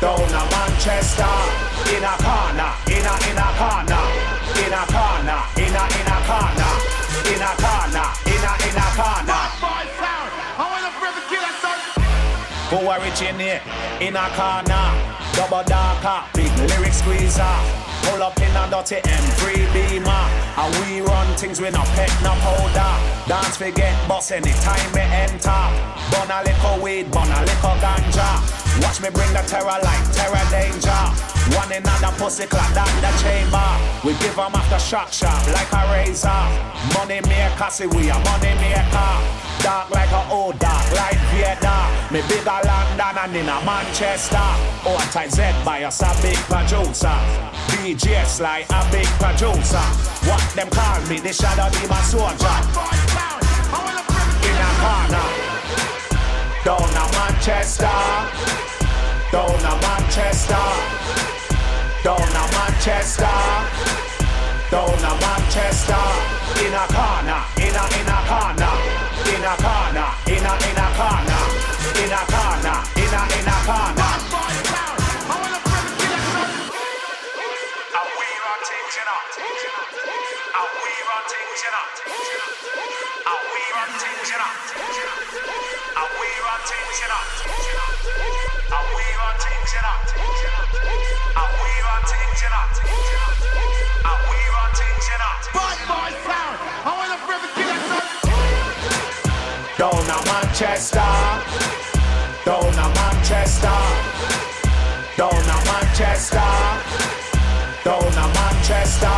down 0.00 0.34
a 0.34 0.42
Manchester. 0.54 1.34
In 1.86 2.02
a 2.02 2.14
corner, 2.18 2.72
in 2.90 3.06
a 3.06 3.14
in 3.30 3.38
a 3.38 3.48
corner, 3.56 4.04
in 4.58 4.74
a 4.74 4.82
corner, 4.90 5.40
in 5.56 5.70
a 5.70 5.84
in 5.86 6.10
a 6.10 6.18
corner, 6.26 6.72
in 7.30 7.40
a 7.40 7.50
corner, 7.54 7.65
Who 12.70 12.78
originate 12.90 13.34
in 13.34 13.38
here? 13.38 13.62
In 14.00 14.16
a 14.16 14.26
corner? 14.34 14.90
Double 15.34 15.62
darker, 15.62 16.26
big 16.34 16.50
lyric 16.66 16.92
squeezer. 16.92 17.56
Pull 18.02 18.20
up 18.20 18.36
in 18.38 18.50
a 18.56 18.66
dirty 18.68 18.96
M3 19.06 19.72
beamer. 19.72 20.24
And 20.58 20.74
we 20.82 21.00
run 21.00 21.36
things 21.36 21.60
with 21.60 21.74
no 21.74 21.82
pet, 21.94 22.10
no 22.24 22.34
powder. 22.42 23.28
Dance 23.28 23.56
forget 23.56 23.94
boss 24.08 24.32
anytime 24.32 24.92
we 24.92 25.00
enter. 25.00 25.62
Burn 26.10 26.30
a 26.30 26.42
little 26.42 26.82
weed, 26.82 27.08
burn 27.12 27.30
a 27.30 27.40
little 27.40 27.76
ganja. 27.78 28.65
Watch 28.82 29.00
me 29.00 29.08
bring 29.10 29.32
the 29.32 29.40
terror 29.46 29.78
like 29.82 30.04
terror 30.12 30.46
danger. 30.50 31.02
One 31.56 31.70
in 31.72 31.82
the 31.82 32.12
pussy 32.18 32.46
clap 32.46 32.74
down 32.74 32.90
the 33.00 33.12
chamber. 33.22 33.68
We 34.04 34.12
give 34.18 34.36
them 34.36 34.54
after 34.54 34.78
shock 34.78 35.12
shot 35.12 35.40
like 35.52 35.70
a 35.72 35.82
razor. 35.92 36.42
Money 36.92 37.20
maker, 37.28 37.70
see 37.70 37.86
we 37.86 38.10
a 38.10 38.18
money 38.26 38.52
maker. 38.60 39.12
Dark 39.62 39.90
like 39.90 40.10
a 40.10 40.28
old 40.30 40.58
dark 40.58 40.84
like 40.92 41.18
Vader. 41.32 41.82
Me 42.12 42.20
bigger 42.28 42.60
London 42.64 43.16
and 43.16 43.36
in 43.36 43.48
a 43.48 43.58
Manchester. 43.64 44.48
Oh, 44.84 44.98
type 45.12 45.30
Z 45.30 45.42
by 45.64 45.84
us 45.84 46.02
a 46.02 46.10
big 46.20 46.36
producer. 46.50 47.16
BGS 47.72 48.40
like 48.40 48.66
a 48.70 48.82
big 48.92 49.06
producer. 49.22 49.86
What 50.28 50.42
them 50.54 50.68
call 50.70 51.00
me? 51.08 51.18
The 51.20 51.32
shadow 51.32 51.70
demon 51.78 52.02
soldier. 52.04 52.56
In 54.44 54.58
a 54.60 54.70
corner. 54.82 55.55
Down 56.66 56.82
a 56.82 57.06
Manchester. 57.14 57.86
Down 59.30 59.54
a 59.54 59.72
Manchester. 59.86 60.66
Down 62.02 62.18
a 62.18 62.44
Manchester. 62.58 63.38
Down 64.72 64.98
a 64.98 65.12
Manchester. 65.22 66.02
In 66.58 66.74
a 66.74 66.84
corner. 66.90 67.38
In 67.62 67.70
a 67.70 67.84
in 67.94 68.10
a 68.10 68.18
corner. 68.26 68.74
In 69.30 69.46
a 69.46 69.54
corner. 69.62 70.10
In 70.26 70.42
a 70.42 70.54
in 70.66 70.82
a 70.82 70.88
corner. 70.98 71.42
In 72.02 72.10
a 72.10 72.22
corner. 72.34 72.78
In 72.96 73.14
a 73.14 73.22
in 73.38 73.46
a 73.46 73.56
corner. 73.64 74.05
A 100.08 100.24
Manchester. 100.24 100.98
Down 102.44 102.74
a 102.74 102.86
Manchester. 102.94 103.78
Down 105.16 105.32
a 105.32 105.56
Manchester. 105.68 106.50
Down 107.84 108.16
a 108.16 108.26
Manchester. 108.34 109.16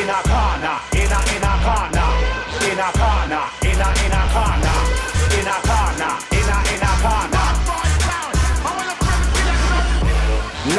In 0.00 0.08
a 0.08 0.20
corner, 0.22 0.97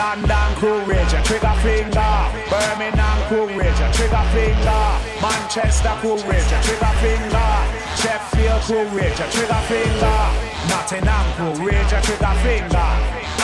London 0.09 0.55
crew 0.55 0.81
rage, 0.89 1.13
a 1.13 1.21
trigger 1.21 1.53
finger. 1.61 2.13
Birmingham 2.49 3.19
crew 3.29 3.45
rage, 3.45 3.77
a 3.77 3.93
trigger 3.93 4.25
finger. 4.33 4.83
Manchester 5.21 5.93
crew 6.01 6.17
rage, 6.25 6.49
a 6.49 6.59
trigger 6.65 6.93
finger. 6.97 7.51
Sheffield 8.01 8.61
crew 8.65 8.87
rage, 8.97 9.19
a 9.21 9.29
trigger 9.29 9.61
finger. 9.69 10.19
Nottingham 10.65 11.27
crew 11.37 11.53
rage, 11.61 11.93
a 11.93 12.01
trigger 12.01 12.35
finger. 12.41 12.89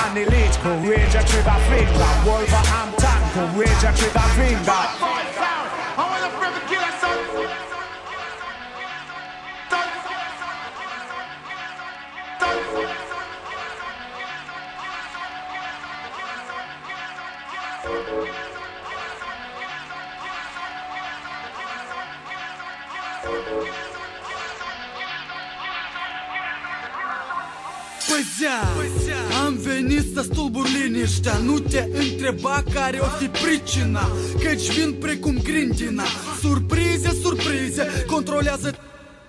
And 0.02 0.18
the 0.18 0.26
Leeds 0.26 0.58
crew 0.58 0.82
rage, 0.90 1.14
a 1.14 1.22
trigger 1.22 1.60
finger. 1.70 2.12
Wolverhampton 2.26 3.22
crew 3.30 3.62
rage, 3.62 3.84
a 3.86 3.94
trigger 3.94 4.30
finger. 4.34 5.35
Păzea, 28.26 29.18
am 29.46 29.58
venit 29.58 30.14
să 30.14 30.22
stulbur 30.22 30.66
liniștea. 30.68 31.38
Nu 31.38 31.60
te 31.60 31.88
întreba 31.94 32.64
care 32.74 32.98
o 32.98 33.06
fi 33.06 33.26
pricina 33.28 34.10
Căci 34.44 34.78
vin 34.78 34.94
precum 34.94 35.40
grindina. 35.44 36.04
Surprize, 36.42 37.18
surprize, 37.22 38.06
controlează 38.08 38.76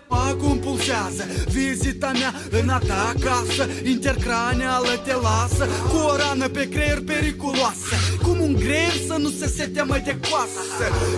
Acum 0.08 0.58
pulsează. 0.58 1.24
Vizita 1.48 2.12
mea 2.12 2.34
în 2.60 2.68
a 2.68 2.78
ta 2.78 3.14
acasă 3.14 3.68
Intercraneală 3.84 5.00
te 5.04 5.12
lasă 5.12 5.68
Cu 5.88 5.96
o 5.96 6.16
rană 6.16 6.48
pe 6.48 6.68
creier 6.68 7.00
periculoasă 7.00 7.94
Cum 8.46 8.54
un 8.54 8.60
greier 8.60 8.92
să 9.06 9.16
nu 9.18 9.28
se 9.28 9.46
sete 9.46 9.82
mai 9.82 10.00
de 10.00 10.18
coasă. 10.28 10.60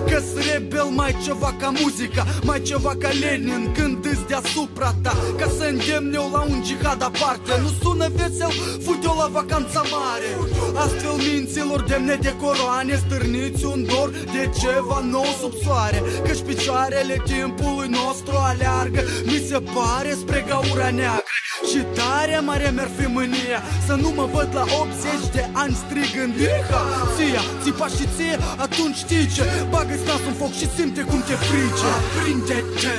Că 0.09 0.23
rebel 0.53 0.85
mai 0.85 1.17
ceva 1.25 1.55
ca 1.61 1.73
muzica 1.81 2.27
Mai 2.43 2.63
ceva 2.63 2.95
ca 2.99 3.09
Lenin 3.09 3.73
când 3.73 4.05
îți 4.05 4.27
deasupra 4.29 4.95
ta. 5.03 5.17
Ca 5.39 5.47
să 5.59 5.65
îndemn 5.65 6.15
eu 6.15 6.31
la 6.33 6.41
un 6.41 6.63
jihad 6.65 7.03
aparte 7.03 7.53
Nu 7.63 7.71
sună 7.83 8.09
vesel, 8.17 8.53
fut 8.85 9.05
eu 9.05 9.17
la 9.19 9.29
vacanța 9.33 9.83
mare. 9.95 10.31
Astfel 10.75 11.17
minților 11.29 11.81
demne 11.81 12.15
de 12.15 12.35
coroane 12.41 12.95
Stârniți 13.07 13.65
un 13.65 13.85
dor 13.85 14.11
de 14.11 14.51
ceva 14.61 14.99
nou 15.11 15.29
sub 15.41 15.53
soare. 15.65 16.03
Căci 16.27 16.43
picioarele 16.47 17.23
timpului 17.25 17.89
nostru 17.89 18.35
aleargă 18.37 19.01
Mi 19.25 19.45
se 19.49 19.59
pare 19.75 20.13
spre 20.21 20.45
gaura 20.49 20.91
neagră 20.91 21.28
și 21.71 21.81
tare 21.99 22.39
mare 22.49 22.71
mi-ar 22.75 22.91
fi 22.99 23.07
mânia 23.17 23.61
Să 23.87 23.95
nu 24.03 24.11
mă 24.19 24.27
văd 24.35 24.49
la 24.59 24.65
80 24.81 25.35
de 25.37 25.45
ani 25.63 25.75
strigând 25.83 26.35
Iha, 26.51 26.83
ția, 27.17 27.43
țipa 27.63 27.87
și 27.97 28.05
ție 28.15 28.37
Atunci 28.67 28.97
știi 29.05 29.27
ce? 29.35 29.45
Bagă-ți 29.73 30.07
nasul 30.09 30.31
în 30.31 30.37
foc 30.41 30.53
și 30.61 30.67
simte 30.77 31.03
cum 31.11 31.21
te 31.29 31.37
frige 31.47 31.91
Aprinde-te 31.99 32.97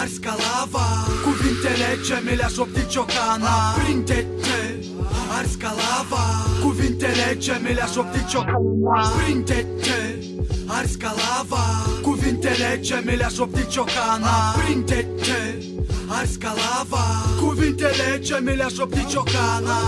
Ars 0.00 0.16
ca 0.24 0.34
lava 0.44 0.86
Cuvintele 1.26 1.90
ce 2.06 2.16
mi 2.24 2.36
le-a 2.36 2.50
șoptit 2.56 2.88
ciocana. 2.94 3.54
Aprinde-te 3.70 4.60
Ars 5.38 5.54
ca 5.62 5.72
lava 5.80 6.24
Cuvintele 6.64 7.28
ce 7.44 7.54
mi 7.62 7.74
le-a 7.74 7.88
șoptit 7.94 8.26
ciocana. 8.32 8.96
Aprinde-te 9.08 10.00
Ars 10.66 10.94
ca 11.02 11.14
lava 11.20 11.64
Cuvintele 12.02 12.80
ce 12.86 13.02
mi 13.06 13.16
le-a 13.16 13.28
șoptit 13.28 13.68
ciocana. 13.68 14.34
Aprinde-te 14.54 15.40
Ars 16.08 16.34
ca 16.36 16.54
lava 16.62 17.25
Cuvintele 17.40 18.20
ce 18.22 18.40
mi 18.42 18.56
le-aș 18.56 18.72
șoptit 18.72 19.06
ciocana 19.08 19.78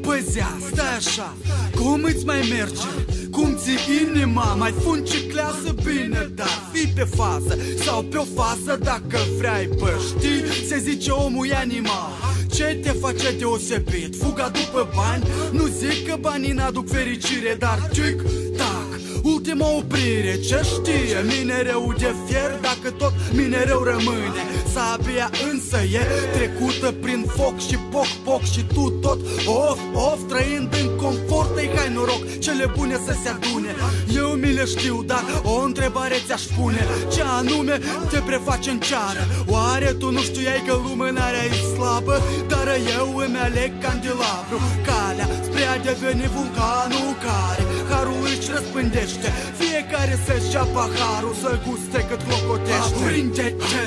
Păzea, 0.00 0.58
stai 0.72 0.96
așa 0.96 1.34
Cum 1.74 2.02
îți 2.02 2.24
mai 2.24 2.48
merge? 2.50 2.88
Cum 3.30 3.56
ți 3.56 3.70
inima? 4.02 4.54
Mai 4.54 4.74
funciclează 4.82 5.74
bine 5.84 6.30
Dar 6.34 6.70
fi 6.72 6.86
pe 6.86 7.04
fază 7.04 7.58
Sau 7.84 8.02
pe 8.02 8.16
o 8.16 8.24
fază 8.34 8.78
dacă 8.82 9.18
vrei 9.38 9.68
Bă, 9.78 9.90
știi? 10.08 10.66
Se 10.68 10.78
zice 10.78 11.10
omul 11.10 11.46
e 11.46 11.54
animal 11.54 12.26
ce 12.56 12.78
te 12.82 12.90
face 12.90 13.36
deosebit? 13.38 14.16
Fuga 14.16 14.48
după 14.48 14.88
bani? 14.94 15.24
Nu 15.52 15.66
zic 15.66 16.08
că 16.08 16.16
banii 16.20 16.52
n-aduc 16.52 16.90
fericire 16.90 17.56
Dar 17.58 17.78
tic-tac 17.92 18.85
Ultima 19.34 19.66
oprire, 19.68 20.40
ce 20.40 20.60
știe? 20.64 21.18
Minereu 21.38 21.94
de 21.98 22.14
fier 22.26 22.58
dacă 22.60 22.90
tot 22.90 23.12
minereu 23.32 23.82
rămâne. 23.82 24.42
Sabia 24.72 25.30
însă 25.52 25.78
e 25.92 26.02
trecută 26.36 26.94
prin 27.02 27.24
foc 27.36 27.58
și 27.58 27.76
poc-poc 27.90 28.42
Și 28.42 28.64
tu 28.74 28.90
tot 28.90 29.20
of-of 29.46 30.20
trăind 30.28 30.74
în 30.82 30.96
confort. 30.96 31.58
Ei 31.58 31.70
hai 31.76 31.92
noroc, 31.94 32.38
cele 32.38 32.72
bune 32.76 32.94
să 33.06 33.14
se 33.22 33.28
adune. 33.28 33.74
Eu 34.14 34.28
mi 34.28 34.52
le 34.52 34.64
știu, 34.64 35.02
dar 35.06 35.24
o 35.42 35.62
întrebare 35.64 36.16
ți-aș 36.26 36.42
pune. 36.42 36.86
Ce 37.12 37.22
anume 37.22 37.80
te 38.10 38.18
preface 38.18 38.70
în 38.70 38.78
ceară? 38.78 39.22
Oare 39.46 39.92
tu 39.98 40.10
nu 40.10 40.20
știai 40.20 40.62
că 40.66 40.74
lumânarea 40.84 41.44
e 41.44 41.74
slabă? 41.74 42.22
Dar 42.48 42.66
eu 42.98 43.16
îmi 43.16 43.38
aleg 43.46 43.72
candelabru 43.82 44.58
Calea 44.86 45.28
spre 45.56 45.68
a 45.74 45.78
deveni 45.78 46.26
vulcanul 46.36 47.10
care 47.24 47.64
Harul 47.90 48.22
își 48.32 48.50
răspândește. 48.54 49.28
Fiecare 49.60 50.14
să-și 50.26 50.54
ia 50.54 50.64
paharul 50.76 51.34
Să 51.42 51.50
guste 51.64 52.00
cât 52.08 52.20
clocotește. 52.26 52.96
Aprinde-te 53.04 53.86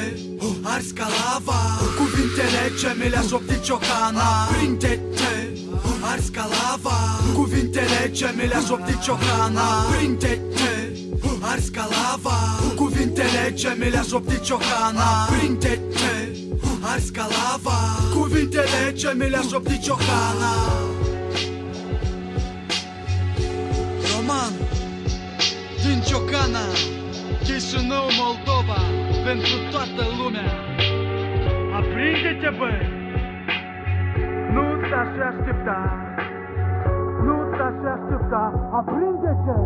Ars 0.73 0.89
ca 0.97 1.07
lava 1.17 1.59
Cuvintele 1.99 2.63
ce 2.79 2.89
mi 2.99 3.09
le-a 3.13 3.23
șoptit 3.29 3.61
ciocana. 3.67 4.29
Aprinde-te 4.49 5.33
Ars 6.11 6.27
ca 6.35 6.45
lava 6.55 6.97
Cuvintele 7.37 8.01
ce 8.17 8.29
mi 8.37 8.45
le-a 8.51 8.61
șoptit 8.67 8.99
ciocana. 9.05 9.67
Aprinde-te 9.81 10.71
Ars 11.51 11.67
ca 11.75 11.85
lava 11.95 12.37
Cuvintele 12.75 13.43
ce 13.59 13.75
mi 13.79 13.89
le-a 13.93 14.03
șoptit 14.09 14.41
ciocana. 14.47 15.09
Aprinde-te 15.27 16.15
Ars 16.91 17.09
ca 17.15 17.25
lava 17.35 17.77
Cuvintele 18.15 18.81
ce 18.99 19.13
mi 19.17 19.29
le-a 19.29 19.43
șoptit 19.49 19.81
ciocana 19.81 20.53
din 25.90 26.02
Ciocana 26.07 26.66
Chișinău, 27.45 28.07
Moldova 28.22 28.80
Pentru 29.28 29.56
toată 29.72 30.03
lumea. 30.20 30.52
Aprinde-te, 31.80 32.49
băi! 32.60 32.82
Nu 34.56 34.66
te-aș 34.90 35.14
aștepta 35.30 35.80
Nu 37.26 37.36
te-aș 37.56 37.80
aștepta 37.95 38.44
Aprinde-te 38.80 39.57